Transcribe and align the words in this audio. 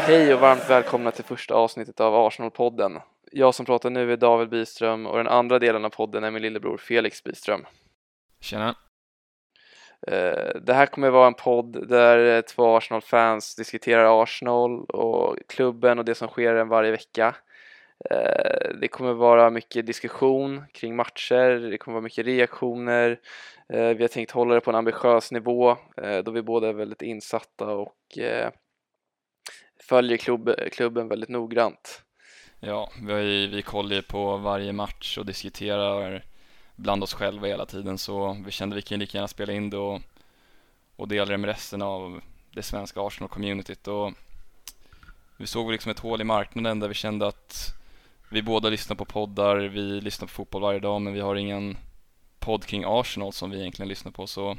hej 0.00 0.34
och 0.34 0.40
varmt 0.40 0.70
välkomna 0.70 1.10
till 1.10 1.24
första 1.24 1.54
avsnittet 1.54 2.00
av 2.00 2.14
Arsenal-podden. 2.14 3.00
Jag 3.32 3.54
som 3.54 3.66
pratar 3.66 3.90
nu 3.90 4.12
är 4.12 4.16
David 4.16 4.48
Byström 4.48 5.06
och 5.06 5.16
den 5.16 5.28
andra 5.28 5.58
delen 5.58 5.84
av 5.84 5.90
podden 5.90 6.24
är 6.24 6.30
min 6.30 6.42
lillebror 6.42 6.76
Felix 6.76 7.24
Byström. 7.24 7.66
Tjena. 8.40 8.74
Eh, 10.06 10.60
det 10.62 10.72
här 10.72 10.86
kommer 10.86 11.10
vara 11.10 11.26
en 11.26 11.34
podd 11.34 11.88
där 11.88 12.42
två 12.42 12.76
Arsenal-fans 12.76 13.54
diskuterar 13.56 14.22
Arsenal 14.22 14.84
och 14.84 15.36
klubben 15.48 15.98
och 15.98 16.04
det 16.04 16.14
som 16.14 16.28
sker 16.28 16.54
den 16.54 16.68
varje 16.68 16.90
vecka. 16.90 17.34
Eh, 18.10 18.70
det 18.80 18.88
kommer 18.88 19.12
vara 19.12 19.50
mycket 19.50 19.86
diskussion 19.86 20.64
kring 20.72 20.96
matcher, 20.96 21.70
det 21.70 21.78
kommer 21.78 21.94
vara 21.94 22.04
mycket 22.04 22.26
reaktioner. 22.26 23.20
Eh, 23.68 23.88
vi 23.88 24.02
har 24.02 24.08
tänkt 24.08 24.30
hålla 24.30 24.54
det 24.54 24.60
på 24.60 24.70
en 24.70 24.76
ambitiös 24.76 25.32
nivå 25.32 25.76
då 26.24 26.30
vi 26.30 26.42
båda 26.42 26.68
är 26.68 26.72
väldigt 26.72 27.02
insatta 27.02 27.66
och 27.66 28.18
följer 29.90 30.16
klubb, 30.16 30.50
klubben 30.72 31.08
väldigt 31.08 31.28
noggrant. 31.28 32.02
Ja, 32.60 32.90
vi, 33.02 33.46
vi 33.46 33.62
kollar 33.62 33.96
ju 33.96 34.02
på 34.02 34.36
varje 34.36 34.72
match 34.72 35.18
och 35.18 35.26
diskuterar 35.26 36.24
bland 36.76 37.02
oss 37.02 37.14
själva 37.14 37.46
hela 37.46 37.66
tiden 37.66 37.98
så 37.98 38.36
vi 38.44 38.50
kände 38.50 38.76
vi 38.76 38.82
kan 38.82 38.98
lika 38.98 39.18
gärna 39.18 39.28
spela 39.28 39.52
in 39.52 39.70
det 39.70 39.76
och, 39.76 40.00
och 40.96 41.08
dela 41.08 41.24
det 41.24 41.38
med 41.38 41.48
resten 41.48 41.82
av 41.82 42.20
det 42.54 42.62
svenska 42.62 43.00
Arsenal-communityt 43.00 43.88
och 43.88 44.12
vi 45.36 45.46
såg 45.46 45.72
liksom 45.72 45.90
ett 45.90 45.98
hål 45.98 46.20
i 46.20 46.24
marknaden 46.24 46.80
där 46.80 46.88
vi 46.88 46.94
kände 46.94 47.26
att 47.26 47.74
vi 48.30 48.42
båda 48.42 48.68
lyssnar 48.68 48.96
på 48.96 49.04
poddar, 49.04 49.56
vi 49.56 50.00
lyssnar 50.00 50.26
på 50.26 50.32
fotboll 50.32 50.62
varje 50.62 50.80
dag 50.80 51.00
men 51.00 51.12
vi 51.12 51.20
har 51.20 51.36
ingen 51.36 51.76
podd 52.38 52.64
kring 52.64 52.84
Arsenal 52.86 53.32
som 53.32 53.50
vi 53.50 53.60
egentligen 53.60 53.88
lyssnar 53.88 54.12
på 54.12 54.26
så 54.26 54.56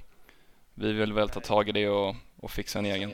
vi 0.73 0.93
vill 0.93 1.13
väl 1.13 1.29
ta 1.29 1.39
tag 1.39 1.69
i 1.69 1.71
det 1.71 1.89
och, 1.89 2.15
och 2.37 2.51
fixa 2.51 2.79
en 2.79 2.85
egen. 2.85 3.13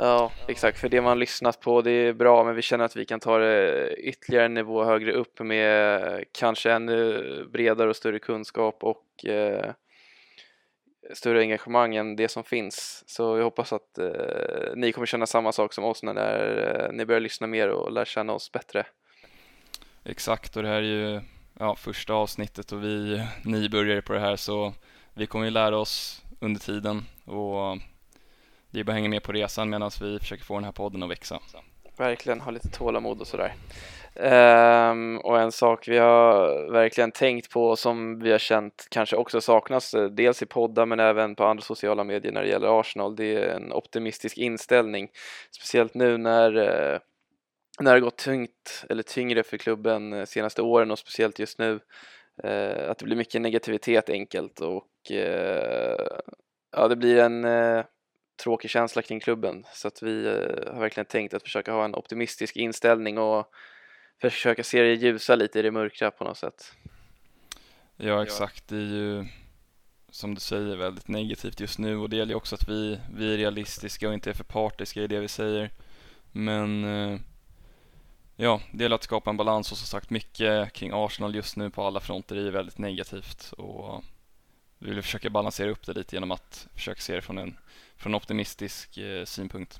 Ja, 0.00 0.32
exakt. 0.48 0.78
För 0.78 0.88
det 0.88 1.00
man 1.00 1.18
lyssnat 1.18 1.60
på 1.60 1.82
det 1.82 1.90
är 1.90 2.12
bra, 2.12 2.44
men 2.44 2.54
vi 2.54 2.62
känner 2.62 2.84
att 2.84 2.96
vi 2.96 3.04
kan 3.04 3.20
ta 3.20 3.38
det 3.38 3.94
ytterligare 3.96 4.44
en 4.44 4.54
nivå 4.54 4.84
högre 4.84 5.12
upp 5.12 5.40
med 5.40 6.02
eh, 6.02 6.20
kanske 6.32 6.72
ännu 6.72 7.44
bredare 7.52 7.88
och 7.88 7.96
större 7.96 8.18
kunskap 8.18 8.84
och 8.84 9.24
eh, 9.24 9.72
större 11.14 11.40
engagemang 11.40 11.96
än 11.96 12.16
det 12.16 12.28
som 12.28 12.44
finns. 12.44 13.04
Så 13.06 13.36
jag 13.36 13.44
hoppas 13.44 13.72
att 13.72 13.98
eh, 13.98 14.74
ni 14.76 14.92
kommer 14.92 15.06
känna 15.06 15.26
samma 15.26 15.52
sak 15.52 15.72
som 15.72 15.84
oss 15.84 16.02
när 16.02 16.86
eh, 16.86 16.92
ni 16.92 17.06
börjar 17.06 17.20
lyssna 17.20 17.46
mer 17.46 17.68
och 17.68 17.92
lär 17.92 18.04
känna 18.04 18.32
oss 18.32 18.52
bättre. 18.52 18.86
Exakt, 20.04 20.56
och 20.56 20.62
det 20.62 20.68
här 20.68 20.76
är 20.76 20.82
ju 20.82 21.20
ja, 21.58 21.76
första 21.76 22.14
avsnittet 22.14 22.72
och 22.72 22.84
vi 22.84 23.26
nybörjare 23.44 24.02
på 24.02 24.12
det 24.12 24.20
här 24.20 24.36
så 24.36 24.74
vi 25.14 25.26
kommer 25.26 25.44
ju 25.44 25.50
lära 25.50 25.78
oss 25.78 26.22
under 26.40 26.60
tiden 26.60 27.04
och 27.24 27.78
det 28.70 28.80
är 28.80 28.84
bara 28.84 28.92
att 28.92 28.96
hänga 28.96 29.08
med 29.08 29.22
på 29.22 29.32
resan 29.32 29.70
medan 29.70 29.90
vi 30.00 30.18
försöker 30.18 30.44
få 30.44 30.54
den 30.54 30.64
här 30.64 30.72
podden 30.72 31.02
att 31.02 31.10
växa. 31.10 31.40
Verkligen, 31.96 32.40
ha 32.40 32.50
lite 32.50 32.68
tålamod 32.68 33.20
och 33.20 33.26
sådär. 33.26 33.54
Um, 34.20 35.18
och 35.18 35.40
en 35.40 35.52
sak 35.52 35.88
vi 35.88 35.98
har 35.98 36.70
verkligen 36.72 37.12
tänkt 37.12 37.50
på 37.50 37.76
som 37.76 38.20
vi 38.20 38.30
har 38.30 38.38
känt 38.38 38.86
kanske 38.90 39.16
också 39.16 39.40
saknas 39.40 39.94
eh, 39.94 40.04
dels 40.04 40.42
i 40.42 40.46
poddar 40.46 40.86
men 40.86 41.00
även 41.00 41.34
på 41.34 41.44
andra 41.44 41.62
sociala 41.62 42.04
medier 42.04 42.32
när 42.32 42.42
det 42.42 42.48
gäller 42.48 42.80
Arsenal 42.80 43.16
det 43.16 43.34
är 43.34 43.48
en 43.48 43.72
optimistisk 43.72 44.38
inställning 44.38 45.08
speciellt 45.50 45.94
nu 45.94 46.16
när 46.16 46.56
eh, 46.56 46.98
när 47.80 47.94
det 47.94 48.00
gått 48.00 48.16
tungt 48.18 48.84
eller 48.88 49.02
tyngre 49.02 49.42
för 49.42 49.56
klubben 49.56 50.10
de 50.10 50.26
senaste 50.26 50.62
åren 50.62 50.90
och 50.90 50.98
speciellt 50.98 51.38
just 51.38 51.58
nu 51.58 51.80
uh, 52.44 52.90
att 52.90 52.98
det 52.98 53.04
blir 53.04 53.16
mycket 53.16 53.40
negativitet 53.40 54.10
enkelt 54.10 54.60
och 54.60 54.86
ja 56.76 56.88
det 56.88 56.96
blir 56.96 57.18
en 57.18 57.44
tråkig 58.38 58.70
känsla 58.70 59.02
kring 59.02 59.20
klubben. 59.20 59.66
Så 59.72 59.88
att 59.88 60.02
vi 60.02 60.26
eh, 60.26 60.72
har 60.72 60.80
verkligen 60.80 61.06
tänkt 61.06 61.34
att 61.34 61.42
försöka 61.42 61.72
ha 61.72 61.84
en 61.84 61.94
optimistisk 61.94 62.56
inställning 62.56 63.18
och 63.18 63.50
försöka 64.20 64.64
se 64.64 64.82
det 64.82 64.94
ljusa 64.94 65.34
lite 65.34 65.58
i 65.58 65.62
det 65.62 65.70
mörkra 65.70 66.10
på 66.10 66.24
något 66.24 66.38
sätt. 66.38 66.72
Ja 67.96 68.22
exakt, 68.22 68.68
det 68.68 68.76
är 68.76 68.80
ju 68.80 69.26
som 70.10 70.34
du 70.34 70.40
säger 70.40 70.76
väldigt 70.76 71.08
negativt 71.08 71.60
just 71.60 71.78
nu. 71.78 71.96
Och 71.96 72.10
det 72.10 72.16
gäller 72.16 72.32
ju 72.32 72.36
också 72.36 72.54
att 72.54 72.68
vi, 72.68 72.98
vi 73.14 73.34
är 73.34 73.36
realistiska 73.36 74.08
och 74.08 74.14
inte 74.14 74.30
är 74.30 74.34
för 74.34 74.44
partiska 74.44 75.02
i 75.02 75.06
det 75.06 75.20
vi 75.20 75.28
säger. 75.28 75.70
Men 76.32 76.84
eh, 76.84 77.20
ja, 78.36 78.60
det 78.72 78.82
gäller 78.82 78.96
att 78.96 79.02
skapa 79.02 79.30
en 79.30 79.36
balans. 79.36 79.72
Och 79.72 79.78
som 79.78 79.86
sagt 79.86 80.10
mycket 80.10 80.72
kring 80.72 80.90
Arsenal 80.94 81.34
just 81.34 81.56
nu 81.56 81.70
på 81.70 81.82
alla 81.82 82.00
fronter 82.00 82.36
är 82.36 82.40
ju 82.40 82.50
väldigt 82.50 82.78
negativt. 82.78 83.52
Och 83.52 84.04
vi 84.78 84.90
vill 84.90 85.02
försöka 85.02 85.30
balansera 85.30 85.70
upp 85.70 85.86
det 85.86 85.92
lite 85.92 86.16
genom 86.16 86.30
att 86.30 86.68
försöka 86.74 87.00
se 87.00 87.14
det 87.14 87.22
från 87.22 87.38
en 87.38 87.56
från 87.98 88.14
optimistisk 88.14 88.98
eh, 88.98 89.24
synpunkt. 89.24 89.78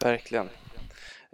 Verkligen. 0.00 0.48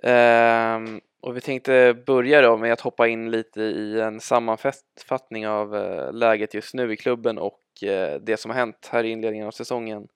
Ehm, 0.03 1.01
och 1.21 1.37
vi 1.37 1.41
tänkte 1.41 1.95
börja 2.07 2.43
då 2.43 2.57
med 2.57 2.73
att 2.73 2.81
hoppa 2.81 3.09
in 3.09 3.31
lite 3.31 3.63
i 3.63 4.01
en 4.01 4.21
sammanfattning 4.21 5.49
av 5.49 5.77
eh, 5.77 6.13
läget 6.13 6.55
just 6.55 6.75
nu 6.75 6.93
i 6.93 6.97
klubben 6.97 7.39
och 7.39 7.61
eh, 7.83 8.21
det 8.21 8.37
som 8.37 8.51
har 8.51 8.59
hänt 8.59 8.89
här 8.93 9.05
i 9.05 9.11
inledningen 9.11 9.47
av 9.47 9.51
säsongen. 9.51 10.09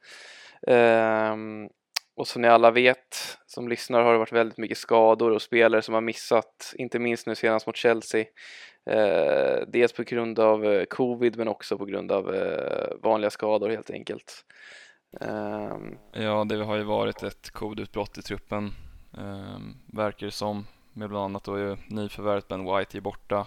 Ehm, 0.66 1.68
och 2.16 2.28
som 2.28 2.42
ni 2.42 2.48
alla 2.48 2.70
vet 2.70 3.38
som 3.46 3.68
lyssnar 3.68 4.02
har 4.02 4.12
det 4.12 4.18
varit 4.18 4.32
väldigt 4.32 4.58
mycket 4.58 4.78
skador 4.78 5.30
och 5.30 5.42
spelare 5.42 5.82
som 5.82 5.94
har 5.94 6.00
missat, 6.00 6.74
inte 6.74 6.98
minst 6.98 7.26
nu 7.26 7.34
senast 7.34 7.66
mot 7.66 7.76
Chelsea. 7.76 8.24
Eh, 8.90 9.60
dels 9.68 9.92
på 9.92 10.02
grund 10.02 10.38
av 10.38 10.64
eh, 10.64 10.84
covid 10.84 11.36
men 11.36 11.48
också 11.48 11.78
på 11.78 11.84
grund 11.84 12.12
av 12.12 12.34
eh, 12.34 12.96
vanliga 13.02 13.30
skador 13.30 13.68
helt 13.68 13.90
enkelt. 13.90 14.44
Um, 15.10 15.98
ja, 16.12 16.44
det 16.44 16.64
har 16.64 16.76
ju 16.76 16.82
varit 16.82 17.22
ett 17.22 17.50
covidutbrott 17.50 18.18
i 18.18 18.22
truppen, 18.22 18.74
um, 19.10 19.76
verkar 19.86 20.26
det 20.26 20.32
som, 20.32 20.66
med 20.92 21.08
bland 21.08 21.24
annat 21.24 21.44
då 21.44 21.58
ju 21.58 21.76
nyförvärvet 21.86 22.48
Ben 22.48 22.64
White 22.64 22.98
är 22.98 23.00
borta. 23.00 23.46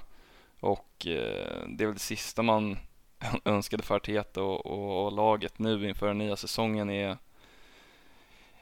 Och 0.60 1.08
uh, 1.08 1.68
det 1.68 1.84
är 1.84 1.86
väl 1.86 1.94
det 1.94 2.00
sista 2.00 2.42
man 2.42 2.78
önskade 3.46 3.84
för 3.84 3.96
Arteta 3.96 4.44
och, 4.44 4.66
och, 4.66 5.06
och, 5.06 5.12
laget 5.12 5.60
nu 5.60 5.90
inför 5.90 6.08
den 6.08 6.18
nya 6.18 6.36
säsongen 6.36 6.90
är, 6.90 7.18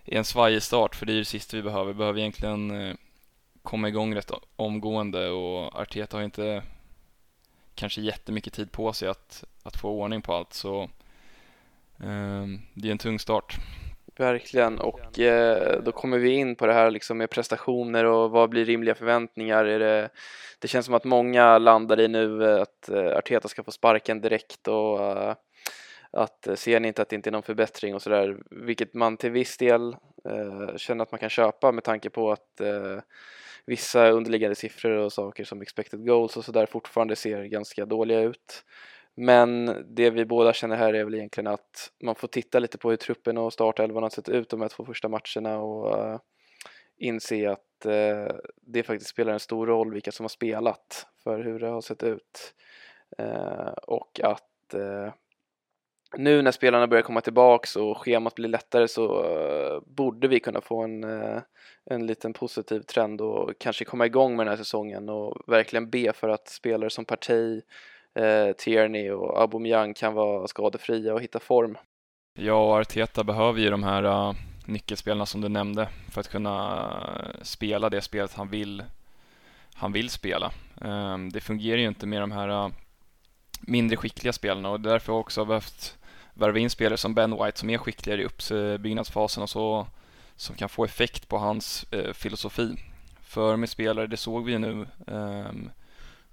är 0.06 0.18
en 0.18 0.26
svajig 0.26 0.64
start, 0.64 0.96
för 0.96 1.06
det 1.06 1.14
är 1.14 1.18
det 1.18 1.26
sista 1.26 1.58
vi 1.58 1.64
behöver. 1.64 1.94
Vi 1.94 1.98
behöver 1.98 2.20
egentligen 2.20 2.72
uh, 2.72 2.96
komma 3.62 3.88
igång 3.88 4.16
rätt 4.16 4.32
omgående. 4.56 5.30
Och 5.30 5.76
Arteta 5.82 6.18
har 6.18 6.24
inte 6.24 6.64
kanske 7.76 8.02
jättemycket 8.02 8.54
tid 8.54 8.72
på 8.72 8.94
sig 8.94 9.08
att, 9.08 9.44
att 9.64 9.78
få 9.78 9.90
ordning 9.90 10.22
på 10.22 10.34
allt, 10.34 10.54
så 10.54 10.90
Ehm, 12.04 12.60
det 12.74 12.88
är 12.88 12.92
en 12.92 12.98
tung 12.98 13.20
start. 13.20 13.58
Verkligen, 14.18 14.80
och 14.80 15.20
eh, 15.20 15.82
då 15.82 15.92
kommer 15.92 16.18
vi 16.18 16.30
in 16.30 16.56
på 16.56 16.66
det 16.66 16.74
här 16.74 16.92
liksom 16.92 17.18
med 17.18 17.30
prestationer 17.30 18.06
och 18.06 18.32
vad 18.32 18.50
blir 18.50 18.66
rimliga 18.66 18.96
förväntningar? 18.96 19.66
Är 19.66 19.80
det, 19.80 20.10
det 20.60 20.68
känns 20.68 20.86
som 20.86 20.96
att 20.96 21.04
många 21.04 21.58
landar 21.58 22.00
i 22.00 22.08
nu 22.08 22.44
eh, 22.44 22.62
att 22.62 22.90
eh, 22.90 23.18
Arteta 23.18 23.48
ska 23.48 23.64
få 23.64 23.72
sparken 23.72 24.22
direkt 24.22 24.68
och 24.68 25.06
eh, 25.06 25.36
att 26.12 26.48
eh, 26.48 26.56
ser 26.56 26.80
ni 26.80 26.88
inte 26.88 27.02
att 27.02 27.10
det 27.10 27.16
inte 27.16 27.30
är 27.30 27.32
någon 27.32 27.44
förbättring 27.44 27.96
och 27.96 28.02
sådär, 28.02 28.38
vilket 28.50 28.94
man 28.94 29.18
till 29.18 29.32
viss 29.32 29.58
del 29.58 29.96
känner 30.78 31.04
att 31.04 31.12
man 31.12 31.20
kan 31.20 31.30
köpa 31.30 31.72
med 31.72 31.84
tanke 31.84 32.10
på 32.10 32.32
att 32.32 32.62
vissa 33.66 34.10
underliggande 34.10 34.56
siffror 34.56 34.92
och 34.92 35.14
saker 35.14 35.44
som 35.44 35.62
expected 35.62 36.06
goals 36.06 36.38
och 36.38 36.46
sådär 36.46 36.66
fortfarande 36.66 37.16
ser 37.16 37.44
ganska 37.44 37.86
dåliga 37.86 38.20
ut. 38.22 38.64
Men 39.20 39.84
det 39.96 40.10
vi 40.10 40.26
båda 40.26 40.54
känner 40.54 40.76
här 40.76 40.94
är 40.94 41.04
väl 41.04 41.16
egentligen 41.16 41.48
att 41.48 41.92
man 42.04 42.16
får 42.16 42.28
titta 42.28 42.60
lite 42.60 42.78
på 42.78 42.90
hur 42.90 42.98
truppen 42.98 43.38
och 43.38 43.54
startelvan 43.54 44.04
har 44.04 44.10
sett 44.10 44.30
ut 44.30 44.50
de 44.50 44.62
här 44.62 44.70
två 44.70 44.86
första 44.86 45.10
matcherna 45.10 45.60
och 45.60 46.06
uh, 46.06 46.20
inse 46.98 47.52
att 47.52 47.86
uh, 47.86 48.36
det 48.62 48.84
faktiskt 48.84 49.10
spelar 49.10 49.34
en 49.34 49.40
stor 49.40 49.68
roll 49.68 49.94
vilka 49.94 50.12
som 50.12 50.24
har 50.24 50.30
spelat 50.30 51.08
för 51.24 51.40
hur 51.44 51.60
det 51.60 51.68
har 51.68 51.82
sett 51.82 52.04
ut. 52.04 52.54
Uh, 53.22 53.74
och 53.88 54.20
att 54.24 54.44
nu 56.18 56.42
när 56.42 56.52
spelarna 56.52 56.88
börjar 56.88 57.04
komma 57.04 57.22
tillbaks 57.22 57.76
och 57.76 57.98
schemat 57.98 58.36
blir 58.36 58.50
lättare 58.50 58.88
så 58.88 59.84
borde 59.86 60.28
vi 60.28 60.40
kunna 60.40 60.62
få 60.62 60.84
en, 60.84 61.04
en 61.86 62.06
liten 62.08 62.34
positiv 62.34 62.80
trend 62.80 63.22
och 63.22 63.52
kanske 63.60 63.86
komma 63.86 64.06
igång 64.06 64.36
med 64.36 64.46
den 64.46 64.52
här 64.52 64.64
säsongen 64.64 65.10
och 65.10 65.38
verkligen 65.48 65.90
be 65.90 66.14
för 66.14 66.30
att 66.30 66.48
spelare 66.48 66.90
som 66.90 67.06
Partey 67.06 67.62
eh, 68.18 68.54
Tierney 68.54 69.12
och 69.12 69.42
Aubameyang 69.42 69.94
kan 69.94 70.14
vara 70.14 70.48
skadefria 70.48 71.14
och 71.14 71.22
hitta 71.22 71.40
form. 71.40 71.78
Ja, 72.34 72.54
och 72.54 72.78
Arteta 72.78 73.24
behöver 73.24 73.60
ju 73.60 73.70
de 73.70 73.84
här 73.84 74.04
uh, 74.04 74.36
nyckelspelarna 74.66 75.26
som 75.26 75.42
du 75.42 75.50
nämnde 75.50 75.88
för 76.12 76.22
att 76.22 76.30
kunna 76.30 76.88
uh, 76.90 77.42
spela 77.42 77.90
det 77.90 78.02
spelet 78.02 78.34
han 78.34 78.50
vill, 78.50 78.84
han 79.74 79.92
vill 79.92 80.10
spela. 80.10 80.52
Um, 80.82 81.30
det 81.30 81.40
fungerar 81.40 81.78
ju 81.78 81.88
inte 81.88 82.06
med 82.06 82.22
de 82.22 82.32
här 82.32 82.66
uh, 82.66 82.72
mindre 83.62 83.98
skickliga 83.98 84.34
spelarna 84.34 84.70
och 84.70 84.80
därför 84.80 85.14
har 85.14 85.20
också 85.20 85.46
behövt 85.46 85.98
värva 86.34 86.60
in 86.60 86.70
spelare 86.70 86.98
som 86.98 87.14
Ben 87.14 87.32
White 87.44 87.60
som 87.60 87.70
är 87.70 87.78
skickligare 87.78 88.22
i 88.22 88.26
uppbyggnadsfasen 88.26 89.44
och 89.44 89.50
så 89.50 89.88
som 90.36 90.56
kan 90.56 90.70
få 90.70 90.86
effekt 90.86 91.28
på 91.28 91.38
hans 91.38 91.86
eh, 91.92 92.14
filosofi. 92.14 92.76
För 93.22 93.56
med 93.56 93.70
spelare, 93.70 94.08
det 94.08 94.18
såg 94.18 94.46
vi 94.46 94.52
ju 94.52 94.60
nu, 94.60 94.88
um, 95.08 95.70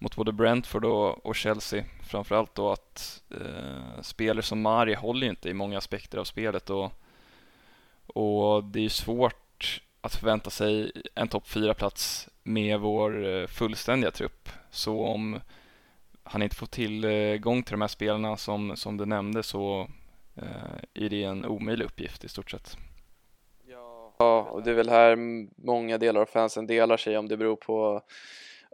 mot 0.04 0.16
både 0.16 0.32
Brentford 0.32 0.84
och, 0.84 1.26
och 1.26 1.36
Chelsea 1.36 1.84
framförallt 2.02 2.54
då 2.54 2.70
att 2.70 3.22
eh, 3.30 4.00
spelare 4.02 4.42
som 4.42 4.60
Mari 4.60 4.94
håller 4.94 5.26
inte 5.26 5.48
i 5.48 5.54
många 5.54 5.78
aspekter 5.78 6.18
av 6.18 6.24
spelet 6.24 6.70
och, 6.70 6.92
och 8.06 8.64
det 8.64 8.78
är 8.78 8.82
ju 8.82 8.88
svårt 8.88 9.82
att 10.00 10.14
förvänta 10.14 10.50
sig 10.50 10.92
en 11.14 11.28
topp 11.28 11.46
4-plats 11.46 12.28
med 12.42 12.80
vår 12.80 13.26
eh, 13.26 13.46
fullständiga 13.46 14.10
trupp. 14.10 14.48
Så 14.70 15.04
om 15.04 15.40
han 16.22 16.42
inte 16.42 16.56
får 16.56 16.66
tillgång 16.66 17.58
eh, 17.58 17.64
till 17.64 17.72
de 17.72 17.80
här 17.80 17.88
spelarna 17.88 18.36
som, 18.36 18.76
som 18.76 18.96
du 18.96 19.06
nämnde 19.06 19.42
så 19.42 19.88
eh, 20.34 21.04
är 21.04 21.08
det 21.08 21.24
en 21.24 21.44
omöjlig 21.44 21.84
uppgift 21.84 22.24
i 22.24 22.28
stort 22.28 22.50
sett. 22.50 22.76
Ja, 24.18 24.42
och 24.42 24.62
det 24.62 24.70
är 24.70 24.74
väl 24.74 24.88
här 24.88 25.16
många 25.56 25.98
delar 25.98 26.20
av 26.20 26.26
fansen 26.26 26.66
delar 26.66 26.96
sig 26.96 27.18
om 27.18 27.28
det 27.28 27.36
beror 27.36 27.56
på 27.56 28.02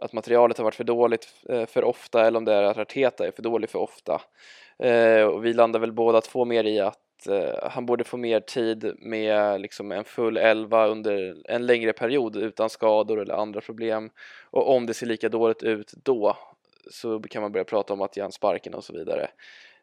att 0.01 0.13
materialet 0.13 0.57
har 0.57 0.63
varit 0.63 0.75
för 0.75 0.83
dåligt 0.83 1.27
eh, 1.49 1.65
för 1.65 1.83
ofta 1.83 2.27
eller 2.27 2.37
om 2.37 2.45
det 2.45 2.53
är 2.53 2.63
att 2.63 2.77
Arteta 2.77 3.27
är 3.27 3.31
för 3.31 3.41
dålig 3.41 3.69
för 3.69 3.79
ofta. 3.79 4.21
Eh, 4.79 5.23
och 5.23 5.45
vi 5.45 5.53
landar 5.53 5.79
väl 5.79 5.91
båda 5.91 6.21
två 6.21 6.45
mer 6.45 6.63
i 6.63 6.79
att 6.79 7.27
eh, 7.29 7.69
han 7.71 7.85
borde 7.85 8.03
få 8.03 8.17
mer 8.17 8.39
tid 8.39 8.95
med 8.99 9.61
liksom 9.61 9.91
en 9.91 10.03
full 10.03 10.37
elva 10.37 10.87
under 10.87 11.35
en 11.45 11.65
längre 11.65 11.93
period 11.93 12.35
utan 12.35 12.69
skador 12.69 13.21
eller 13.21 13.33
andra 13.33 13.61
problem. 13.61 14.09
Och 14.49 14.75
om 14.75 14.85
det 14.85 14.93
ser 14.93 15.05
lika 15.05 15.29
dåligt 15.29 15.63
ut 15.63 15.93
då 16.03 16.37
så 16.91 17.19
kan 17.19 17.41
man 17.41 17.51
börja 17.51 17.63
prata 17.63 17.93
om 17.93 18.01
att 18.01 18.17
ge 18.17 18.23
han 18.23 18.31
sparken 18.31 18.73
och 18.73 18.83
så 18.83 18.93
vidare. 18.93 19.27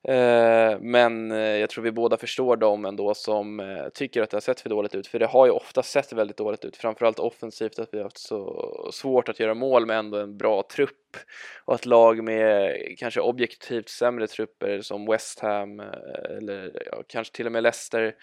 Eh, 0.04 0.78
men 0.80 1.32
eh, 1.32 1.38
jag 1.38 1.70
tror 1.70 1.84
vi 1.84 1.92
båda 1.92 2.16
förstår 2.16 2.56
dem 2.56 2.84
ändå 2.84 3.14
som 3.14 3.60
eh, 3.60 3.88
tycker 3.94 4.22
att 4.22 4.30
det 4.30 4.36
har 4.36 4.40
sett 4.40 4.60
för 4.60 4.68
dåligt 4.68 4.94
ut, 4.94 5.06
för 5.06 5.18
det 5.18 5.26
har 5.26 5.46
ju 5.46 5.52
ofta 5.52 5.82
sett 5.82 6.12
väldigt 6.12 6.36
dåligt 6.36 6.64
ut, 6.64 6.76
framförallt 6.76 7.18
offensivt 7.18 7.78
att 7.78 7.88
vi 7.92 7.96
har 7.96 8.04
haft 8.04 8.18
så 8.18 8.90
svårt 8.92 9.28
att 9.28 9.40
göra 9.40 9.54
mål 9.54 9.86
med 9.86 9.98
ändå 9.98 10.18
en 10.18 10.38
bra 10.38 10.62
trupp 10.72 11.16
och 11.64 11.74
att 11.74 11.86
lag 11.86 12.24
med 12.24 12.76
kanske 12.98 13.20
objektivt 13.20 13.88
sämre 13.88 14.26
trupper 14.26 14.80
som 14.80 15.06
West 15.06 15.40
Ham 15.40 15.80
eller 15.80 16.82
ja, 16.92 17.02
kanske 17.08 17.34
till 17.34 17.46
och 17.46 17.52
med 17.52 17.62
Leicester 17.62 18.14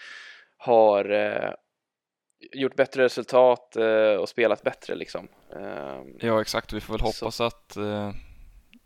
har 0.57 1.56
gjort 2.51 2.75
bättre 2.75 3.04
resultat 3.04 3.75
och 4.19 4.30
spelat 4.30 4.63
bättre 4.63 4.95
liksom. 4.95 5.28
Ehm, 5.56 6.18
ja 6.19 6.42
exakt, 6.42 6.74
vi 6.74 6.81
får 6.81 6.94
väl 6.94 7.01
hoppas 7.01 7.36
så. 7.36 7.44
att 7.44 7.78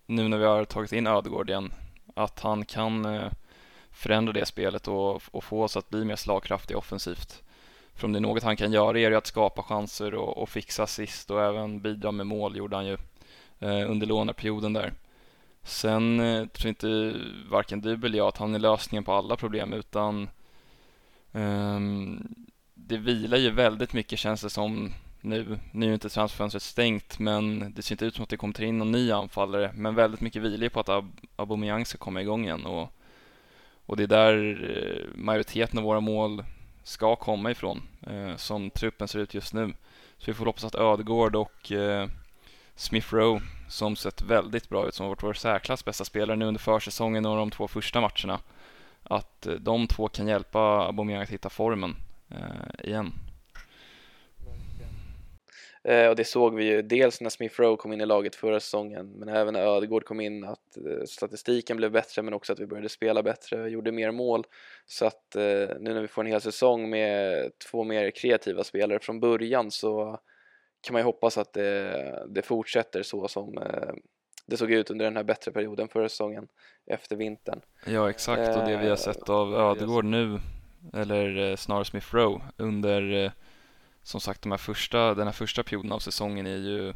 nu 0.05 0.27
när 0.27 0.37
vi 0.37 0.45
har 0.45 0.65
tagit 0.65 0.91
in 0.91 1.07
Ödegård 1.07 1.49
igen 1.49 1.71
att 2.23 2.39
han 2.39 2.65
kan 2.65 3.05
eh, 3.05 3.31
förändra 3.91 4.33
det 4.33 4.45
spelet 4.45 4.87
och, 4.87 5.21
och 5.31 5.43
få 5.43 5.63
oss 5.63 5.77
att 5.77 5.89
bli 5.89 6.05
mer 6.05 6.15
slagkraftiga 6.15 6.77
offensivt. 6.77 7.43
För 7.93 8.05
om 8.05 8.13
det 8.13 8.19
är 8.19 8.21
något 8.21 8.43
han 8.43 8.57
kan 8.57 8.71
göra 8.71 8.99
är 8.99 9.09
det 9.09 9.17
att 9.17 9.27
skapa 9.27 9.63
chanser 9.63 10.13
och, 10.15 10.37
och 10.37 10.49
fixa 10.49 10.83
assist 10.83 11.31
och 11.31 11.43
även 11.43 11.81
bidra 11.81 12.11
med 12.11 12.27
mål 12.27 12.57
gjorde 12.57 12.75
han 12.75 12.85
ju 12.85 12.97
eh, 13.59 13.91
under 13.91 14.07
låneperioden 14.07 14.73
där. 14.73 14.93
Sen 15.63 16.19
eh, 16.19 16.45
tror 16.47 16.69
inte 16.69 17.15
varken 17.49 17.81
du 17.81 17.93
eller 17.93 18.17
jag 18.17 18.27
att 18.27 18.37
han 18.37 18.55
är 18.55 18.59
lösningen 18.59 19.03
på 19.03 19.13
alla 19.13 19.35
problem 19.35 19.73
utan 19.73 20.29
eh, 21.31 21.79
det 22.73 22.97
vilar 22.97 23.37
ju 23.37 23.51
väldigt 23.51 23.93
mycket 23.93 24.19
känns 24.19 24.41
det 24.41 24.49
som 24.49 24.93
nu. 25.21 25.59
Nu 25.71 25.89
är 25.89 25.93
inte 25.93 26.09
transferfönstret 26.09 26.63
stängt 26.63 27.19
men 27.19 27.73
det 27.75 27.81
ser 27.81 27.93
inte 27.93 28.05
ut 28.05 28.15
som 28.15 28.23
att 28.23 28.29
det 28.29 28.37
kommer 28.37 28.61
in 28.61 28.77
någon 28.77 28.91
ny 28.91 29.11
anfallare. 29.11 29.71
Men 29.75 29.95
väldigt 29.95 30.21
mycket 30.21 30.41
vilar 30.41 30.69
på 30.69 30.79
att 30.79 30.89
Ab 30.89 31.11
Aubameyang 31.35 31.85
ska 31.85 31.97
komma 31.97 32.21
igång 32.21 32.45
igen 32.45 32.65
och, 32.65 32.93
och 33.85 33.97
det 33.97 34.03
är 34.03 34.07
där 34.07 34.35
eh, 34.77 35.17
majoriteten 35.17 35.79
av 35.79 35.85
våra 35.85 35.99
mål 35.99 36.43
ska 36.83 37.15
komma 37.15 37.51
ifrån 37.51 37.81
eh, 38.07 38.35
som 38.35 38.69
truppen 38.69 39.07
ser 39.07 39.19
ut 39.19 39.33
just 39.33 39.53
nu. 39.53 39.73
Så 40.17 40.25
vi 40.25 40.33
får 40.33 40.45
hoppas 40.45 40.63
att 40.63 40.75
Ödegård 40.75 41.35
och 41.35 41.71
eh, 41.71 42.07
Smith 42.75 43.13
Rowe 43.13 43.41
som 43.67 43.95
sett 43.95 44.21
väldigt 44.21 44.69
bra 44.69 44.87
ut, 44.87 44.95
som 44.95 45.03
har 45.03 45.09
varit 45.09 45.23
vår 45.23 45.33
särklass 45.33 45.85
bästa 45.85 46.05
spelare 46.05 46.37
nu 46.37 46.45
under 46.45 46.59
försäsongen 46.59 47.25
och 47.25 47.37
de 47.37 47.51
två 47.51 47.67
första 47.67 48.01
matcherna. 48.01 48.39
Att 49.03 49.47
eh, 49.47 49.53
de 49.53 49.87
två 49.87 50.07
kan 50.07 50.27
hjälpa 50.27 50.59
Aubameyang 50.59 51.21
att 51.21 51.29
hitta 51.29 51.49
formen 51.49 51.95
eh, 52.29 52.87
igen. 52.89 53.13
Eh, 55.83 56.07
och 56.07 56.15
det 56.15 56.23
såg 56.23 56.55
vi 56.55 56.63
ju 56.63 56.81
dels 56.81 57.21
när 57.21 57.29
Smith 57.29 57.61
Rowe 57.61 57.77
kom 57.77 57.93
in 57.93 58.01
i 58.01 58.05
laget 58.05 58.35
förra 58.35 58.59
säsongen 58.59 59.11
men 59.15 59.29
även 59.29 59.53
när 59.53 59.61
Ödegård 59.61 60.05
kom 60.05 60.19
in 60.19 60.43
att 60.43 60.77
eh, 60.77 61.05
statistiken 61.05 61.77
blev 61.77 61.91
bättre 61.91 62.21
men 62.21 62.33
också 62.33 62.53
att 62.53 62.59
vi 62.59 62.67
började 62.67 62.89
spela 62.89 63.23
bättre 63.23 63.61
och 63.61 63.69
gjorde 63.69 63.91
mer 63.91 64.11
mål. 64.11 64.43
Så 64.85 65.05
att 65.05 65.35
eh, 65.35 65.41
nu 65.79 65.93
när 65.93 66.01
vi 66.01 66.07
får 66.07 66.21
en 66.21 66.31
hel 66.31 66.41
säsong 66.41 66.89
med 66.89 67.51
två 67.69 67.83
mer 67.83 68.11
kreativa 68.11 68.63
spelare 68.63 68.99
från 68.99 69.19
början 69.19 69.71
så 69.71 70.19
kan 70.81 70.93
man 70.93 70.99
ju 70.99 71.05
hoppas 71.05 71.37
att 71.37 71.53
det, 71.53 72.25
det 72.29 72.41
fortsätter 72.41 73.03
så 73.03 73.27
som 73.27 73.59
det 74.45 74.57
såg 74.57 74.71
ut 74.71 74.89
under 74.91 75.05
den 75.05 75.15
här 75.15 75.23
bättre 75.23 75.51
perioden 75.51 75.87
förra 75.87 76.09
säsongen 76.09 76.47
efter 76.85 77.15
vintern. 77.15 77.61
Ja 77.85 78.09
exakt 78.09 78.57
och 78.57 78.65
det 78.65 78.77
vi 78.77 78.89
har 78.89 78.95
sett 78.95 79.29
av 79.29 79.55
Ödegård 79.55 80.05
nu 80.05 80.39
eller 80.93 81.55
snarare 81.55 81.85
Smith 81.85 82.15
Rowe 82.15 82.41
under 82.57 83.31
som 84.03 84.21
sagt 84.21 84.41
de 84.41 84.51
här 84.51 84.57
första, 84.57 85.13
den 85.13 85.27
här 85.27 85.33
första 85.33 85.63
perioden 85.63 85.91
av 85.91 85.99
säsongen 85.99 86.47
är 86.47 86.57
ju, 86.57 86.93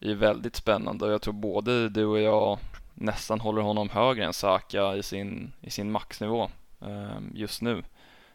är 0.00 0.14
väldigt 0.14 0.56
spännande 0.56 1.04
och 1.04 1.12
jag 1.12 1.22
tror 1.22 1.34
både 1.34 1.88
du 1.88 2.04
och 2.04 2.20
jag 2.20 2.58
nästan 2.94 3.40
håller 3.40 3.62
honom 3.62 3.88
högre 3.88 4.24
än 4.24 4.32
Saka 4.32 4.96
i 4.96 5.02
sin, 5.02 5.52
i 5.60 5.70
sin 5.70 5.90
maxnivå 5.90 6.50
eh, 6.82 7.18
just 7.34 7.62
nu. 7.62 7.82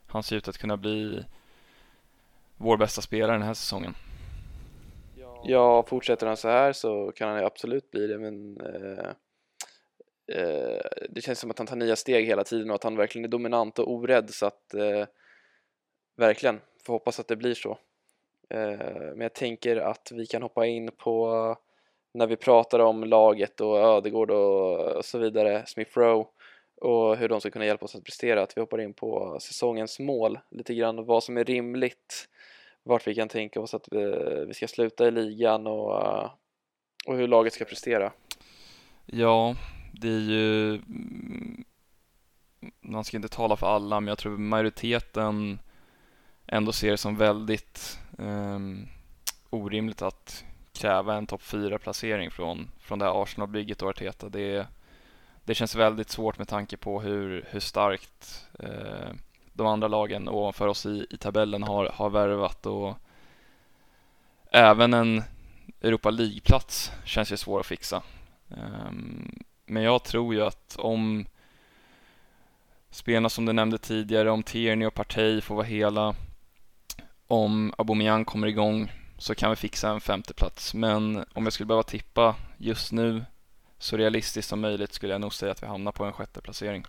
Han 0.07 0.23
ser 0.23 0.35
ut 0.35 0.47
att 0.47 0.57
kunna 0.57 0.77
bli 0.77 1.25
vår 2.57 2.77
bästa 2.77 3.01
spelare 3.01 3.37
den 3.37 3.47
här 3.47 3.53
säsongen. 3.53 3.95
Ja, 5.43 5.83
fortsätter 5.83 6.27
han 6.27 6.37
så 6.37 6.47
här 6.47 6.73
så 6.73 7.11
kan 7.15 7.29
han 7.29 7.45
absolut 7.45 7.91
bli 7.91 8.07
det 8.07 8.17
men 8.17 8.61
eh, 8.61 9.09
eh, 10.37 10.81
det 11.09 11.21
känns 11.21 11.39
som 11.39 11.51
att 11.51 11.57
han 11.57 11.67
tar 11.67 11.75
nya 11.75 11.95
steg 11.95 12.25
hela 12.25 12.43
tiden 12.43 12.69
och 12.69 12.75
att 12.75 12.83
han 12.83 12.95
verkligen 12.95 13.25
är 13.25 13.29
dominant 13.29 13.79
och 13.79 13.91
orädd 13.91 14.29
så 14.29 14.45
att 14.45 14.73
eh, 14.73 15.05
verkligen 16.21 16.61
får 16.85 16.93
hoppas 16.93 17.19
att 17.19 17.27
det 17.27 17.35
blir 17.35 17.53
så. 17.53 17.77
Eh, 18.49 18.77
men 18.89 19.21
jag 19.21 19.33
tänker 19.33 19.77
att 19.77 20.11
vi 20.11 20.25
kan 20.25 20.41
hoppa 20.41 20.65
in 20.65 20.91
på 20.97 21.57
när 22.13 22.27
vi 22.27 22.35
pratar 22.35 22.79
om 22.79 23.03
laget 23.03 23.61
och 23.61 23.77
Ödegård 23.77 24.31
och 24.31 25.05
så 25.05 25.17
vidare, 25.17 25.63
Smith 25.67 25.97
Rowe 25.97 26.25
och 26.81 27.17
hur 27.17 27.29
de 27.29 27.39
ska 27.39 27.49
kunna 27.49 27.65
hjälpa 27.65 27.85
oss 27.85 27.95
att 27.95 28.03
prestera, 28.03 28.41
att 28.41 28.57
vi 28.57 28.61
hoppar 28.61 28.81
in 28.81 28.93
på 28.93 29.37
säsongens 29.41 29.99
mål, 29.99 30.39
lite 30.51 30.73
grann 30.73 31.05
vad 31.05 31.23
som 31.23 31.37
är 31.37 31.43
rimligt, 31.43 32.29
vart 32.83 33.07
vi 33.07 33.15
kan 33.15 33.27
tänka 33.27 33.61
oss 33.61 33.73
att 33.73 33.93
eh, 33.93 34.45
vi 34.47 34.53
ska 34.53 34.67
sluta 34.67 35.07
i 35.07 35.11
ligan 35.11 35.67
och, 35.67 36.01
eh, 36.01 36.31
och 37.07 37.17
hur 37.17 37.27
laget 37.27 37.53
ska 37.53 37.65
prestera. 37.65 38.11
Ja, 39.05 39.55
det 39.93 40.07
är 40.07 40.19
ju 40.19 40.69
mm, 40.75 41.63
man 42.81 43.03
ska 43.03 43.17
inte 43.17 43.29
tala 43.29 43.55
för 43.55 43.67
alla, 43.67 43.99
men 43.99 44.07
jag 44.07 44.17
tror 44.17 44.37
majoriteten 44.37 45.59
ändå 46.51 46.71
ser 46.71 46.91
det 46.91 46.97
som 46.97 47.15
väldigt 47.15 47.99
um, 48.17 48.87
orimligt 49.49 50.01
att 50.01 50.45
kräva 50.73 51.15
en 51.15 51.27
topp 51.27 51.41
4-placering 51.41 52.31
från, 52.31 52.71
från 52.79 52.99
det 52.99 53.05
här 53.05 53.23
Arsenal-bygget 53.23 53.81
och 53.81 53.89
Arteta. 53.89 54.29
Det, 54.29 54.67
det 55.43 55.55
känns 55.55 55.75
väldigt 55.75 56.09
svårt 56.09 56.37
med 56.37 56.47
tanke 56.47 56.77
på 56.77 57.01
hur, 57.01 57.45
hur 57.49 57.59
starkt 57.59 58.47
eh, 58.59 59.09
de 59.53 59.67
andra 59.67 59.87
lagen 59.87 60.29
ovanför 60.29 60.67
oss 60.67 60.85
i, 60.85 61.07
i 61.09 61.17
tabellen 61.17 61.63
har, 61.63 61.85
har 61.85 62.09
värvat 62.09 62.65
och 62.65 62.97
även 64.51 64.93
en 64.93 65.23
Europa 65.81 66.09
League-plats 66.09 66.91
känns 67.05 67.31
ju 67.31 67.37
svår 67.37 67.59
att 67.59 67.65
fixa. 67.65 68.03
Um, 68.47 69.43
men 69.65 69.83
jag 69.83 70.03
tror 70.03 70.33
ju 70.33 70.41
att 70.41 70.75
om 70.79 71.25
spelarna 72.89 73.29
som 73.29 73.45
du 73.45 73.53
nämnde 73.53 73.77
tidigare, 73.77 74.31
om 74.31 74.43
Tierney 74.43 74.87
och 74.87 74.93
Partey 74.93 75.41
får 75.41 75.55
vara 75.55 75.65
hela 75.65 76.15
om 77.31 77.73
Aubameyang 77.77 78.25
kommer 78.25 78.47
igång 78.47 78.91
så 79.17 79.35
kan 79.35 79.49
vi 79.49 79.55
fixa 79.55 79.89
en 79.89 80.01
femteplats. 80.01 80.73
Men 80.73 81.25
om 81.33 81.43
jag 81.43 81.53
skulle 81.53 81.67
behöva 81.67 81.83
tippa 81.83 82.35
just 82.57 82.91
nu 82.91 83.25
så 83.77 83.97
realistiskt 83.97 84.49
som 84.49 84.61
möjligt 84.61 84.93
skulle 84.93 85.13
jag 85.13 85.21
nog 85.21 85.33
säga 85.33 85.51
att 85.51 85.63
vi 85.63 85.67
hamnar 85.67 85.91
på 85.91 86.03
en 86.03 86.13
sjätte 86.13 86.41
placering. 86.41 86.85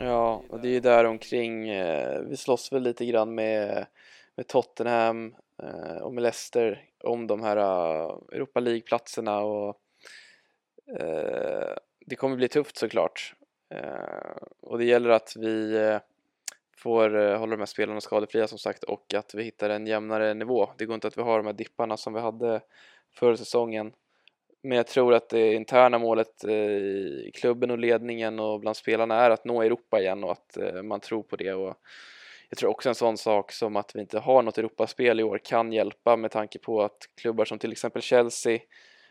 Ja, 0.00 0.42
och 0.48 0.60
det 0.60 0.68
är 0.68 0.72
ju 0.72 0.80
där 0.80 1.04
omkring. 1.04 1.68
Eh, 1.68 2.20
vi 2.20 2.36
slåss 2.36 2.72
väl 2.72 2.82
lite 2.82 3.06
grann 3.06 3.34
med, 3.34 3.86
med 4.34 4.48
Tottenham 4.48 5.34
eh, 5.62 5.96
och 5.96 6.14
med 6.14 6.22
Leicester 6.22 6.84
om 7.04 7.26
de 7.26 7.42
här 7.42 7.56
eh, 7.56 8.16
Europa 8.32 8.60
League-platserna 8.60 9.40
och 9.40 9.78
det 12.06 12.16
kommer 12.16 12.36
bli 12.36 12.48
tufft 12.48 12.76
såklart. 12.76 13.34
Och 14.60 14.78
det 14.78 14.84
gäller 14.84 15.10
att 15.10 15.36
vi 15.36 15.78
får 16.82 17.16
eh, 17.16 17.38
hålla 17.38 17.50
de 17.50 17.58
här 17.58 17.66
spelarna 17.66 18.00
skadefria 18.00 18.46
som 18.46 18.58
sagt 18.58 18.84
och 18.84 19.14
att 19.14 19.34
vi 19.34 19.42
hittar 19.42 19.70
en 19.70 19.86
jämnare 19.86 20.34
nivå. 20.34 20.68
Det 20.78 20.86
går 20.86 20.94
inte 20.94 21.08
att 21.08 21.18
vi 21.18 21.22
har 21.22 21.36
de 21.36 21.46
här 21.46 21.52
dipparna 21.52 21.96
som 21.96 22.12
vi 22.12 22.20
hade 22.20 22.60
förra 23.14 23.36
säsongen. 23.36 23.92
Men 24.62 24.76
jag 24.76 24.86
tror 24.86 25.14
att 25.14 25.28
det 25.28 25.54
interna 25.54 25.98
målet 25.98 26.44
eh, 26.44 26.54
i 26.54 27.30
klubben 27.34 27.70
och 27.70 27.78
ledningen 27.78 28.40
och 28.40 28.60
bland 28.60 28.76
spelarna 28.76 29.14
är 29.14 29.30
att 29.30 29.44
nå 29.44 29.62
Europa 29.62 30.00
igen 30.00 30.24
och 30.24 30.32
att 30.32 30.56
eh, 30.56 30.82
man 30.82 31.00
tror 31.00 31.22
på 31.22 31.36
det. 31.36 31.52
Och 31.52 31.74
jag 32.48 32.58
tror 32.58 32.70
också 32.70 32.88
en 32.88 32.94
sån 32.94 33.18
sak 33.18 33.52
som 33.52 33.76
att 33.76 33.94
vi 33.94 34.00
inte 34.00 34.18
har 34.18 34.42
något 34.42 34.58
Europaspel 34.58 35.20
i 35.20 35.22
år 35.22 35.40
kan 35.44 35.72
hjälpa 35.72 36.16
med 36.16 36.30
tanke 36.30 36.58
på 36.58 36.82
att 36.82 36.98
klubbar 37.20 37.44
som 37.44 37.58
till 37.58 37.72
exempel 37.72 38.02
Chelsea 38.02 38.58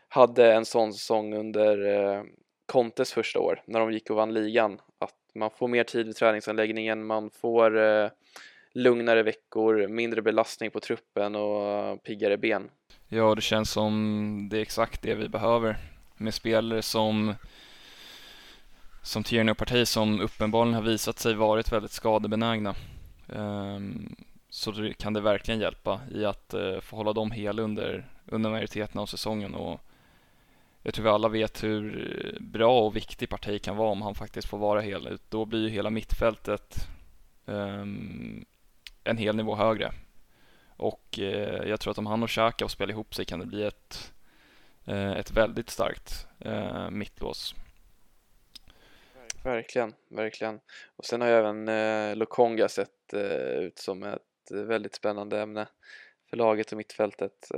hade 0.08 0.52
en 0.52 0.64
sån 0.64 0.92
säsong 0.92 1.34
under 1.34 1.86
eh, 1.86 2.22
Contes 2.66 3.12
första 3.12 3.40
år 3.40 3.62
när 3.66 3.80
de 3.80 3.92
gick 3.92 4.10
och 4.10 4.16
vann 4.16 4.34
ligan. 4.34 4.80
Att 4.98 5.21
man 5.34 5.50
får 5.50 5.68
mer 5.68 5.84
tid 5.84 6.06
vid 6.06 6.16
träningsanläggningen, 6.16 7.06
man 7.06 7.30
får 7.30 7.78
eh, 7.78 8.10
lugnare 8.72 9.22
veckor, 9.22 9.88
mindre 9.88 10.22
belastning 10.22 10.70
på 10.70 10.80
truppen 10.80 11.34
och 11.34 12.02
piggare 12.02 12.38
ben. 12.38 12.70
Ja, 13.08 13.34
det 13.34 13.40
känns 13.40 13.70
som 13.70 14.48
det 14.50 14.58
är 14.58 14.62
exakt 14.62 15.02
det 15.02 15.14
vi 15.14 15.28
behöver 15.28 15.76
med 16.16 16.34
spelare 16.34 16.82
som 16.82 17.34
som 19.02 19.22
Tierney 19.22 19.52
och 19.52 19.58
Parti 19.58 19.88
som 19.88 20.20
uppenbarligen 20.20 20.74
har 20.74 20.82
visat 20.82 21.18
sig 21.18 21.34
varit 21.34 21.72
väldigt 21.72 21.90
skadebenägna. 21.90 22.74
Um, 23.26 24.16
så 24.50 24.92
kan 24.98 25.12
det 25.12 25.20
verkligen 25.20 25.60
hjälpa 25.60 26.00
i 26.14 26.24
att 26.24 26.54
uh, 26.54 26.80
få 26.80 26.96
hålla 26.96 27.12
dem 27.12 27.30
hela 27.30 27.62
under, 27.62 28.08
under 28.26 28.50
majoriteten 28.50 29.00
av 29.00 29.06
säsongen 29.06 29.54
och 29.54 29.80
jag 30.82 30.94
tror 30.94 31.04
vi 31.04 31.10
alla 31.10 31.28
vet 31.28 31.64
hur 31.64 32.38
bra 32.40 32.80
och 32.80 32.96
viktig 32.96 33.28
Parti 33.28 33.62
kan 33.62 33.76
vara 33.76 33.90
om 33.90 34.02
han 34.02 34.14
faktiskt 34.14 34.48
får 34.48 34.58
vara 34.58 34.80
hel. 34.80 35.18
Då 35.28 35.44
blir 35.44 35.60
ju 35.60 35.68
hela 35.68 35.90
mittfältet 35.90 36.76
um, 37.44 38.44
en 39.04 39.16
hel 39.16 39.36
nivå 39.36 39.54
högre. 39.54 39.92
Och 40.76 41.18
uh, 41.18 41.68
jag 41.68 41.80
tror 41.80 41.90
att 41.90 41.98
om 41.98 42.06
han 42.06 42.22
och 42.22 42.28
Xhaka 42.28 42.68
spelar 42.68 42.92
ihop 42.92 43.14
sig 43.14 43.24
kan 43.24 43.40
det 43.40 43.46
bli 43.46 43.62
ett, 43.62 44.12
uh, 44.88 45.12
ett 45.12 45.30
väldigt 45.30 45.70
starkt 45.70 46.26
eh, 46.40 46.90
mittlås. 46.90 47.54
Verkligen, 49.44 49.94
verkligen. 50.10 50.60
Och 50.96 51.04
sen 51.04 51.20
har 51.20 51.28
ju 51.28 51.34
även 51.34 51.68
eh, 51.68 52.16
Lokonga 52.16 52.68
sett 52.68 53.14
ut 53.58 53.78
som 53.78 54.02
ett 54.02 54.20
väldigt 54.50 54.94
spännande 54.94 55.40
ämne 55.40 55.68
för 56.30 56.36
laget 56.36 56.72
och 56.72 56.78
mittfältet. 56.78 57.48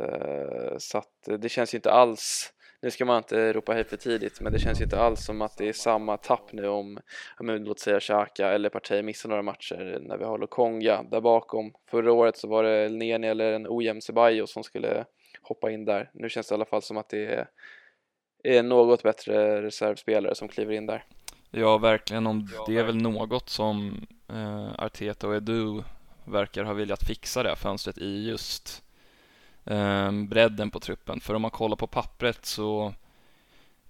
Så 0.79 0.99
att 0.99 1.29
det 1.39 1.49
känns 1.49 1.75
ju 1.75 1.79
inte 1.79 1.93
alls, 1.93 2.53
nu 2.85 2.91
ska 2.91 3.05
man 3.05 3.17
inte 3.17 3.53
ropa 3.53 3.73
hej 3.73 3.85
för 3.85 3.97
tidigt, 3.97 4.41
men 4.41 4.53
det 4.53 4.59
känns 4.59 4.81
ju 4.81 4.85
inte 4.85 5.01
alls 5.01 5.25
som 5.25 5.43
att 5.43 5.57
det 5.57 5.69
är 5.69 5.73
samma 5.73 6.17
tapp 6.17 6.53
nu 6.53 6.69
om, 6.69 6.99
låt 7.41 7.79
säga 7.79 8.01
Xhaka 8.01 8.49
eller 8.49 8.69
Partey 8.69 9.03
missar 9.03 9.29
några 9.29 9.43
matcher 9.43 9.99
när 10.01 10.17
vi 10.17 10.25
har 10.25 10.39
Lokonga 10.39 11.03
där 11.03 11.21
bakom. 11.21 11.73
Förra 11.91 12.13
året 12.13 12.37
så 12.37 12.49
var 12.49 12.63
det 12.63 12.89
Neni 12.89 13.27
eller 13.27 13.53
en 13.53 13.67
ojämn 13.69 14.03
Ceballos 14.03 14.53
som 14.53 14.63
skulle 14.63 15.05
hoppa 15.43 15.71
in 15.71 15.85
där. 15.85 16.11
Nu 16.15 16.29
känns 16.29 16.49
det 16.49 16.53
i 16.53 16.55
alla 16.55 16.65
fall 16.65 16.83
som 16.83 16.97
att 16.97 17.09
det 17.09 17.27
är, 17.27 17.49
är 18.45 18.63
något 18.63 19.03
bättre 19.03 19.63
reservspelare 19.63 20.35
som 20.35 20.49
kliver 20.49 20.75
in 20.75 20.87
där. 20.87 21.05
Ja, 21.51 21.79
verkligen. 21.79 22.27
Om 22.27 22.49
det 22.67 22.79
är 22.79 22.85
väl 22.85 22.97
något 22.97 23.49
som 23.49 24.07
eh, 24.29 24.85
Arteta 24.85 25.29
och 25.29 25.35
Edu 25.35 25.83
verkar 26.25 26.65
ha 26.65 26.73
velat 26.73 27.07
fixa 27.07 27.43
det 27.43 27.49
här 27.49 27.57
fönstret 27.57 27.99
i 27.99 28.29
just 28.29 28.84
bredden 30.29 30.71
på 30.71 30.81
truppen. 30.81 31.21
För 31.21 31.35
om 31.35 31.43
man 31.43 31.51
kollar 31.51 31.77
på 31.77 31.87
pappret 31.87 32.47
så 32.47 32.95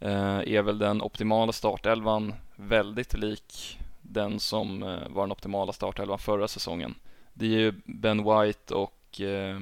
eh, 0.01 0.39
är 0.39 0.63
väl 0.63 0.79
den 0.79 1.03
optimala 1.03 1.53
startelvan 1.53 2.35
väldigt 2.57 3.15
lik 3.15 3.79
den 4.03 4.41
som 4.41 4.83
eh, 4.83 5.09
var 5.09 5.23
den 5.23 5.33
optimala 5.33 5.73
startelvan 5.73 6.19
förra 6.19 6.49
säsongen. 6.49 6.95
Det 7.33 7.47
är 7.47 7.59
ju 7.59 7.73
Ben 7.85 8.25
White 8.25 8.75
och 8.75 9.21
eh, 9.21 9.61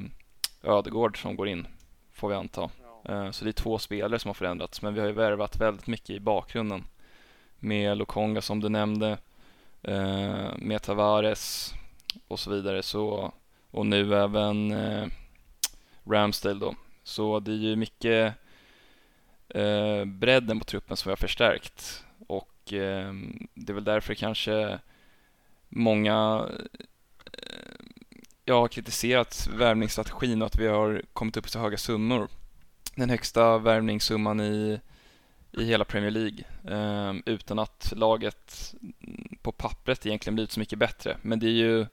Ödegård 0.62 1.22
som 1.22 1.36
går 1.36 1.48
in, 1.48 1.66
får 2.12 2.28
vi 2.28 2.34
anta. 2.34 2.70
Så 3.30 3.44
det 3.44 3.50
är 3.50 3.52
två 3.52 3.78
spelare 3.78 4.18
som 4.18 4.28
har 4.28 4.34
förändrats, 4.34 4.82
men 4.82 4.94
vi 4.94 5.00
har 5.00 5.06
ju 5.06 5.12
värvat 5.12 5.56
väldigt 5.56 5.86
mycket 5.86 6.10
i 6.10 6.20
bakgrunden 6.20 6.84
med 7.58 7.98
Lokonga 7.98 8.40
som 8.40 8.60
du 8.60 8.68
nämnde, 8.68 9.18
med 10.56 10.82
Tavares 10.82 11.74
och 12.28 12.38
så 12.38 12.50
vidare. 12.50 12.82
Så, 12.82 13.32
och 13.70 13.86
nu 13.86 14.14
även 14.14 14.74
Ramsdale 16.04 16.60
då. 16.60 16.74
Så 17.04 17.40
det 17.40 17.52
är 17.52 17.56
ju 17.56 17.76
mycket 17.76 18.34
eh, 19.48 20.04
bredden 20.04 20.58
på 20.58 20.64
truppen 20.64 20.96
som 20.96 21.08
vi 21.08 21.12
har 21.12 21.16
förstärkt 21.16 22.04
och 22.26 22.72
eh, 22.72 23.12
det 23.54 23.72
är 23.72 23.74
väl 23.74 23.84
därför 23.84 24.14
kanske 24.14 24.78
många 25.68 26.48
eh, 27.32 27.84
jag 28.44 28.60
har 28.60 28.68
kritiserat 28.68 29.48
värvningsstrategin 29.56 30.42
och 30.42 30.46
att 30.46 30.58
vi 30.58 30.66
har 30.66 31.02
kommit 31.12 31.36
upp 31.36 31.46
i 31.46 31.50
så 31.50 31.58
höga 31.58 31.76
summor. 31.76 32.28
Den 32.94 33.10
högsta 33.10 33.58
värvningssumman 33.58 34.40
i 34.40 34.80
i 35.52 35.64
hela 35.64 35.84
Premier 35.84 36.10
League 36.10 36.44
eh, 36.64 37.14
utan 37.26 37.58
att 37.58 37.92
laget 37.96 38.74
på 39.42 39.52
pappret 39.52 40.06
egentligen 40.06 40.34
blivit 40.34 40.52
så 40.52 40.60
mycket 40.60 40.78
bättre. 40.78 41.16
Men 41.22 41.38
det 41.38 41.46
är 41.46 41.50
ju 41.50 41.86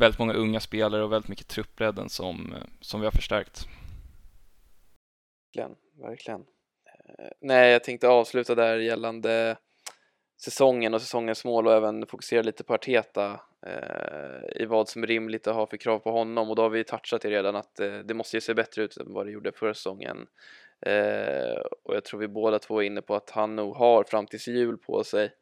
väldigt 0.00 0.18
många 0.18 0.32
unga 0.32 0.60
spelare 0.60 1.04
och 1.04 1.12
väldigt 1.12 1.28
mycket 1.28 1.48
truppbredden 1.48 2.08
som, 2.08 2.54
eh, 2.56 2.62
som 2.80 3.00
vi 3.00 3.06
har 3.06 3.12
förstärkt. 3.12 3.66
Verkligen, 5.54 5.76
verkligen. 6.00 6.40
Eh, 6.40 7.30
nej, 7.40 7.72
jag 7.72 7.84
tänkte 7.84 8.08
avsluta 8.08 8.54
där 8.54 8.78
gällande 8.78 9.56
säsongen 10.40 10.94
och 10.94 11.02
säsongens 11.02 11.44
mål 11.44 11.66
och 11.66 11.72
även 11.72 12.06
fokusera 12.06 12.42
lite 12.42 12.64
på 12.64 12.74
Arteta 12.74 13.40
eh, 13.66 14.62
i 14.62 14.66
vad 14.66 14.88
som 14.88 15.02
är 15.02 15.06
rimligt 15.06 15.46
att 15.46 15.54
ha 15.54 15.66
för 15.66 15.76
krav 15.76 15.98
på 15.98 16.10
honom 16.10 16.50
och 16.50 16.56
då 16.56 16.62
har 16.62 16.70
vi 16.70 16.84
touchat 16.84 17.22
det 17.22 17.30
redan 17.30 17.56
att 17.56 17.80
eh, 17.80 17.98
det 17.98 18.14
måste 18.14 18.36
ju 18.36 18.40
se 18.40 18.54
bättre 18.54 18.82
ut 18.82 18.96
än 18.96 19.12
vad 19.12 19.26
det 19.26 19.32
gjorde 19.32 19.52
förra 19.52 19.74
säsongen. 19.74 20.26
Eh, 20.86 21.60
och 21.82 21.94
jag 21.94 22.04
tror 22.04 22.20
vi 22.20 22.28
båda 22.28 22.58
två 22.58 22.82
är 22.82 22.86
inne 22.86 23.02
på 23.02 23.14
att 23.14 23.30
han 23.30 23.56
nog 23.56 23.76
har 23.76 24.04
fram 24.04 24.26
tills 24.26 24.48
jul 24.48 24.78
på 24.78 25.04
sig 25.04 25.32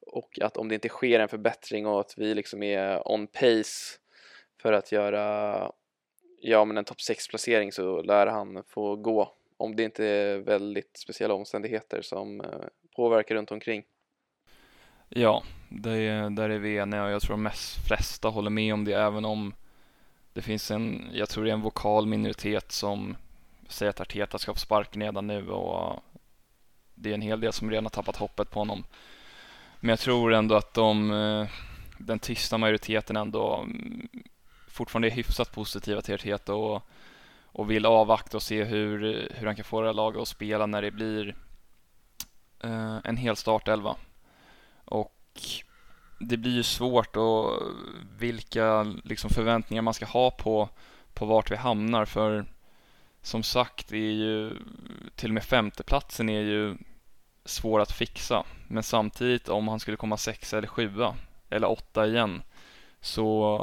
och 0.00 0.38
att 0.42 0.56
om 0.56 0.68
det 0.68 0.74
inte 0.74 0.88
sker 0.88 1.20
en 1.20 1.28
förbättring 1.28 1.86
och 1.86 2.00
att 2.00 2.14
vi 2.16 2.34
liksom 2.34 2.62
är 2.62 3.12
on 3.12 3.26
pace 3.26 3.98
för 4.62 4.72
att 4.72 4.92
göra 4.92 5.72
ja 6.40 6.64
men 6.64 6.78
en 6.78 6.84
topp 6.84 7.00
6 7.00 7.28
placering 7.28 7.72
så 7.72 8.02
lär 8.02 8.26
han 8.26 8.62
få 8.68 8.96
gå 8.96 9.32
om 9.56 9.76
det 9.76 9.82
inte 9.82 10.06
är 10.06 10.38
väldigt 10.38 10.96
speciella 10.96 11.34
omständigheter 11.34 12.02
som 12.02 12.40
eh, 12.40 12.46
påverkar 12.96 13.34
runt 13.34 13.50
omkring. 13.50 13.84
Ja, 15.08 15.42
det 15.68 15.90
är, 15.90 16.30
där 16.30 16.50
är 16.50 16.58
vi 16.58 16.76
eniga 16.76 17.04
och 17.04 17.10
jag 17.10 17.22
tror 17.22 17.36
de 17.36 17.50
flesta 17.88 18.28
håller 18.28 18.50
med 18.50 18.74
om 18.74 18.84
det 18.84 18.92
även 18.92 19.24
om 19.24 19.54
det 20.32 20.42
finns 20.42 20.70
en, 20.70 21.10
jag 21.12 21.28
tror 21.28 21.44
det 21.44 21.50
är 21.50 21.54
en 21.54 21.60
vokal 21.60 22.06
minoritet 22.06 22.72
som 22.72 23.16
säger 23.68 23.90
att 23.90 24.00
Arteta 24.00 24.38
ska 24.38 24.52
få 24.52 24.58
sparken 24.58 25.02
redan 25.02 25.26
nu 25.26 25.50
och 25.50 26.02
det 26.94 27.10
är 27.10 27.14
en 27.14 27.20
hel 27.20 27.40
del 27.40 27.52
som 27.52 27.70
redan 27.70 27.84
har 27.84 27.90
tappat 27.90 28.16
hoppet 28.16 28.50
på 28.50 28.58
honom. 28.58 28.84
Men 29.80 29.88
jag 29.88 29.98
tror 29.98 30.34
ändå 30.34 30.54
att 30.54 30.74
de, 30.74 31.10
eh, 31.10 31.48
den 31.98 32.18
tysta 32.18 32.58
majoriteten 32.58 33.16
ändå 33.16 33.56
mm, 33.56 34.08
fortfarande 34.76 35.08
är 35.08 35.12
hyfsat 35.12 35.52
positiva 35.52 36.02
till 36.02 36.14
Arteta 36.14 36.54
och, 36.54 36.82
och 37.42 37.70
vill 37.70 37.86
avvakta 37.86 38.36
och 38.36 38.42
se 38.42 38.64
hur, 38.64 38.98
hur 39.34 39.46
han 39.46 39.56
kan 39.56 39.64
få 39.64 39.80
det 39.80 39.88
här 39.88 39.94
laget 39.94 40.22
att 40.22 40.28
spela 40.28 40.66
när 40.66 40.82
det 40.82 40.90
blir 40.90 41.36
eh, 42.60 42.96
en 43.04 43.16
hel 43.16 43.36
startelva. 43.36 43.96
Och 44.84 45.12
det 46.18 46.36
blir 46.36 46.52
ju 46.52 46.62
svårt 46.62 47.16
och 47.16 47.62
vilka 48.18 48.82
liksom 49.04 49.30
förväntningar 49.30 49.82
man 49.82 49.94
ska 49.94 50.06
ha 50.06 50.30
på, 50.30 50.68
på 51.14 51.26
vart 51.26 51.50
vi 51.50 51.56
hamnar 51.56 52.04
för 52.04 52.44
som 53.22 53.42
sagt 53.42 53.92
är 53.92 53.96
ju 53.96 54.56
till 55.14 55.30
och 55.30 55.34
med 55.34 55.44
femteplatsen 55.44 56.28
är 56.28 56.40
ju 56.40 56.76
svår 57.44 57.80
att 57.80 57.92
fixa. 57.92 58.44
Men 58.68 58.82
samtidigt 58.82 59.48
om 59.48 59.68
han 59.68 59.80
skulle 59.80 59.96
komma 59.96 60.16
sexa 60.16 60.58
eller 60.58 60.68
sjua 60.68 61.14
eller 61.50 61.70
åtta 61.70 62.06
igen 62.06 62.42
så 63.00 63.60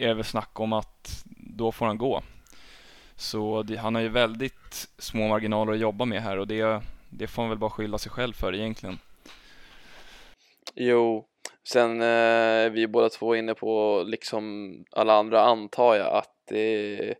är 0.00 0.08
det 0.08 0.14
väl 0.14 0.24
snack 0.24 0.60
om 0.60 0.72
att 0.72 1.24
då 1.36 1.72
får 1.72 1.86
han 1.86 1.98
gå. 1.98 2.22
Så 3.16 3.62
det, 3.62 3.76
han 3.76 3.94
har 3.94 4.02
ju 4.02 4.08
väldigt 4.08 4.88
små 4.98 5.28
marginaler 5.28 5.72
att 5.72 5.78
jobba 5.78 6.04
med 6.04 6.22
här 6.22 6.38
och 6.38 6.46
det, 6.46 6.82
det 7.10 7.26
får 7.26 7.42
han 7.42 7.48
väl 7.50 7.58
bara 7.58 7.70
skylla 7.70 7.98
sig 7.98 8.12
själv 8.12 8.32
för 8.32 8.54
egentligen. 8.54 8.98
Jo, 10.74 11.26
sen 11.68 12.00
eh, 12.00 12.06
är 12.06 12.70
vi 12.70 12.86
båda 12.86 13.08
två 13.08 13.36
inne 13.36 13.54
på, 13.54 14.02
liksom 14.06 14.74
alla 14.90 15.14
andra 15.14 15.42
antar 15.42 15.94
jag, 15.94 16.16
att 16.16 16.34
det 16.48 17.14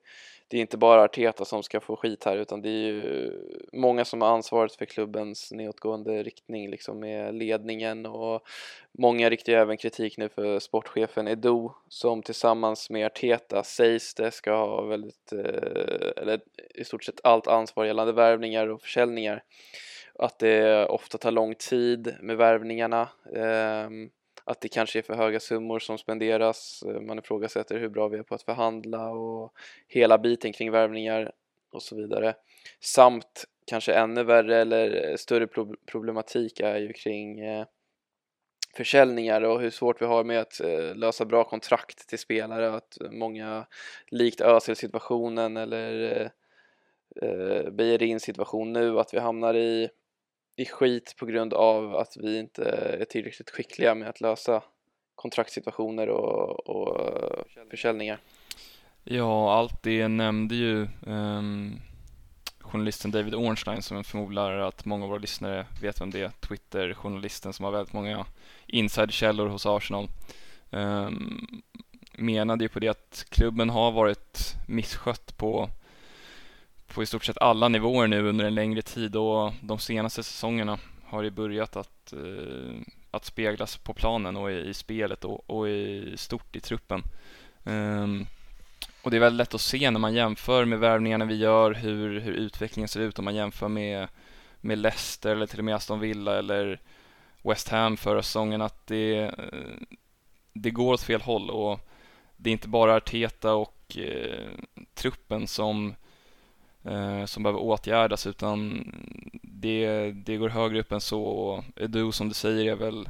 det 0.51 0.57
är 0.57 0.61
inte 0.61 0.77
bara 0.77 1.03
Arteta 1.03 1.45
som 1.45 1.63
ska 1.63 1.81
få 1.81 1.97
skit 1.97 2.25
här 2.25 2.37
utan 2.37 2.63
det 2.63 2.69
är 2.69 2.87
ju 2.87 3.33
många 3.73 4.05
som 4.05 4.23
har 4.23 4.29
ansvaret 4.29 4.75
för 4.75 4.85
klubbens 4.85 5.53
nedåtgående 5.53 6.23
riktning 6.23 6.71
liksom 6.71 7.01
med 7.01 7.35
ledningen 7.35 8.07
och 8.07 8.43
många 8.99 9.31
riktar 9.31 9.53
även 9.53 9.77
kritik 9.77 10.19
nu 10.19 10.29
för 10.29 10.59
sportchefen 10.59 11.29
Edo 11.29 11.75
som 11.89 12.23
tillsammans 12.23 12.91
med 12.91 13.07
Arteta 13.07 13.63
sägs 13.63 14.15
det 14.15 14.31
ska 14.31 14.53
ha 14.53 14.83
väldigt, 14.83 15.33
eh, 15.33 16.23
eller 16.23 16.41
i 16.75 16.85
stort 16.85 17.05
sett 17.05 17.21
allt 17.25 17.47
ansvar 17.47 17.85
gällande 17.85 18.13
värvningar 18.13 18.67
och 18.67 18.83
försäljningar. 18.83 19.43
Att 20.15 20.39
det 20.39 20.87
ofta 20.87 21.19
tar 21.19 21.31
lång 21.31 21.55
tid 21.55 22.15
med 22.21 22.37
värvningarna. 22.37 23.09
Um, 23.25 24.11
att 24.51 24.61
det 24.61 24.69
kanske 24.69 24.99
är 24.99 25.03
för 25.03 25.15
höga 25.15 25.41
summor 25.41 25.79
som 25.79 25.99
spenderas. 25.99 26.83
Eh, 26.87 27.01
man 27.01 27.19
ifrågasätter 27.19 27.79
hur 27.79 27.89
bra 27.89 28.09
vi 28.09 28.19
är 28.19 28.23
på 28.23 28.35
att 28.35 28.43
förhandla 28.43 29.11
och 29.11 29.53
hela 29.89 30.19
biten 30.19 30.53
kring 30.53 30.71
värvningar 30.71 31.33
och 31.73 31.83
så 31.83 31.97
vidare. 31.97 32.35
Samt 32.81 33.45
kanske 33.67 33.93
ännu 33.93 34.25
värre 34.25 34.61
eller 34.61 35.11
eh, 35.11 35.17
större 35.17 35.47
problematik 35.87 36.61
är 36.61 36.77
ju 36.77 36.93
kring 36.93 37.41
eh, 37.41 37.67
försäljningar 38.77 39.43
och 39.43 39.61
hur 39.61 39.71
svårt 39.71 40.03
vi 40.03 40.07
har 40.07 40.25
med 40.25 40.41
att 40.41 40.61
lösa 40.95 41.25
bra 41.25 41.45
kontrakt 41.45 42.09
till 42.09 42.19
spelare. 42.19 42.73
Att 42.73 42.99
många, 43.11 43.67
likt 44.11 44.41
Özil-situationen 44.41 45.57
eller 45.57 46.31
Beijerin 47.71 48.21
situation 48.21 48.73
nu, 48.73 48.99
att 48.99 49.15
vi 49.15 49.19
hamnar 49.19 49.55
i 49.55 49.91
i 50.57 50.65
skit 50.65 51.15
på 51.19 51.27
grund 51.27 51.55
av 51.55 51.97
att 51.97 52.17
vi 52.17 52.39
inte 52.39 52.65
är 53.01 53.05
tillräckligt 53.05 53.51
skickliga 53.51 53.95
med 53.95 54.09
att 54.09 54.21
lösa 54.21 54.63
kontraktssituationer 55.15 56.09
och, 56.09 56.69
och 56.69 57.01
försäljningar. 57.71 58.21
Ja, 59.05 59.53
allt 59.53 59.83
det 59.83 60.09
nämnde 60.09 60.55
ju 60.55 60.89
um, 61.07 61.81
journalisten 62.61 63.11
David 63.11 63.35
Ornstein 63.35 63.83
som 63.83 63.97
jag 63.97 64.07
förmodar 64.07 64.53
att 64.53 64.85
många 64.85 65.05
av 65.05 65.11
våra 65.11 65.19
lyssnare 65.19 65.67
vet 65.83 66.01
vem 66.01 66.11
det 66.11 66.21
är. 66.21 66.31
Twitter-journalisten 66.49 67.53
som 67.53 67.65
har 67.65 67.73
väldigt 67.73 67.93
många 67.93 68.27
insiderkällor 68.67 69.49
hos 69.49 69.67
Arsenal. 69.67 70.09
Um, 70.71 71.63
menade 72.19 72.65
ju 72.65 72.69
på 72.69 72.81
det 72.81 72.89
att 72.89 73.27
klubben 73.29 73.71
har 73.71 73.93
varit 73.93 74.55
misskött 74.69 75.37
på, 75.37 75.69
på 76.95 77.03
i 77.03 77.07
stort 77.07 77.25
sett 77.25 77.39
alla 77.39 77.69
nivåer 77.69 78.07
nu 78.07 78.29
under 78.29 78.45
en 78.45 78.55
längre 78.55 78.83
tid 78.83 79.17
och 79.17 79.53
de 79.61 79.79
senaste 79.79 80.23
säsongerna 80.23 80.79
har 81.05 81.23
det 81.23 81.31
börjat 81.31 81.77
att, 81.77 82.13
eh, 82.13 82.81
att 83.11 83.25
speglas 83.25 83.77
på 83.77 83.95
planen 83.95 84.37
och 84.37 84.53
i, 84.53 84.55
i 84.55 84.75
spelet 84.75 85.25
och, 85.25 85.51
och, 85.51 85.69
i 85.69 86.15
stort 86.17 86.57
i 86.57 86.61
truppen. 86.61 87.03
Um, 87.65 88.27
och 89.03 89.11
det 89.11 89.17
är 89.17 89.21
väldigt 89.21 89.39
lätt 89.39 89.55
att 89.55 89.61
se 89.61 89.91
när 89.91 90.01
man 90.01 90.15
jämför 90.15 90.65
med 90.65 90.79
värvningarna 90.79 91.25
vi 91.25 91.35
gör 91.35 91.75
hur, 91.75 92.21
hur 92.21 92.33
utvecklingen 92.33 92.89
ser 92.89 93.01
ut 93.01 93.19
om 93.19 93.25
man 93.25 93.35
jämför 93.35 93.69
med, 93.69 94.09
med 94.61 94.79
Leicester 94.79 95.33
eller 95.33 95.47
till 95.47 95.59
och 95.59 95.65
med 95.65 95.75
Aston 95.75 96.01
Villa 96.01 96.39
eller 96.39 96.81
West 97.43 97.69
Ham 97.69 97.97
förra 97.97 98.23
säsongen 98.23 98.63
att 98.63 98.87
det, 98.87 99.19
eh, 99.19 99.31
det 100.53 100.71
går 100.71 100.93
åt 100.93 101.03
fel 101.03 101.21
håll 101.21 101.51
och 101.51 101.81
det 102.37 102.51
är 102.51 102.53
inte 102.53 102.69
bara 102.69 102.97
Arteta 102.97 103.55
och 103.55 103.97
eh, 103.97 104.49
truppen 104.95 105.47
som, 105.47 105.89
eh, 105.89 105.95
Eh, 106.85 107.25
som 107.25 107.43
behöver 107.43 107.61
åtgärdas 107.61 108.27
utan 108.27 108.85
det, 109.43 110.11
det 110.11 110.37
går 110.37 110.49
högre 110.49 110.81
upp 110.81 110.93
än 110.93 111.01
så. 111.01 111.23
Och 111.23 111.65
Edu 111.77 112.13
som 112.13 112.29
du 112.29 112.35
säger 112.35 112.73
är 112.73 112.77
väl 112.77 113.09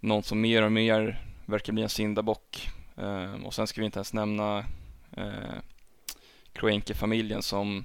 någon 0.00 0.22
som 0.22 0.40
mer 0.40 0.62
och 0.62 0.72
mer 0.72 1.24
verkar 1.46 1.72
bli 1.72 1.82
en 1.82 1.88
syndabock. 1.88 2.68
Eh, 2.96 3.34
och 3.44 3.54
sen 3.54 3.66
ska 3.66 3.80
vi 3.80 3.84
inte 3.84 3.98
ens 3.98 4.12
nämna 4.12 4.64
eh, 5.16 5.58
Kroenke-familjen 6.52 7.42
som, 7.42 7.84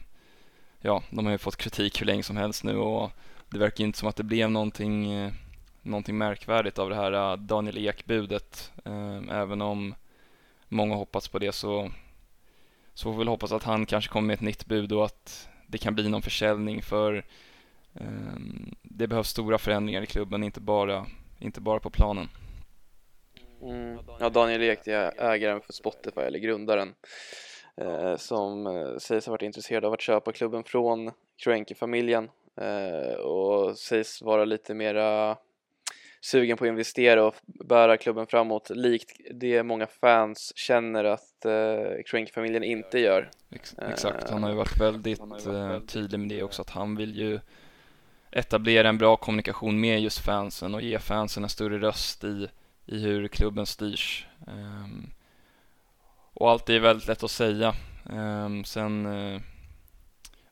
ja, 0.82 1.04
de 1.10 1.26
har 1.26 1.32
ju 1.32 1.38
fått 1.38 1.58
kritik 1.58 2.02
hur 2.02 2.06
länge 2.06 2.24
som 2.24 2.38
helst 2.38 2.64
nu. 2.64 2.78
Och 2.78 3.12
det 3.50 3.58
verkar 3.58 3.84
inte 3.84 4.00
som 4.00 4.10
att 4.10 4.16
det 4.16 4.24
blev 4.24 4.52
någonting, 4.52 5.12
eh, 5.12 5.34
någonting 5.82 6.18
märkvärdigt 6.18 6.80
av 6.80 6.90
det 6.90 6.96
här 6.96 7.12
eh, 7.12 7.38
Daniel 7.38 7.78
Ek-budet. 7.78 8.72
Eh, 8.86 9.22
även 9.30 9.62
om 9.62 9.96
många 10.68 10.96
hoppats 10.96 11.28
på 11.28 11.40
det 11.40 11.52
så, 11.52 11.92
så 12.96 13.04
får 13.04 13.12
vi 13.12 13.18
väl 13.18 13.28
hoppas 13.28 13.52
att 13.52 13.64
han 13.64 13.86
kanske 13.86 14.12
kommer 14.12 14.28
med 14.28 14.34
ett 14.34 14.42
nytt 14.42 14.66
bud 14.66 14.92
och 14.92 15.06
att 15.06 15.50
det 15.68 15.78
kan 15.78 15.96
bli 15.96 16.10
någon 16.10 16.22
försäljning 16.22 16.82
för 16.82 17.26
um, 17.94 18.76
det 18.82 19.08
behövs 19.08 19.30
stora 19.30 19.58
förändringar 19.58 20.02
i 20.02 20.06
klubben, 20.06 20.44
inte 20.44 20.62
bara, 20.62 21.06
inte 21.40 21.62
bara 21.62 21.80
på 21.80 21.90
planen. 21.90 22.28
Mm. 23.62 24.00
Ja, 24.20 24.30
Daniel 24.30 24.64
Ek 24.64 24.88
är 24.88 25.22
ägaren 25.22 25.62
för 25.62 25.74
Spotify, 25.74 26.22
eller 26.22 26.40
grundaren, 26.40 26.94
eh, 27.78 28.16
som 28.18 28.68
eh, 28.68 28.98
sägs 28.98 29.26
ha 29.26 29.32
varit 29.32 29.42
intresserad 29.42 29.86
av 29.86 29.94
att 29.94 30.02
köpa 30.02 30.32
klubben 30.32 30.64
från 30.64 31.12
Kroenke-familjen 31.44 32.30
eh, 32.62 33.16
och 33.16 33.78
sägs 33.78 34.22
vara 34.22 34.46
lite 34.46 34.74
mera 34.74 35.38
sugen 36.26 36.58
på 36.58 36.64
att 36.64 36.70
investera 36.70 37.26
och 37.26 37.36
bära 37.46 37.98
klubben 37.98 38.28
framåt 38.28 38.70
likt 38.70 39.12
det 39.32 39.64
många 39.64 39.88
fans 39.88 40.54
känner 40.56 41.04
att 41.04 41.46
eh, 41.46 42.04
Kroenke-familjen 42.06 42.64
inte 42.64 43.00
gör. 43.00 43.30
Exakt, 43.90 44.30
han 44.30 44.44
har 44.44 44.50
ju 44.50 44.56
varit 44.56 44.82
väldigt 44.82 45.20
eh, 45.48 45.80
tydlig 45.80 46.20
med 46.20 46.30
det 46.30 46.44
också 46.44 46.62
att 46.62 46.70
han 46.70 46.96
vill 46.96 47.16
ju 47.16 47.40
etablera 48.32 48.90
en 48.90 48.98
bra 48.98 49.18
kommunikation 49.18 49.80
med 49.80 50.02
just 50.02 50.20
fansen 50.20 50.76
och 50.76 50.82
ge 50.82 51.00
fansen 51.00 51.44
en 51.44 51.50
större 51.50 51.80
röst 51.80 52.24
i 52.24 52.48
i 52.86 53.00
hur 53.00 53.28
klubben 53.28 53.66
styrs. 53.66 54.28
Um, 54.48 55.14
och 56.34 56.52
allt 56.52 56.70
är 56.70 56.80
väldigt 56.80 57.08
lätt 57.08 57.24
att 57.24 57.32
säga. 57.32 57.74
Um, 58.10 58.64
sen 58.64 59.06
uh, 59.06 59.42